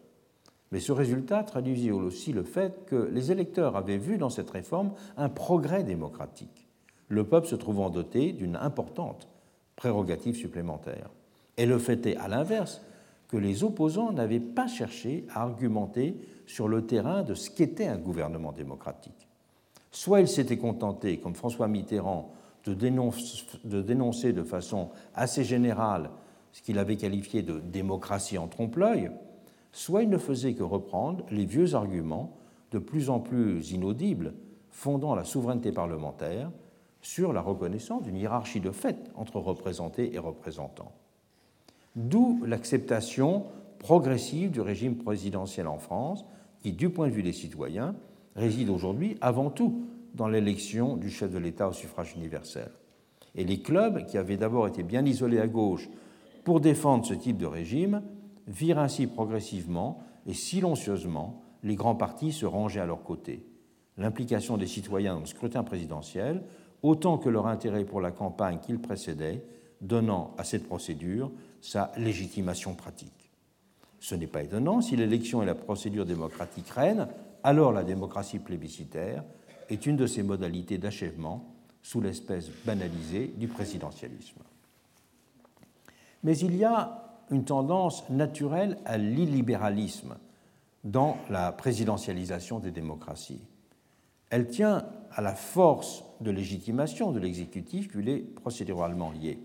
[0.73, 4.93] Mais ce résultat traduisit aussi le fait que les électeurs avaient vu dans cette réforme
[5.19, 6.67] un progrès démocratique,
[7.09, 9.29] le peuple se trouvant doté d'une importante
[9.77, 11.11] prérogative supplémentaire.
[11.59, 12.81] Et le fait est, à l'inverse,
[13.29, 16.17] que les opposants n'avaient pas cherché à argumenter
[16.47, 19.29] sur le terrain de ce qu'était un gouvernement démocratique.
[19.91, 22.33] Soit ils s'étaient contentés, comme François Mitterrand,
[22.65, 22.73] de,
[23.83, 26.11] dénoncer de façon assez générale
[26.53, 29.11] ce qu'il avait qualifié de démocratie en trompe-l'œil,
[29.73, 32.37] soit ils ne faisaient que reprendre les vieux arguments
[32.71, 34.35] de plus en plus inaudibles
[34.71, 36.51] fondant la souveraineté parlementaire
[37.01, 40.93] sur la reconnaissance d'une hiérarchie de fait entre représentés et représentants.
[41.97, 43.45] D'où l'acceptation
[43.79, 46.25] progressive du régime présidentiel en France,
[46.61, 47.97] qui, du point de vue des citoyens,
[48.37, 49.83] réside aujourd'hui avant tout
[50.15, 52.71] dans l'élection du chef de l'État au suffrage universel.
[53.35, 55.89] Et les clubs, qui avaient d'abord été bien isolés à gauche
[56.45, 58.03] pour défendre ce type de régime,
[58.47, 63.47] virent ainsi progressivement et silencieusement les grands partis se ranger à leur côté.
[63.99, 66.43] L'implication des citoyens dans le scrutin présidentiel,
[66.83, 69.45] autant que leur intérêt pour la campagne qu'il précédait,
[69.81, 73.31] donnant à cette procédure sa légitimation pratique.
[74.01, 77.07] Ce n'est pas étonnant, si l'élection et la procédure démocratique règnent,
[77.45, 79.25] alors la démocratie plébiscitaire
[79.69, 84.41] est une de ces modalités d'achèvement sous l'espèce banalisée du présidentialisme.
[86.23, 87.02] Mais il y a
[87.33, 90.17] une tendance naturelle à l'illibéralisme
[90.85, 93.43] dans la présidentialisation des démocraties.
[94.31, 99.39] Elle tient à la force de légitimation de l'exécutif qui est procéduralement liée.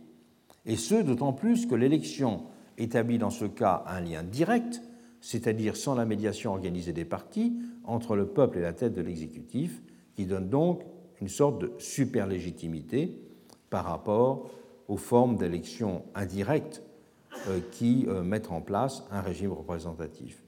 [0.65, 2.43] Et ce, d'autant plus que l'élection
[2.77, 4.81] établit dans ce cas un lien direct,
[5.21, 9.81] c'est-à-dire sans la médiation organisée des partis, entre le peuple et la tête de l'exécutif,
[10.15, 10.83] qui donne donc
[11.21, 13.17] une sorte de super-légitimité
[13.69, 14.49] par rapport
[14.87, 16.86] aux formes d'élection indirecte euh,
[17.71, 20.43] qui euh, mettent en place un régime représentatif.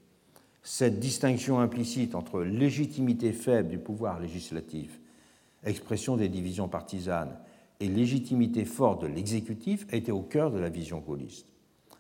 [0.64, 5.00] Cette distinction implicite entre légitimité faible du pouvoir législatif,
[5.64, 7.38] expression des divisions partisanes,
[7.80, 11.48] et légitimité forte de l'exécutif été au cœur de la vision gaulliste.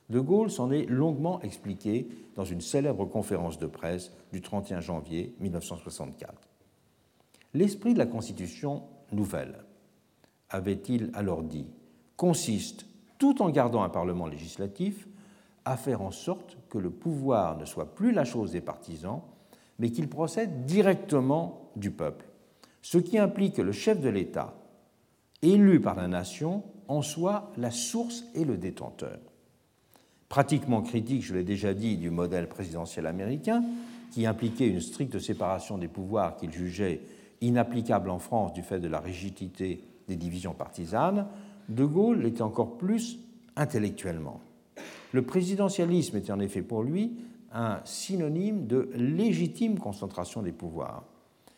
[0.09, 5.35] De Gaulle s'en est longuement expliqué dans une célèbre conférence de presse du 31 janvier
[5.39, 6.33] 1964.
[7.53, 9.63] L'esprit de la Constitution nouvelle,
[10.49, 11.67] avait-il alors dit,
[12.17, 12.85] consiste
[13.19, 15.07] tout en gardant un Parlement législatif,
[15.65, 19.21] à faire en sorte que le pouvoir ne soit plus la chose des partisans,
[19.77, 22.25] mais qu'il procède directement du peuple,
[22.81, 24.55] ce qui implique que le chef de l'État,
[25.41, 29.19] élu par la nation, en soit la source et le détenteur.
[30.27, 33.63] Pratiquement critique, je l'ai déjà dit, du modèle présidentiel américain,
[34.11, 37.01] qui impliquait une stricte séparation des pouvoirs qu'il jugeait
[37.41, 41.27] inapplicable en France du fait de la rigidité des divisions partisanes,
[41.69, 43.19] de Gaulle l'était encore plus
[43.55, 44.41] intellectuellement.
[45.13, 47.17] Le présidentialisme était en effet pour lui
[47.51, 51.03] un synonyme de légitime concentration des pouvoirs.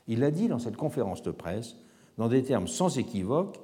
[0.08, 1.76] Il l'a dit dans cette conférence de presse
[2.18, 3.60] dans des termes sans équivoque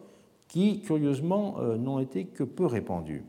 [0.47, 3.23] qui, curieusement, euh, n'ont été que peu répandus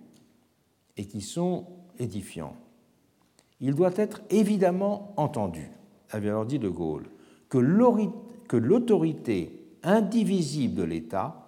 [0.97, 1.67] et qui sont
[1.99, 2.57] édifiants.
[3.61, 5.71] Il doit être évidemment entendu,
[6.11, 7.09] avait alors dit De Gaulle,
[7.49, 11.48] que l'autorité indivisible de l'État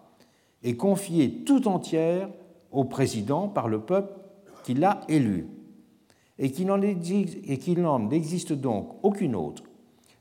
[0.63, 2.29] est confiée tout entière
[2.71, 4.13] au président par le peuple
[4.65, 5.47] qui l'a élu,
[6.39, 9.65] et qu'il n'en existe donc aucune autre,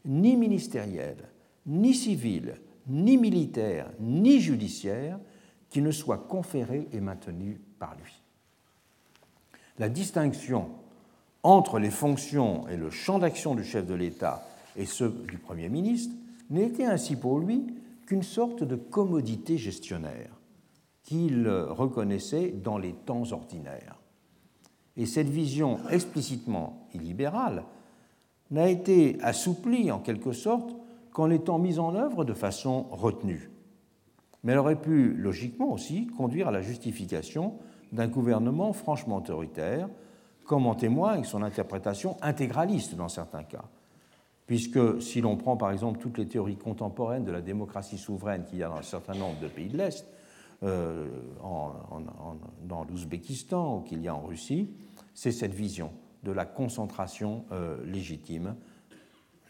[0.05, 1.29] ni ministérielle,
[1.65, 5.19] ni civile, ni militaire, ni judiciaire,
[5.69, 8.21] qui ne soit conférée et maintenue par lui.
[9.77, 10.69] La distinction
[11.43, 14.45] entre les fonctions et le champ d'action du chef de l'État
[14.75, 16.13] et ceux du Premier ministre
[16.49, 17.67] n'était ainsi pour lui
[18.09, 20.31] qu'une sorte de commodité gestionnaire
[21.03, 23.99] qu'il reconnaissait dans les temps ordinaires.
[24.97, 27.65] Et cette vision explicitement illibérale
[28.49, 30.75] n'a été assouplie en quelque sorte
[31.11, 33.51] qu'en étant mise en œuvre de façon retenue.
[34.43, 37.59] Mais elle aurait pu logiquement aussi conduire à la justification
[37.91, 39.87] d'un gouvernement franchement autoritaire,
[40.45, 43.65] comme en témoigne son interprétation intégraliste dans certains cas
[44.49, 48.57] puisque si l'on prend par exemple toutes les théories contemporaines de la démocratie souveraine qu'il
[48.57, 50.07] y a dans un certain nombre de pays de l'Est,
[50.63, 51.05] euh,
[52.63, 54.71] dans l'Ouzbékistan ou qu'il y a en Russie,
[55.13, 55.91] c'est cette vision
[56.23, 58.55] de la concentration euh, légitime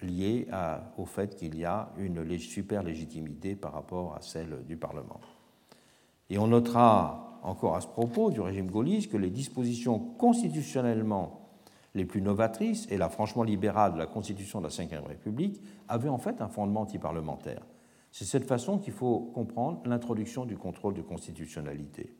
[0.01, 0.49] liée
[0.97, 5.21] au fait qu'il y a une super légitimité par rapport à celle du Parlement.
[6.29, 11.38] Et on notera encore à ce propos du régime gaulliste que les dispositions constitutionnellement
[11.99, 16.09] les plus novatrices et la franchement libérale de la Constitution de la Ve République avaient
[16.09, 17.61] en fait un fondement antiparlementaire.
[18.11, 22.15] C'est cette façon qu'il faut comprendre l'introduction du contrôle de constitutionnalité.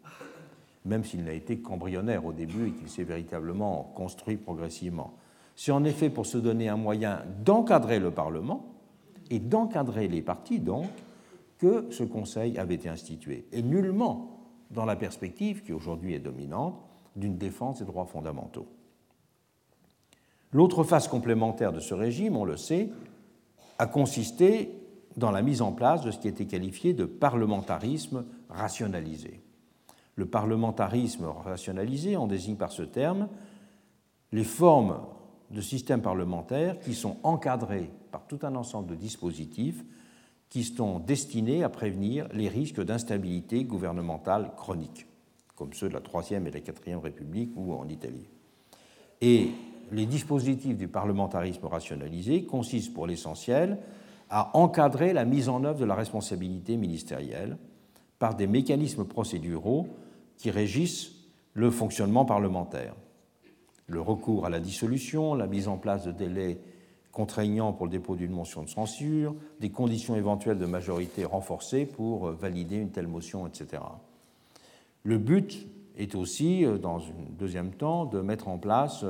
[0.85, 5.13] même s'il n'a été qu'embryonnaire au début et qu'il s'est véritablement construit progressivement.
[5.55, 8.65] C'est en effet pour se donner un moyen d'encadrer le Parlement
[9.29, 10.87] et d'encadrer les partis, donc,
[11.57, 14.39] que ce Conseil avait été institué, et nullement
[14.71, 16.81] dans la perspective, qui aujourd'hui est dominante,
[17.15, 18.67] d'une défense des droits fondamentaux.
[20.51, 22.89] L'autre phase complémentaire de ce régime, on le sait,
[23.77, 24.71] a consisté
[25.15, 29.41] dans la mise en place de ce qui était qualifié de parlementarisme rationalisé.
[30.15, 33.29] Le parlementarisme rationalisé, on désigne par ce terme
[34.31, 34.99] les formes
[35.51, 39.83] de systèmes parlementaires qui sont encadrés par tout un ensemble de dispositifs
[40.49, 45.07] qui sont destinés à prévenir les risques d'instabilité gouvernementale chronique,
[45.55, 48.27] comme ceux de la Troisième et la Quatrième République ou en Italie.
[49.21, 49.51] Et
[49.91, 53.79] les dispositifs du parlementarisme rationalisé consistent pour l'essentiel
[54.29, 57.57] à encadrer la mise en œuvre de la responsabilité ministérielle
[58.19, 59.87] par des mécanismes procéduraux
[60.37, 61.11] qui régissent
[61.53, 62.95] le fonctionnement parlementaire.
[63.87, 66.59] Le recours à la dissolution, la mise en place de délais
[67.11, 72.27] contraignants pour le dépôt d'une motion de censure, des conditions éventuelles de majorité renforcées pour
[72.31, 73.81] valider une telle motion, etc.
[75.03, 75.67] Le but
[75.97, 79.03] est aussi, dans un deuxième temps, de mettre en place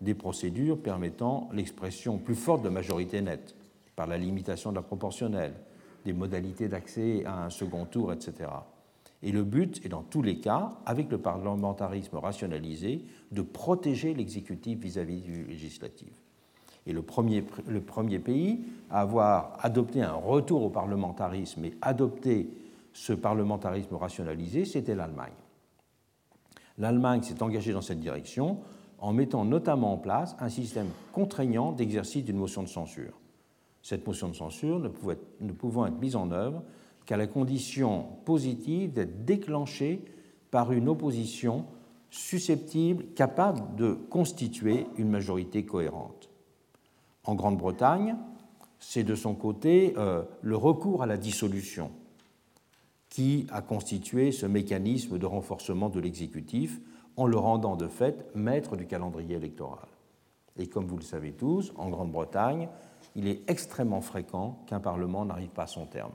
[0.00, 3.54] des procédures permettant l'expression plus forte de majorité nette
[3.96, 5.54] par la limitation de la proportionnelle,
[6.04, 8.50] des modalités d'accès à un second tour, etc.
[9.22, 13.02] Et le but est dans tous les cas, avec le parlementarisme rationalisé,
[13.32, 16.12] de protéger l'exécutif vis-à-vis du législatif.
[16.86, 18.60] Et le premier, le premier, pays
[18.90, 22.50] à avoir adopté un retour au parlementarisme et adopté
[22.92, 25.32] ce parlementarisme rationalisé, c'était l'Allemagne.
[26.76, 28.58] L'Allemagne s'est engagée dans cette direction
[29.04, 33.12] en mettant notamment en place un système contraignant d'exercice d'une motion de censure.
[33.82, 35.18] Cette motion de censure ne, pouvait,
[35.58, 36.62] pouvant être mise en œuvre
[37.04, 40.02] qu'à la condition positive d'être déclenchée
[40.50, 41.66] par une opposition
[42.08, 46.30] susceptible, capable de constituer une majorité cohérente.
[47.24, 48.16] En Grande-Bretagne,
[48.78, 51.90] c'est de son côté euh, le recours à la dissolution
[53.10, 56.80] qui a constitué ce mécanisme de renforcement de l'exécutif
[57.16, 59.86] en le rendant de fait maître du calendrier électoral.
[60.56, 62.68] Et comme vous le savez tous, en Grande-Bretagne,
[63.16, 66.12] il est extrêmement fréquent qu'un Parlement n'arrive pas à son terme,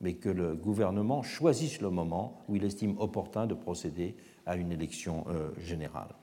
[0.00, 4.16] mais que le gouvernement choisisse le moment où il estime opportun de procéder
[4.46, 6.14] à une élection euh, générale.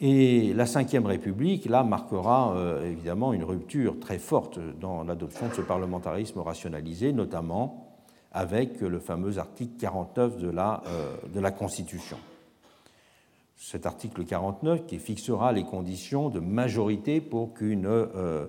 [0.00, 5.54] Et la Ve République, là, marquera euh, évidemment une rupture très forte dans l'adoption de
[5.54, 7.83] ce parlementarisme rationalisé, notamment
[8.34, 12.18] avec le fameux article 49 de la, euh, de la Constitution.
[13.56, 18.46] Cet article 49 qui fixera les conditions de majorité pour qu'une euh,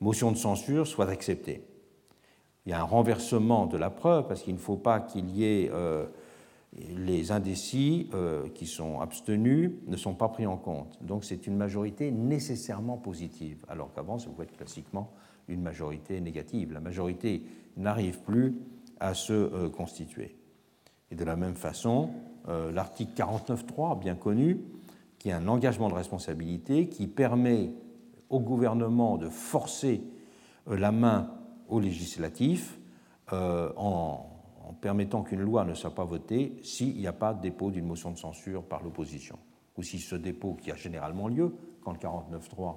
[0.00, 1.62] motion de censure soit acceptée.
[2.64, 5.44] Il y a un renversement de la preuve parce qu'il ne faut pas qu'il y
[5.44, 6.06] ait euh,
[6.96, 8.10] les indécis
[8.54, 10.98] qui sont abstenus ne sont pas pris en compte.
[11.02, 15.10] Donc c'est une majorité nécessairement positive, alors qu'avant ça pouvait être classiquement
[15.48, 16.72] une majorité négative.
[16.74, 17.42] La majorité
[17.78, 18.54] n'arrive plus
[19.00, 20.36] à se euh, constituer.
[21.10, 22.10] Et de la même façon,
[22.48, 24.60] euh, l'article 49.3, bien connu,
[25.18, 27.72] qui est un engagement de responsabilité qui permet
[28.30, 30.02] au gouvernement de forcer
[30.68, 31.32] euh, la main
[31.68, 32.78] au législatif
[33.30, 34.24] en,
[34.80, 38.10] permettant qu'une loi ne soit pas votée s'il n'y a pas de dépôt d'une motion
[38.10, 39.38] de censure par l'opposition.
[39.76, 42.76] Ou si ce dépôt, qui a généralement lieu quand le 49.3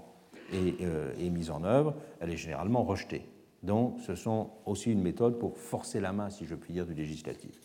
[0.52, 0.82] est,
[1.26, 3.30] est mis en œuvre, elle est généralement rejetée.
[3.64, 6.94] Donc ce sont aussi une méthode pour forcer la main, si je puis dire, du
[6.94, 7.56] législatif.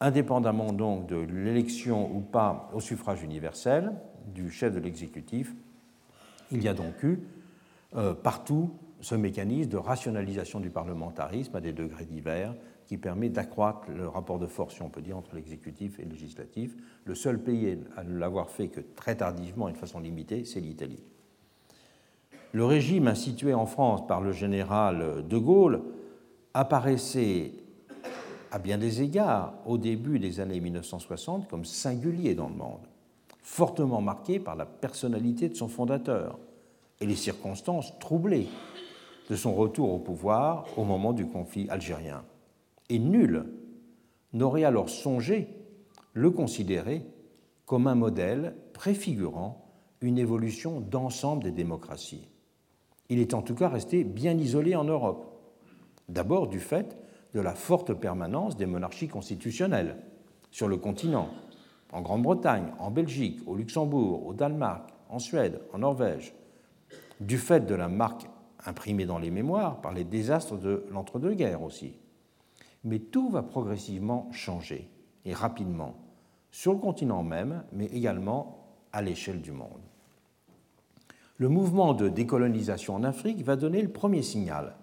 [0.00, 3.92] Indépendamment donc de l'élection ou pas au suffrage universel
[4.26, 5.54] du chef de l'exécutif,
[6.50, 7.20] il y a donc eu
[7.94, 12.54] euh, partout ce mécanisme de rationalisation du parlementarisme à des degrés divers
[12.86, 16.10] qui permet d'accroître le rapport de force, si on peut dire, entre l'exécutif et le
[16.10, 16.76] législatif.
[17.04, 20.60] Le seul pays à ne l'avoir fait que très tardivement et de façon limitée, c'est
[20.60, 21.02] l'Italie.
[22.52, 25.82] Le régime institué en France par le général de Gaulle
[26.54, 27.52] apparaissait
[28.50, 32.86] à bien des égards au début des années 1960 comme singulier dans le monde,
[33.42, 36.38] fortement marqué par la personnalité de son fondateur
[37.00, 38.48] et les circonstances troublées
[39.28, 42.24] de son retour au pouvoir au moment du conflit algérien.
[42.88, 43.44] Et nul
[44.32, 45.48] n'aurait alors songé
[46.12, 47.04] le considérer
[47.66, 49.66] comme un modèle préfigurant
[50.00, 52.28] une évolution d'ensemble des démocraties.
[53.08, 55.26] Il est en tout cas resté bien isolé en Europe.
[56.08, 56.96] D'abord du fait
[57.34, 59.96] de la forte permanence des monarchies constitutionnelles
[60.50, 61.28] sur le continent,
[61.92, 66.34] en Grande-Bretagne, en Belgique, au Luxembourg, au Danemark, en Suède, en Norvège,
[67.20, 68.26] du fait de la marque
[68.64, 71.98] imprimée dans les mémoires par les désastres de l'entre-deux-guerres aussi,
[72.84, 74.88] Mais tout va progressivement changer,
[75.24, 75.96] et rapidement,
[76.50, 79.85] sur le continent même, mais également à l'échelle du monde.
[81.38, 84.76] Le mouvement de décolonisation en Afrique va donner le premier signal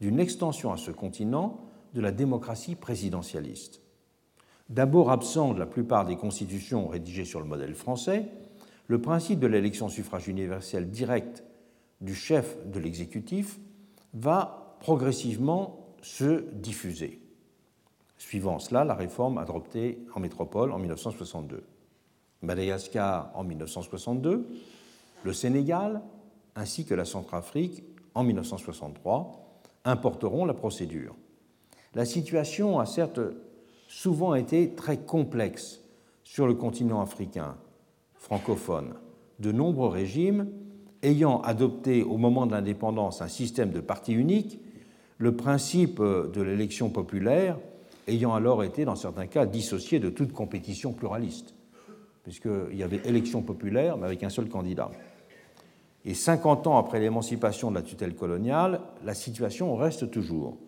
[0.00, 1.60] d'une extension à ce continent
[1.94, 3.80] de la démocratie présidentialiste.
[4.68, 8.28] D'abord absent de la plupart des constitutions rédigées sur le modèle français,
[8.86, 11.42] le principe de l'élection suffrage universel direct
[12.02, 13.58] du chef de l'exécutif
[14.12, 17.22] va progressivement se diffuser.
[18.18, 21.64] Suivant cela, la réforme adoptée en métropole en 1962.
[22.42, 24.46] Madagascar en 1962,
[25.24, 26.02] le Sénégal
[26.54, 27.82] ainsi que la Centrafrique
[28.14, 31.16] en 1963 importeront la procédure.
[31.94, 33.20] La situation a certes
[33.88, 35.80] souvent été très complexe
[36.22, 37.56] sur le continent africain
[38.14, 38.94] francophone.
[39.40, 40.48] De nombreux régimes
[41.02, 44.58] ayant adopté au moment de l'indépendance un système de parti unique,
[45.18, 47.58] le principe de l'élection populaire
[48.06, 51.54] ayant alors été, dans certains cas, dissocié de toute compétition pluraliste,
[52.22, 54.90] puisqu'il y avait élection populaire, mais avec un seul candidat.
[56.04, 60.58] Et 50 ans après l'émancipation de la tutelle coloniale, la situation reste toujours,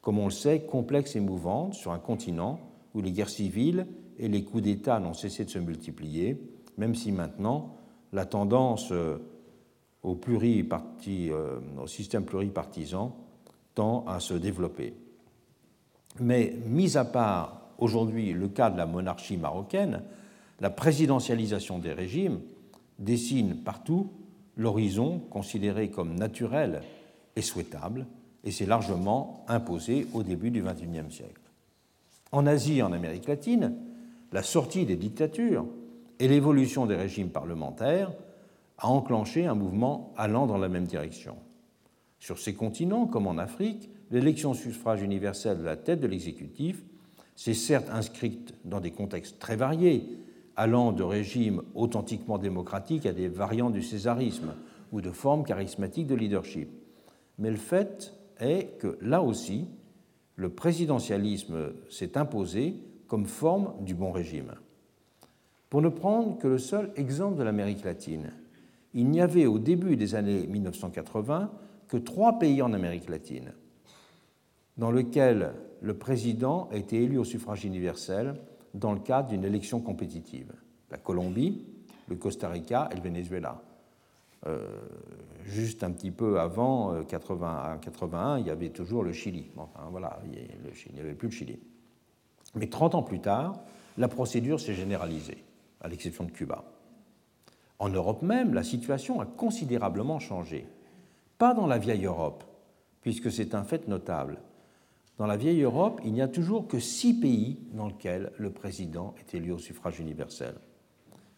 [0.00, 2.60] comme on le sait, complexe et mouvante sur un continent
[2.94, 3.86] où les guerres civiles
[4.18, 6.40] et les coups d'État n'ont cessé de se multiplier,
[6.78, 7.76] même si maintenant
[8.12, 9.18] la tendance euh,
[10.02, 13.16] au, euh, au système pluripartisan
[13.74, 14.94] tend à se développer.
[16.18, 20.02] Mais mis à part aujourd'hui le cas de la monarchie marocaine,
[20.60, 22.40] la présidentialisation des régimes
[22.98, 24.10] dessine partout
[24.60, 26.82] l'horizon considéré comme naturel
[27.34, 28.06] et souhaitable,
[28.44, 31.40] et s'est largement imposé au début du XXIe siècle.
[32.30, 33.74] En Asie et en Amérique latine,
[34.32, 35.66] la sortie des dictatures
[36.18, 38.12] et l'évolution des régimes parlementaires
[38.78, 41.36] a enclenché un mouvement allant dans la même direction.
[42.18, 46.82] Sur ces continents, comme en Afrique, l'élection suffrage universel de la tête de l'exécutif
[47.34, 50.06] s'est certes inscrite dans des contextes très variés,
[50.60, 54.52] allant de régimes authentiquement démocratiques à des variantes du césarisme
[54.92, 56.68] ou de formes charismatiques de leadership.
[57.38, 59.68] Mais le fait est que là aussi,
[60.36, 62.76] le présidentialisme s'est imposé
[63.08, 64.52] comme forme du bon régime.
[65.70, 68.30] Pour ne prendre que le seul exemple de l'Amérique latine,
[68.92, 71.50] il n'y avait au début des années 1980
[71.88, 73.54] que trois pays en Amérique latine
[74.76, 78.34] dans lesquels le président a été élu au suffrage universel
[78.74, 80.52] dans le cadre d'une élection compétitive.
[80.90, 81.64] La Colombie,
[82.08, 83.62] le Costa Rica et le Venezuela.
[84.46, 84.66] Euh,
[85.44, 89.50] juste un petit peu avant 80, euh, 81, il y avait toujours le Chili.
[89.56, 91.58] Enfin, voilà, il n'y avait plus le Chili.
[92.54, 93.60] Mais 30 ans plus tard,
[93.98, 95.44] la procédure s'est généralisée,
[95.80, 96.64] à l'exception de Cuba.
[97.78, 100.66] En Europe même, la situation a considérablement changé.
[101.38, 102.44] Pas dans la vieille Europe,
[103.02, 104.38] puisque c'est un fait notable.
[105.20, 109.14] Dans la vieille Europe, il n'y a toujours que six pays dans lesquels le président
[109.18, 110.54] est élu au suffrage universel,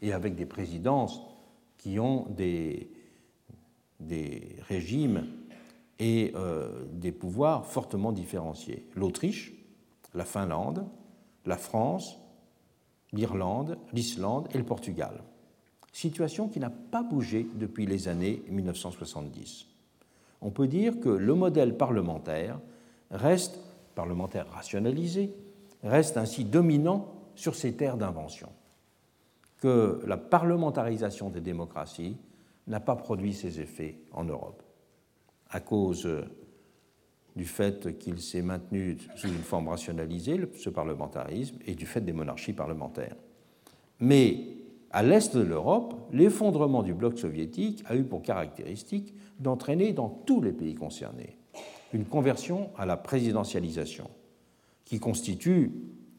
[0.01, 1.21] et avec des présidences
[1.79, 2.93] qui ont des,
[3.99, 5.27] des régimes
[5.99, 8.87] et euh, des pouvoirs fortement différenciés.
[8.95, 9.53] L'Autriche,
[10.15, 10.87] la Finlande,
[11.45, 12.21] la France,
[13.13, 15.25] l'Irlande, l'Islande et le Portugal.
[15.93, 19.67] Situation qui n'a pas bougé depuis les années 1970.
[20.41, 22.61] On peut dire que le modèle parlementaire
[23.11, 23.59] reste
[23.95, 25.33] parlementaire rationalisé,
[25.83, 28.49] reste ainsi dominant sur ces terres d'invention,
[29.59, 32.17] que la parlementarisation des démocraties
[32.67, 34.63] n'a pas produit ses effets en Europe,
[35.51, 36.09] à cause
[37.35, 42.13] du fait qu'il s'est maintenu sous une forme rationalisée, ce parlementarisme, et du fait des
[42.13, 43.17] monarchies parlementaires.
[44.01, 44.57] Mais
[44.91, 50.43] à l'est de l'Europe, l'effondrement du bloc soviétique a eu pour caractéristique d'entraîner dans tous
[50.43, 51.39] les pays concernés
[51.93, 54.11] une conversion à la présidentialisation,
[54.85, 55.73] qui constitue,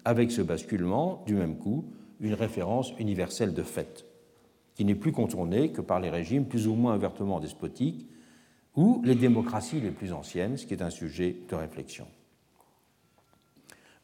[0.05, 1.85] avec ce basculement, du même coup,
[2.19, 4.05] une référence universelle de fait,
[4.75, 8.07] qui n'est plus contournée que par les régimes plus ou moins ouvertement despotiques
[8.75, 12.07] ou les démocraties les plus anciennes, ce qui est un sujet de réflexion.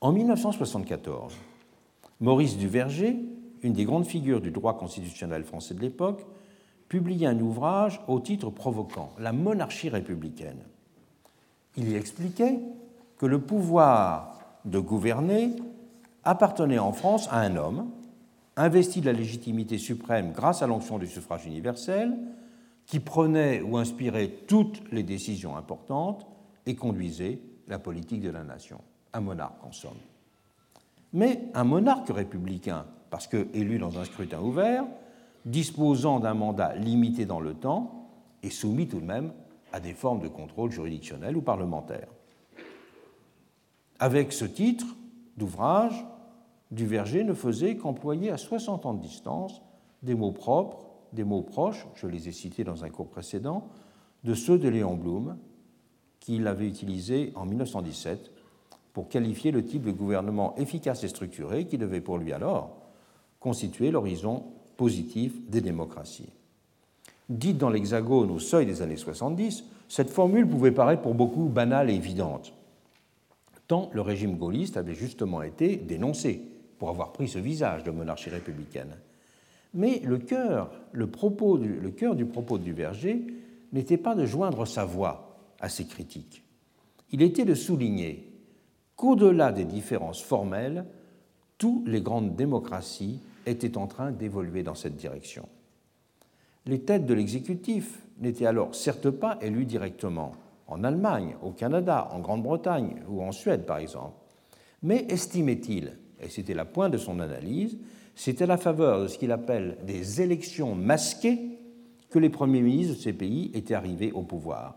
[0.02, 1.36] En 1974,
[2.20, 3.18] Maurice Duverger,
[3.64, 6.26] une des grandes figures du droit constitutionnel français de l'époque,
[6.88, 10.64] publie un ouvrage au titre provoquant La monarchie républicaine
[11.88, 12.60] il expliquait
[13.18, 15.56] que le pouvoir de gouverner
[16.24, 17.90] appartenait en France à un homme,
[18.56, 22.18] investi de la légitimité suprême grâce à l'onction du suffrage universel,
[22.86, 26.26] qui prenait ou inspirait toutes les décisions importantes
[26.66, 28.82] et conduisait la politique de la nation.
[29.14, 29.92] Un monarque, en somme.
[31.14, 34.86] Mais un monarque républicain, parce que élu dans un scrutin ouvert,
[35.46, 38.10] disposant d'un mandat limité dans le temps,
[38.44, 39.32] et soumis tout de même
[39.74, 42.08] à des formes de contrôle juridictionnel ou parlementaire.
[44.00, 44.86] Avec ce titre
[45.38, 46.06] d'ouvrage,
[46.72, 49.62] Duverger ne faisait qu'employer à 60 ans de distance
[50.04, 53.68] des mots propres, des mots proches, je les ai cités dans un cours précédent,
[54.24, 55.38] de ceux de Léon Blum,
[56.20, 58.32] qu'il avait utilisés en 1917
[58.94, 62.78] pour qualifier le type de gouvernement efficace et structuré qui devait pour lui alors
[63.40, 64.44] constituer l'horizon
[64.78, 66.32] positif des démocraties.
[67.30, 71.92] Dite dans l'Hexagone au seuil des années 70, cette formule pouvait paraître pour beaucoup banale
[71.92, 72.54] et évidente,
[73.68, 76.42] tant le régime gaulliste avait justement été dénoncé
[76.80, 78.96] pour avoir pris ce visage de monarchie républicaine.
[79.76, 83.22] Mais le cœur, le, propos du, le cœur du propos du Verger
[83.74, 86.44] n'était pas de joindre sa voix à ces critiques.
[87.12, 88.32] Il était de souligner
[88.96, 90.86] qu'au-delà des différences formelles,
[91.60, 95.48] toutes les grandes démocraties étaient en train d'évoluer dans cette direction.
[96.70, 100.34] Les têtes de l'exécutif n'étaient alors certes pas élues directement,
[100.68, 104.14] en Allemagne, au Canada, en Grande-Bretagne ou en Suède par exemple,
[104.84, 107.80] mais estimait-il, et c'était la pointe de son analyse,
[108.40, 111.40] à la faveur de ce qu'il appelle des élections masquées
[112.12, 114.76] que les premiers ministres de ces pays étaient arrivés au pouvoir.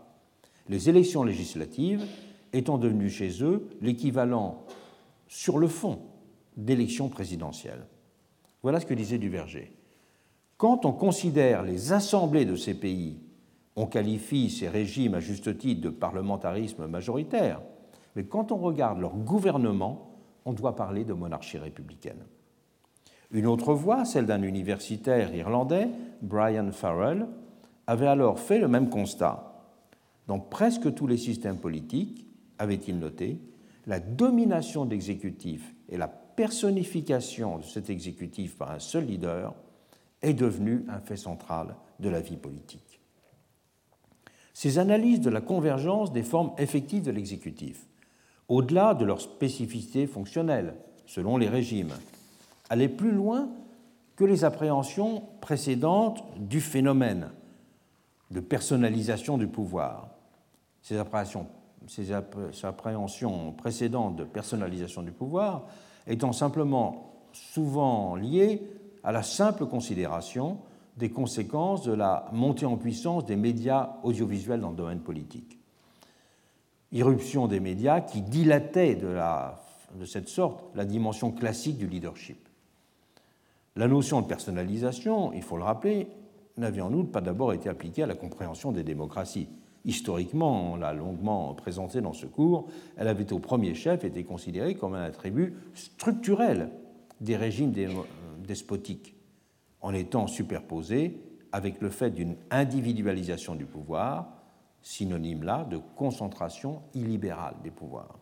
[0.69, 2.03] Les élections législatives
[2.53, 4.65] étant devenues chez eux l'équivalent
[5.27, 5.99] sur le fond
[6.57, 7.85] d'élections présidentielles.
[8.63, 9.82] Voilà ce que disait Duverger.
[10.63, 13.19] Quand on considère les assemblées de ces pays,
[13.75, 17.59] on qualifie ces régimes à juste titre de parlementarisme majoritaire,
[18.15, 20.15] mais quand on regarde leur gouvernement,
[20.45, 22.23] on doit parler de monarchie républicaine.
[23.31, 25.89] Une autre voix, celle d'un universitaire irlandais,
[26.21, 27.27] Brian Farrell,
[27.85, 29.65] avait alors fait le même constat.
[30.27, 32.25] Dans presque tous les systèmes politiques,
[32.57, 33.37] avait-il noté,
[33.85, 39.53] la domination de l'exécutif et la personnification de cet exécutif par un seul leader
[40.23, 42.99] est devenue un fait central de la vie politique.
[44.53, 47.85] Ces analyses de la convergence des formes effectives de l'exécutif,
[48.47, 50.75] au-delà de leur spécificité fonctionnelle,
[51.05, 51.93] selon les régimes,
[52.69, 53.49] allaient plus loin
[54.15, 57.31] que les appréhensions précédentes du phénomène
[58.31, 60.09] de personnalisation du pouvoir.
[60.81, 61.47] Ces appréhensions,
[61.87, 62.11] ces
[62.63, 65.65] appréhensions précédentes de personnalisation du pouvoir
[66.07, 68.61] étant simplement souvent liées
[69.03, 70.59] à la simple considération
[70.97, 75.59] des conséquences de la montée en puissance des médias audiovisuels dans le domaine politique.
[76.91, 79.59] Irruption des médias qui dilatait de, la,
[79.95, 82.47] de cette sorte la dimension classique du leadership.
[83.75, 86.07] La notion de personnalisation, il faut le rappeler,
[86.57, 89.49] n'avait en outre pas d'abord été appliquée à la compréhension des démocraties.
[89.85, 94.75] Historiquement, on l'a longuement présenté dans ce cours, elle avait au premier chef été considérée
[94.75, 96.69] comme un attribut structurel
[97.19, 97.71] des régimes
[98.45, 99.15] despotiques,
[99.81, 101.19] en étant superposée
[101.51, 104.27] avec le fait d'une individualisation du pouvoir,
[104.81, 108.17] synonyme là de concentration illibérale des pouvoirs.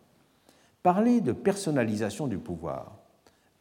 [0.82, 2.98] Parler de personnalisation du pouvoir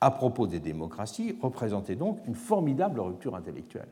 [0.01, 3.89] à propos des démocraties représentait donc une formidable rupture intellectuelle,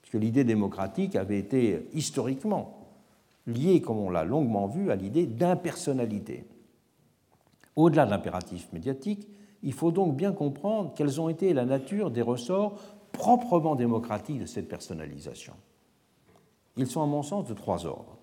[0.00, 2.86] puisque l'idée démocratique avait été historiquement
[3.46, 6.46] lié, comme on l'a longuement vu, à l'idée d'impersonnalité.
[7.76, 9.28] Au-delà de l'impératif médiatique,
[9.62, 12.74] il faut donc bien comprendre quelles ont été la nature des ressorts
[13.12, 15.54] proprement démocratiques de cette personnalisation.
[16.76, 18.18] Ils sont, à mon sens, de trois ordres.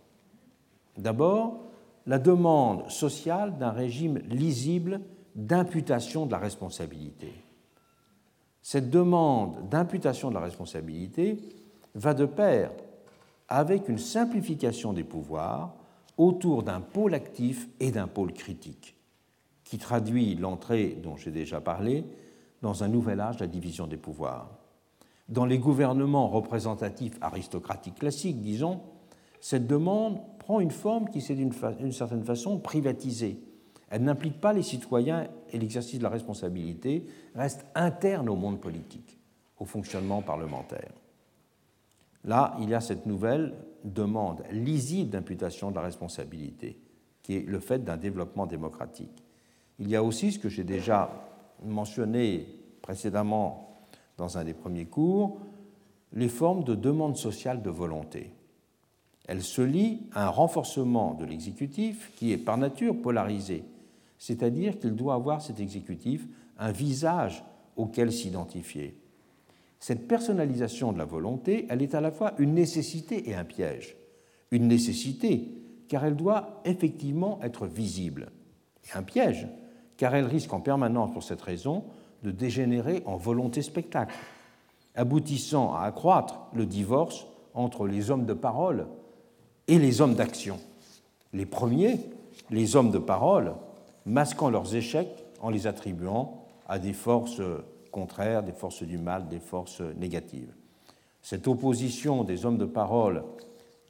[0.98, 1.60] D'abord,
[2.06, 5.02] la demande sociale d'un régime lisible
[5.36, 7.34] d'imputation de la responsabilité.
[8.62, 11.40] Cette demande d'imputation de la responsabilité
[11.96, 12.72] va de pair
[13.50, 15.76] avec une simplification des pouvoirs
[16.18, 18.96] autour d'un pôle actif et d'un pôle critique,
[19.74, 22.06] qui traduit l'entrée dont j'ai déjà parlé
[22.62, 24.52] dans un nouvel âge de la division des pouvoirs.
[25.30, 28.82] Dans les gouvernements représentatifs aristocratiques classiques, disons,
[29.42, 33.40] cette demande prend une forme qui s'est d'une certaine façon privatisée.
[33.90, 39.18] Elle n'implique pas les citoyens et l'exercice de la responsabilité reste interne au monde politique,
[39.58, 40.92] au fonctionnement parlementaire.
[42.26, 46.78] Là, il y a cette nouvelle demande lisible d'imputation de la responsabilité,
[47.24, 49.23] qui est le fait d'un développement démocratique.
[49.80, 51.12] Il y a aussi ce que j'ai déjà
[51.64, 52.48] mentionné
[52.82, 53.86] précédemment
[54.18, 55.40] dans un des premiers cours,
[56.14, 58.32] les formes de demande sociale de volonté.
[59.28, 63.64] Elle se lie à un renforcement de l'exécutif qui est par nature polarisé,
[64.18, 66.28] c'est-à-dire qu'il doit avoir cet exécutif
[66.60, 67.44] un visage
[67.76, 68.98] auquel s'identifier.
[69.80, 73.98] Cette personnalisation de la volonté, elle est à la fois une nécessité et un piège.
[74.52, 75.50] Une nécessité,
[75.88, 78.32] car elle doit effectivement être visible,
[78.86, 79.48] et un piège,
[79.98, 81.84] car elle risque en permanence, pour cette raison,
[82.24, 84.14] de dégénérer en volonté spectacle,
[84.96, 88.88] aboutissant à accroître le divorce entre les hommes de parole
[89.68, 90.60] et les hommes d'action.
[91.34, 92.00] Les premiers,
[92.50, 93.54] les hommes de parole,
[94.06, 97.42] masquant leurs échecs en les attribuant à des forces
[97.92, 100.54] contraires, des forces du mal, des forces négatives.
[101.22, 103.24] Cette opposition des hommes de parole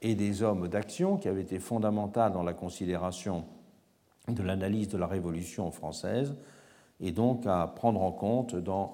[0.02, 3.46] et des hommes d'action, qui avait été fondamentale dans la considération
[4.28, 6.36] de l'analyse de la Révolution française,
[7.02, 8.92] est donc à prendre en compte dans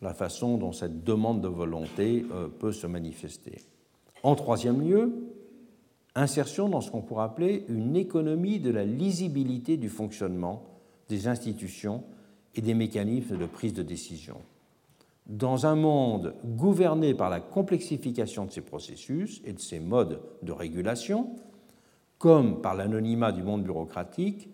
[0.00, 3.62] la façon dont cette demande de volonté euh, peut se manifester.
[4.22, 5.12] En troisième lieu,
[6.14, 10.64] insertion dans ce qu'on pourrait appeler une économie de la lisibilité du fonctionnement
[11.08, 12.02] des institutions
[12.54, 14.38] et des mécanismes de prise de décision.
[15.26, 20.52] Dans un monde gouverné par la complexification de ces processus et de ces modes de
[20.52, 21.30] régulation,
[22.22, 24.48] comme par l'anonymat du monde bureaucratique,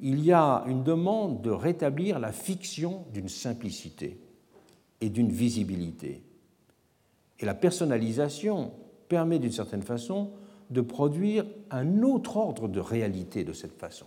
[0.00, 4.18] il y a une demande de rétablir la fiction d'une simplicité
[5.02, 6.22] et d'une visibilité.
[7.38, 8.72] Et la personnalisation
[9.10, 10.30] permet d'une certaine façon
[10.70, 14.06] de produire un autre ordre de réalité de cette façon.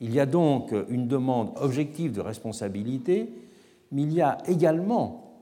[0.00, 3.32] Il y a donc une demande objective de responsabilité,
[3.92, 5.38] mais il y a également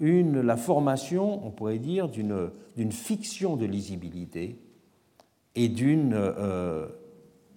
[0.00, 4.60] la formation, on pourrait dire, d'une fiction de lisibilité
[5.58, 6.86] et d'une euh,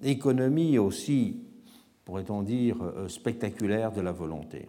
[0.02, 1.40] économie aussi,
[2.04, 4.68] pourrait-on dire, euh, spectaculaire de la volonté.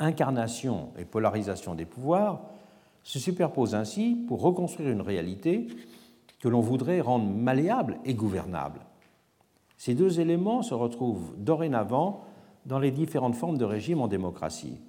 [0.00, 2.42] Incarnation et polarisation des pouvoirs
[3.04, 5.68] se superposent ainsi pour reconstruire une réalité
[6.40, 8.80] que l'on voudrait rendre malléable et gouvernable.
[9.78, 12.24] Ces deux éléments se retrouvent dorénavant
[12.66, 14.80] dans les différentes formes de régime en démocratie.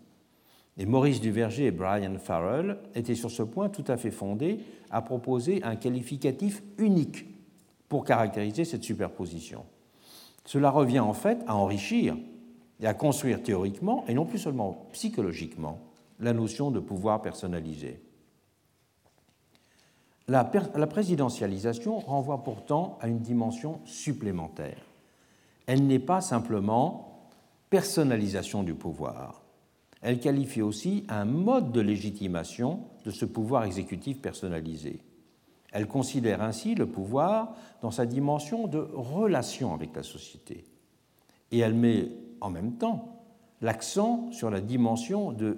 [0.78, 4.60] Et Maurice Duverger et Brian Farrell étaient sur ce point tout à fait fondés
[4.90, 7.26] à proposer un qualificatif unique
[7.90, 9.66] pour caractériser cette superposition.
[10.46, 12.18] Cela revient en fait à enrichir
[12.80, 15.80] et à construire théoriquement, et non plus seulement psychologiquement,
[16.20, 18.02] la notion de pouvoir personnalisé.
[20.28, 24.82] La, présidentialisation renvoie pourtant à une dimension supplémentaire.
[25.66, 27.30] Elle n'est pas simplement
[27.70, 29.43] personnalisation du pouvoir,
[30.04, 35.00] elle qualifie aussi un mode de légitimation de ce pouvoir exécutif personnalisé.
[35.72, 40.66] Elle considère ainsi le pouvoir dans sa dimension de relation avec la société.
[41.52, 42.10] Et elle met
[42.42, 43.24] en même temps
[43.62, 45.58] l'accent sur la dimension de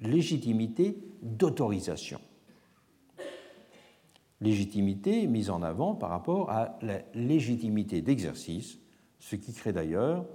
[0.00, 2.20] légitimité d'autorisation.
[4.42, 8.78] Légitimité mise en avant par rapport à la légitimité d'exercice,
[9.20, 10.26] ce qui crée d'ailleurs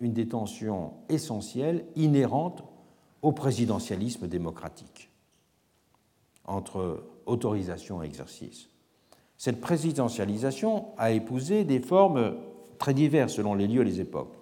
[0.00, 2.64] une détention essentielle inhérente
[3.22, 5.10] au présidentialisme démocratique
[6.44, 8.68] entre autorisation et exercice.
[9.36, 12.34] Cette présidentialisation a épousé des formes
[12.78, 14.34] très diverses selon les lieux et les époques,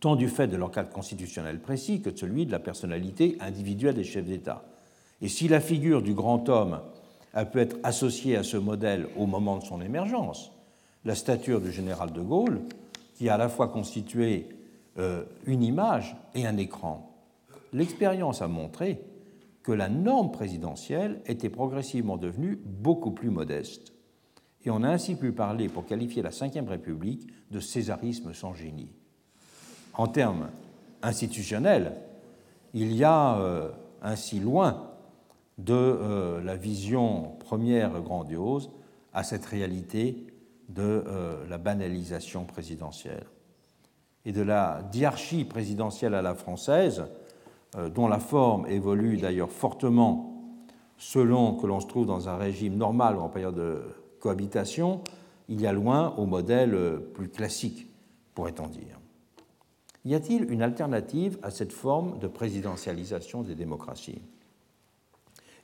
[0.00, 3.94] tant du fait de leur cadre constitutionnel précis que de celui de la personnalité individuelle
[3.94, 4.64] des chefs d'État.
[5.20, 6.80] Et si la figure du grand homme
[7.32, 10.52] a pu être associée à ce modèle au moment de son émergence,
[11.04, 12.62] la stature du général de Gaulle,
[13.16, 14.48] qui a à la fois constitué
[14.98, 17.11] euh, une image et un écran,
[17.72, 19.00] l'expérience a montré
[19.62, 23.92] que la norme présidentielle était progressivement devenue beaucoup plus modeste.
[24.64, 28.90] Et on a ainsi pu parler, pour qualifier la Ve République, de césarisme sans génie.
[29.94, 30.48] En termes
[31.02, 31.92] institutionnels,
[32.74, 33.70] il y a euh,
[34.02, 34.90] ainsi loin
[35.58, 38.70] de euh, la vision première grandiose
[39.12, 40.26] à cette réalité
[40.68, 43.26] de euh, la banalisation présidentielle.
[44.24, 47.04] Et de la diarchie présidentielle à la française,
[47.94, 50.32] dont la forme évolue d'ailleurs fortement
[50.98, 53.82] selon que l'on se trouve dans un régime normal ou en période de
[54.20, 55.02] cohabitation,
[55.48, 57.88] il y a loin au modèle plus classique,
[58.34, 59.00] pourrait-on dire.
[60.04, 64.22] Y a-t-il une alternative à cette forme de présidentialisation des démocraties?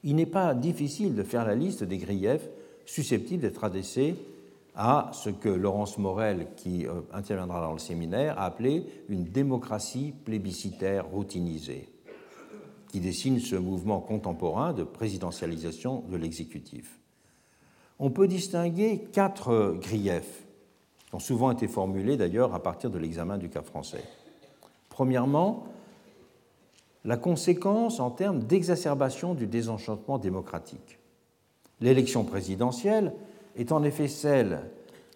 [0.05, 2.49] Il n'est pas difficile de faire la liste des griefs
[2.87, 4.17] susceptibles d'être adressés
[4.77, 10.15] à ce que Laurence Morel, qui euh, interviendra dans le séminaire, a appelé une démocratie
[10.25, 11.89] plébiscitaire routinisée
[12.89, 16.99] qui dessine ce mouvement contemporain de présidentialisation de l'exécutif.
[17.99, 20.45] On peut distinguer quatre griefs,
[21.09, 24.05] qui ont souvent été formulés d'ailleurs à partir de l'examen du cas français.
[24.89, 25.67] Premièrement,
[27.05, 30.99] la conséquence en termes d'exacerbation du désenchantement démocratique.
[31.81, 33.13] L'élection présidentielle
[33.57, 34.61] est en effet celle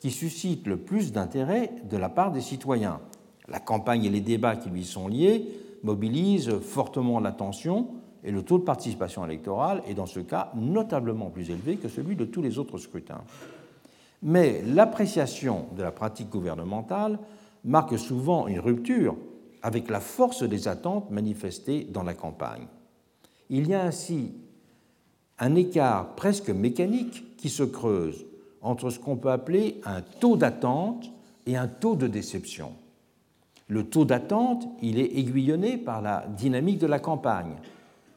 [0.01, 3.01] qui suscite le plus d'intérêt de la part des citoyens.
[3.49, 5.49] La campagne et les débats qui lui sont liés
[5.82, 7.88] mobilise fortement l'attention
[8.24, 12.16] et le taux de participation électorale est dans ce cas notablement plus élevé que celui
[12.16, 13.22] de tous les autres scrutins.
[14.22, 17.18] Mais l'appréciation de la pratique gouvernementale
[17.64, 19.16] marque souvent une rupture
[19.62, 22.66] avec la force des attentes manifestées dans la campagne.
[23.50, 24.32] Il y a ainsi
[25.38, 28.24] un écart presque mécanique qui se creuse
[28.60, 31.10] entre ce qu'on peut appeler un taux d'attente
[31.46, 32.72] et un taux de déception.
[33.68, 37.56] Le taux d'attente, il est aiguillonné par la dynamique de la campagne.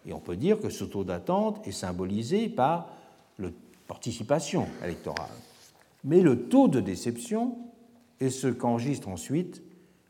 [0.06, 2.90] Et on peut dire que ce taux d'attente est symbolisé par
[3.40, 3.50] la
[3.88, 5.30] participation électorale.
[6.04, 7.58] Mais le taux de déception
[8.20, 9.64] est ce qu'enregistrent ensuite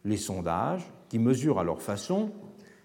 [0.03, 2.32] les sondages qui mesurent à leur façon,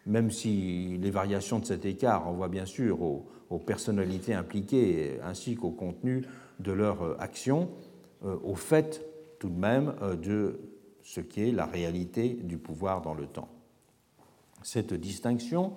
[0.07, 3.27] même si les variations de cet écart renvoient bien sûr aux,
[3.67, 6.25] personnalités impliquées ainsi qu'au contenu
[6.61, 7.69] de leur action,
[8.25, 9.05] euh, au fait
[9.41, 10.61] tout de même euh, de
[11.11, 13.49] ce qui est la réalité du pouvoir dans le temps.
[14.63, 15.73] Cette distinction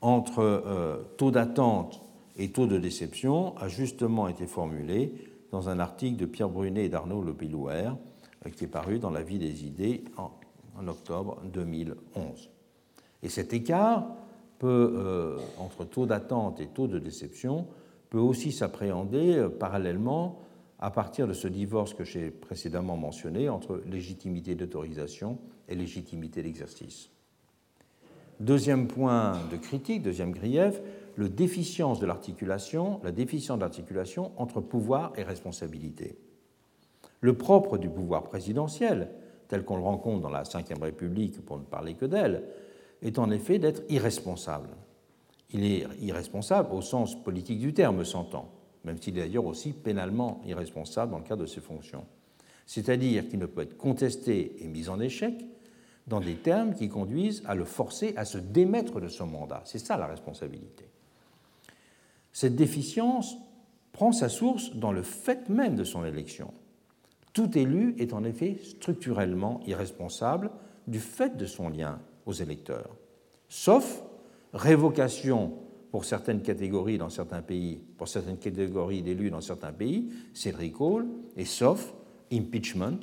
[0.00, 2.00] entre euh, taux d'attente
[2.38, 5.12] et taux de déception a justement été formulée
[5.50, 9.22] dans un article de Pierre Brunet et d'Arnaud Le euh, qui est paru dans La
[9.22, 10.30] vie des idées en,
[10.88, 12.48] octobre 2011.
[13.22, 14.06] Et cet écart
[14.64, 17.66] euh, entre taux d'attente et taux de déception
[18.08, 20.38] peut aussi s'appréhender parallèlement
[20.80, 25.38] à partir de ce divorce que j'ai précédemment mentionné entre légitimité d'autorisation
[25.68, 27.10] et légitimité d'exercice.
[28.40, 30.80] Deuxième point de critique, deuxième grief,
[31.16, 36.16] le déficience de l'articulation, la déficience d'articulation entre pouvoir et responsabilité.
[37.20, 39.10] Le propre du pouvoir présidentiel,
[39.48, 42.44] tel qu'on le rencontre dans la Ve République, pour ne parler que d'elle,
[43.02, 44.70] est en effet d'être irresponsable.
[45.50, 48.50] Il est irresponsable au sens politique du terme, s'entend
[48.84, 52.06] même s'il est d'ailleurs aussi pénalement irresponsable dans le cadre de ses fonctions.
[52.66, 55.34] C'est-à-dire qu'il ne peut être contesté et mis en échec
[56.06, 59.62] dans des termes qui conduisent à le forcer à se démettre de son mandat.
[59.64, 60.88] C'est ça la responsabilité.
[62.32, 63.36] Cette déficience
[63.92, 66.54] prend sa source dans le fait même de son élection.
[67.32, 70.50] Tout élu est en effet structurellement irresponsable
[70.86, 72.90] du fait de son lien aux électeurs,
[73.48, 74.02] sauf
[74.52, 75.52] révocation
[75.90, 80.58] pour certaines catégories dans certains pays, pour certaines catégories d'élus dans certains pays, c'est le
[80.58, 81.06] recall,
[81.36, 81.92] et sauf
[82.32, 83.00] impeachment,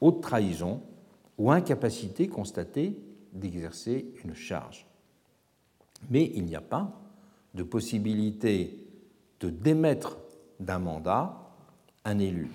[0.00, 0.80] haute trahison
[1.38, 2.96] ou incapacité constatée
[3.32, 4.86] d'exercer une charge.
[6.08, 7.00] Mais il n'y a pas
[7.54, 8.86] de possibilité
[9.40, 10.18] de démettre
[10.60, 11.36] d'un mandat
[12.04, 12.48] un élu,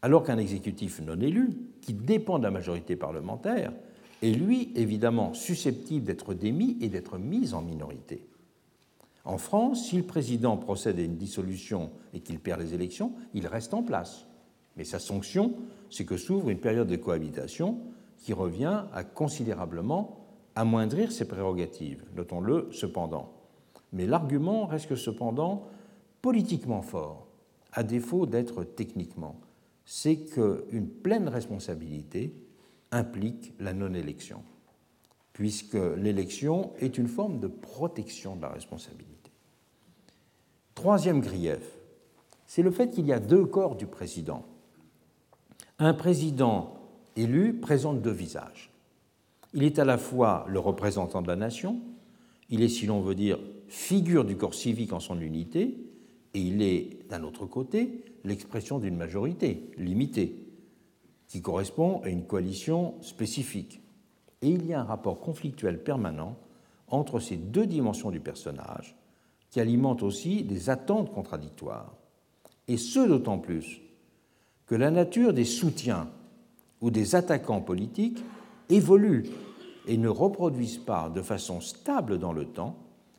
[0.00, 1.50] alors qu'un exécutif non élu,
[1.80, 3.72] qui dépend de la majorité parlementaire,
[4.22, 8.24] est lui évidemment susceptible d'être démis et d'être mis en minorité.
[9.24, 13.46] En France, si le président procède à une dissolution et qu'il perd les élections, il
[13.46, 14.26] reste en place.
[14.76, 15.54] Mais sa sanction,
[15.90, 17.78] c'est que s'ouvre une période de cohabitation
[18.18, 23.32] qui revient à considérablement amoindrir ses prérogatives, notons-le cependant.
[23.92, 25.68] Mais l'argument reste cependant
[26.20, 27.26] politiquement fort,
[27.72, 29.40] à défaut d'être techniquement.
[29.84, 32.34] C'est qu'une pleine responsabilité
[32.90, 34.42] implique la non-élection,
[35.32, 39.11] puisque l'élection est une forme de protection de la responsabilité.
[40.74, 41.78] Troisième grief,
[42.46, 44.44] c'est le fait qu'il y a deux corps du président.
[45.78, 46.74] Un président
[47.16, 48.72] élu présente deux visages.
[49.54, 51.80] Il est à la fois le représentant de la nation,
[52.48, 53.38] il est, si l'on veut dire,
[53.68, 55.78] figure du corps civique en son unité,
[56.34, 60.36] et il est, d'un autre côté, l'expression d'une majorité limitée,
[61.28, 63.80] qui correspond à une coalition spécifique.
[64.40, 66.36] Et il y a un rapport conflictuel permanent
[66.88, 68.96] entre ces deux dimensions du personnage,
[69.52, 71.92] qui alimente aussi des attentes contradictoires.
[72.68, 73.82] Et ce d'autant plus
[74.66, 76.08] que la nature des soutiens
[76.80, 78.24] ou des attaquants politiques
[78.70, 79.26] évolue
[79.86, 82.76] et ne reproduisent pas de façon stable dans le temps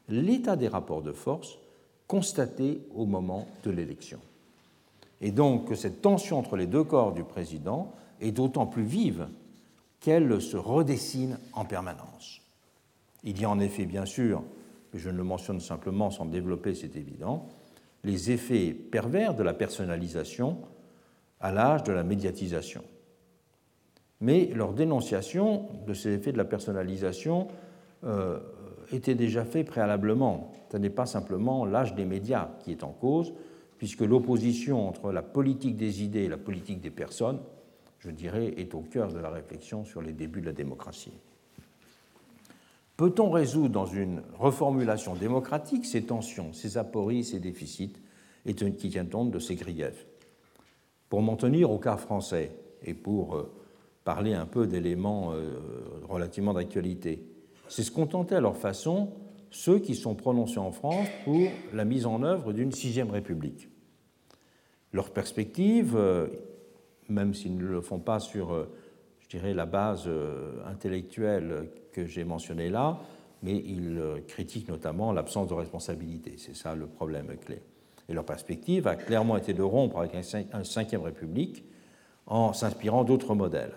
[0.09, 1.59] l'état des rapports de force
[2.07, 4.19] constaté au moment de l'élection.
[5.21, 9.27] Et donc que cette tension entre les deux corps du président est d'autant plus vive
[9.99, 12.41] qu'elle se redessine en permanence.
[13.23, 14.43] Il y a en effet bien sûr
[14.97, 17.47] je ne le mentionne simplement sans développer, c'est évident,
[18.03, 20.59] les effets pervers de la personnalisation
[21.39, 22.83] à l'âge de la médiatisation.
[24.21, 27.47] Mais leur dénonciation de ces effets de la personnalisation
[28.03, 28.39] euh,
[28.91, 30.53] était déjà faite préalablement.
[30.71, 33.33] Ce n'est pas simplement l'âge des médias qui est en cause,
[33.77, 37.39] puisque l'opposition entre la politique des idées et la politique des personnes,
[37.99, 41.13] je dirais, est au cœur de la réflexion sur les débuts de la démocratie.
[42.95, 47.93] Peut-on résoudre dans une reformulation démocratique ces tensions, ces apories, ces déficits
[48.45, 50.05] et qui tiennent compte de ces griefs?
[51.09, 52.51] Pour m'en tenir au cas français
[52.83, 53.51] et pour euh,
[54.03, 55.59] parler un peu d'éléments euh,
[56.07, 57.23] relativement d'actualité,
[57.67, 59.09] c'est se contenter à leur façon
[59.49, 63.69] ceux qui sont prononcés en France pour la mise en œuvre d'une sixième république.
[64.91, 66.27] Leur perspective, euh,
[67.09, 68.67] même s'ils ne le font pas sur
[69.37, 72.99] dirais, la base euh, intellectuelle que j'ai mentionnée là,
[73.41, 76.35] mais ils euh, critiquent notamment l'absence de responsabilité.
[76.37, 77.61] C'est ça le problème clé.
[78.09, 81.65] Et leur perspective a clairement été de rompre avec une cinquième république
[82.25, 83.73] en s'inspirant d'autres modèles.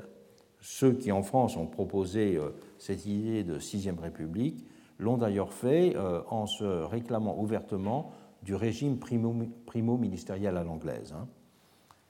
[0.61, 4.65] Ceux qui en France ont proposé euh, cette idée de sixième république
[4.99, 5.95] l'ont d'ailleurs fait
[6.31, 8.13] en se réclamant ouvertement
[8.43, 11.13] du régime primo-ministériel à l'anglaise.
[11.15, 11.29] Hein.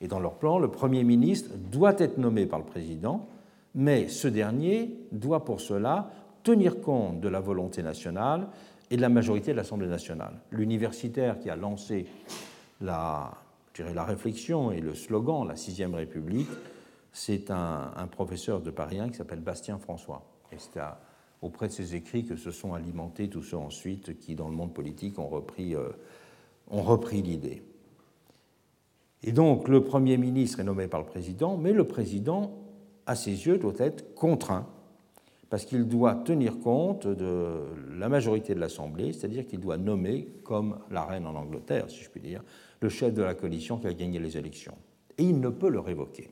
[0.01, 3.27] Et dans leur plan, le Premier ministre doit être nommé par le président,
[3.77, 6.11] mais ce dernier doit pour cela
[6.43, 8.48] tenir compte de la volonté nationale
[8.90, 10.40] et de la majorité de l'Assemblée nationale.
[10.51, 12.07] L'universitaire qui a lancé
[12.81, 13.32] la,
[13.78, 16.48] la réflexion et le slogan La Sixième République,
[17.12, 20.23] c'est un, professeur de Paris 1 qui s'appelle Bastien François.
[20.53, 20.81] Et c'est
[21.43, 24.73] auprès de ses écrits que se sont alimentés tous ceux ensuite qui, dans le monde
[24.73, 25.89] politique, ont repris, euh,
[26.70, 27.62] ont repris l'idée.
[29.23, 32.53] Et donc, le Premier ministre est nommé par le Président, mais le Président,
[33.07, 34.66] à ses yeux, doit être contraint
[35.49, 37.61] parce qu'il doit tenir compte de
[37.97, 42.11] la majorité de l'Assemblée, c'est-à-dire qu'il doit nommer, comme la reine en Angleterre, si je
[42.11, 42.43] puis dire,
[42.81, 44.74] le chef de la coalition qui a gagné les élections.
[45.19, 46.31] Et il ne peut le révoquer.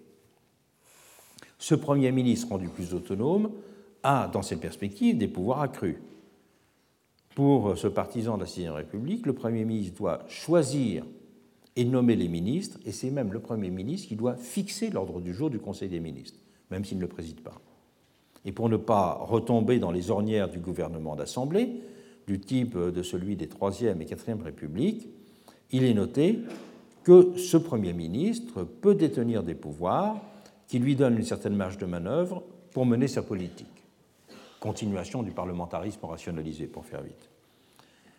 [1.59, 3.53] Ce Premier ministre rendu plus autonome
[4.03, 5.97] a, dans cette perspective, des pouvoirs accrus.
[7.35, 11.05] Pour ce partisan de la Sixième République, le Premier ministre doit choisir
[11.77, 15.33] et nommer les ministres, et c'est même le Premier ministre qui doit fixer l'ordre du
[15.33, 16.39] jour du Conseil des ministres,
[16.70, 17.61] même s'il ne le préside pas
[18.45, 21.81] et pour ne pas retomber dans les ornières du gouvernement d'Assemblée,
[22.27, 25.09] du type de celui des Troisième et Quatrième Républiques,
[25.70, 26.41] il est noté
[27.03, 30.20] que ce Premier ministre peut détenir des pouvoirs
[30.69, 32.43] qui lui donnent une certaine marge de manœuvre
[32.73, 33.66] pour mener sa politique.
[34.61, 37.28] Continuation du parlementarisme rationalisé, pour faire vite.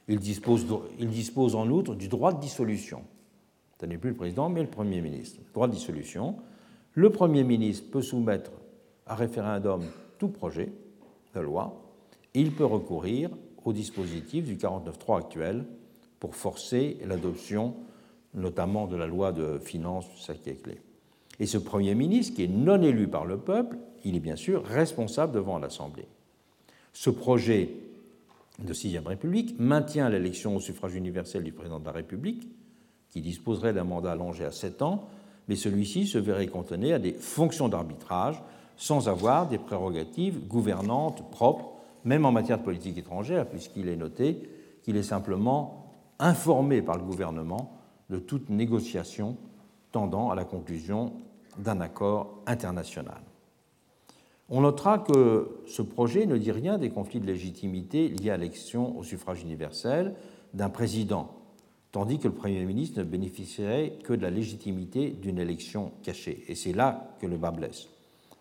[0.07, 0.65] Il dispose,
[0.99, 3.01] il dispose en outre du droit de dissolution.
[3.79, 5.39] Ce n'est plus le président, mais le Premier ministre.
[5.53, 6.35] Droit de dissolution.
[6.95, 8.51] Le Premier ministre peut soumettre
[9.05, 9.83] à référendum
[10.17, 10.71] tout projet
[11.33, 11.81] de loi,
[12.33, 13.29] il peut recourir
[13.65, 15.65] au dispositif du 49.3 actuel
[16.19, 17.75] pour forcer l'adoption
[18.33, 20.79] notamment de la loi de finances, ça qui est clé.
[21.39, 24.63] Et ce Premier ministre, qui est non élu par le peuple, il est bien sûr
[24.63, 26.07] responsable devant l'Assemblée.
[26.93, 27.71] Ce projet
[28.59, 32.47] de Sixième République maintient l'élection au suffrage universel du président de la République,
[33.09, 35.09] qui disposerait d'un mandat allongé à sept ans,
[35.47, 38.41] mais celui-ci se verrait cantonné à des fonctions d'arbitrage
[38.77, 41.71] sans avoir des prérogatives gouvernantes propres,
[42.03, 44.49] même en matière de politique étrangère, puisqu'il est noté
[44.83, 47.77] qu'il est simplement informé par le gouvernement
[48.09, 49.37] de toute négociation
[49.91, 51.13] tendant à la conclusion
[51.57, 53.21] d'un accord international.
[54.49, 58.97] On notera que ce projet ne dit rien des conflits de légitimité liés à l'élection
[58.97, 60.13] au suffrage universel
[60.53, 61.31] d'un président,
[61.95, 66.43] tandis que le Premier ministre ne bénéficierait que de la légitimité d'une élection cachée.
[66.49, 67.87] Et c'est là que le bas blesse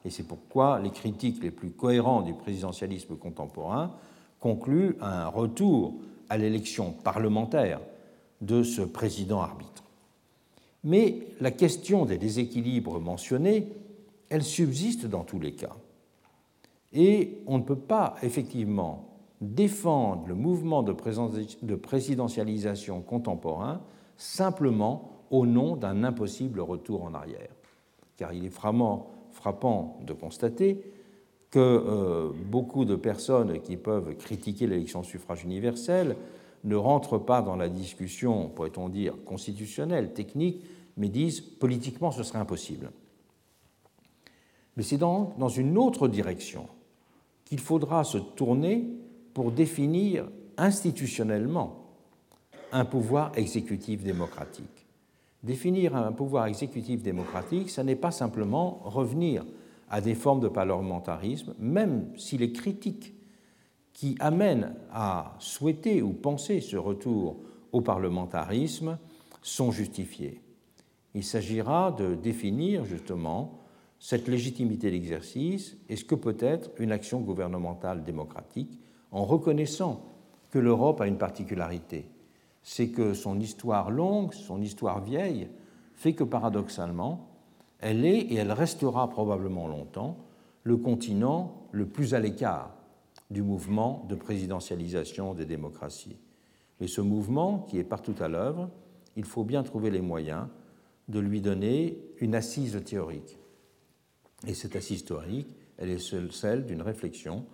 [0.05, 3.95] et c'est pourquoi les critiques les plus cohérents du présidentialisme contemporain
[4.41, 5.95] concluent à un retour
[6.29, 7.79] à l'élection parlementaire
[8.41, 9.85] de ce président arbitre.
[10.83, 13.69] Mais la question des déséquilibres mentionnés,
[14.31, 15.77] elle subsiste dans tous les cas.
[16.93, 19.14] Et on ne peut pas effectivement
[19.45, 23.81] défendre le mouvement de présidentialisation contemporain
[24.17, 27.51] simplement au nom d'un impossible retour en arrière.
[28.17, 30.81] Car il est frappant de constater
[31.51, 36.17] que euh, beaucoup de personnes qui peuvent critiquer l'élection suffrage universel
[36.65, 40.65] ne rentrent pas dans la discussion, pourrait-on dire, constitutionnelle, technique,
[40.97, 42.91] mais disent politiquement ce serait impossible.
[44.77, 46.67] Mais c'est donc dans une autre direction
[47.45, 48.89] qu'il faudra se tourner
[49.35, 51.85] pour définir institutionnellement
[52.73, 54.87] un pouvoir exécutif démocratique.
[55.43, 59.45] Définir un pouvoir exécutif démocratique, ce n'est pas simplement revenir
[59.91, 63.15] à des formes de parlementarisme, même si les critiques
[63.93, 67.37] qui amènent à souhaiter ou penser ce retour
[67.73, 68.99] au parlementarisme
[69.43, 70.41] sont justifiées.
[71.15, 73.61] Il s'agira de définir justement
[74.01, 78.79] cette légitimité d'exercice et ce que peut être une action gouvernementale démocratique
[79.15, 80.03] en reconnaissant
[80.51, 82.07] que l'Europe a une particularité,
[82.63, 85.49] c'est que son histoire longue, son histoire vieille,
[85.95, 87.29] fait que paradoxalement,
[87.79, 90.19] elle est et elle restera probablement longtemps
[90.65, 92.75] le continent le plus à l'écart
[93.31, 96.17] du mouvement de présidentialisation des démocraties.
[96.81, 98.69] Mais ce mouvement, qui est partout à l'œuvre,
[99.17, 100.49] il faut bien trouver les moyens
[101.09, 103.39] de lui donner une assise théorique.
[104.47, 107.45] Et cette assise théorique, elle est celle d'une réflexion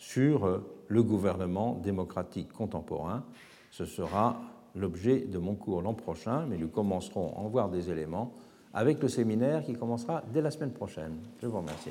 [0.00, 3.22] sur le gouvernement démocratique contemporain.
[3.70, 4.40] Ce sera
[4.74, 8.32] l'objet de mon cours l'an prochain, mais nous commencerons à en voir des éléments
[8.74, 11.18] avec le séminaire qui commencera dès la semaine prochaine.
[11.40, 11.90] Je vous remercie.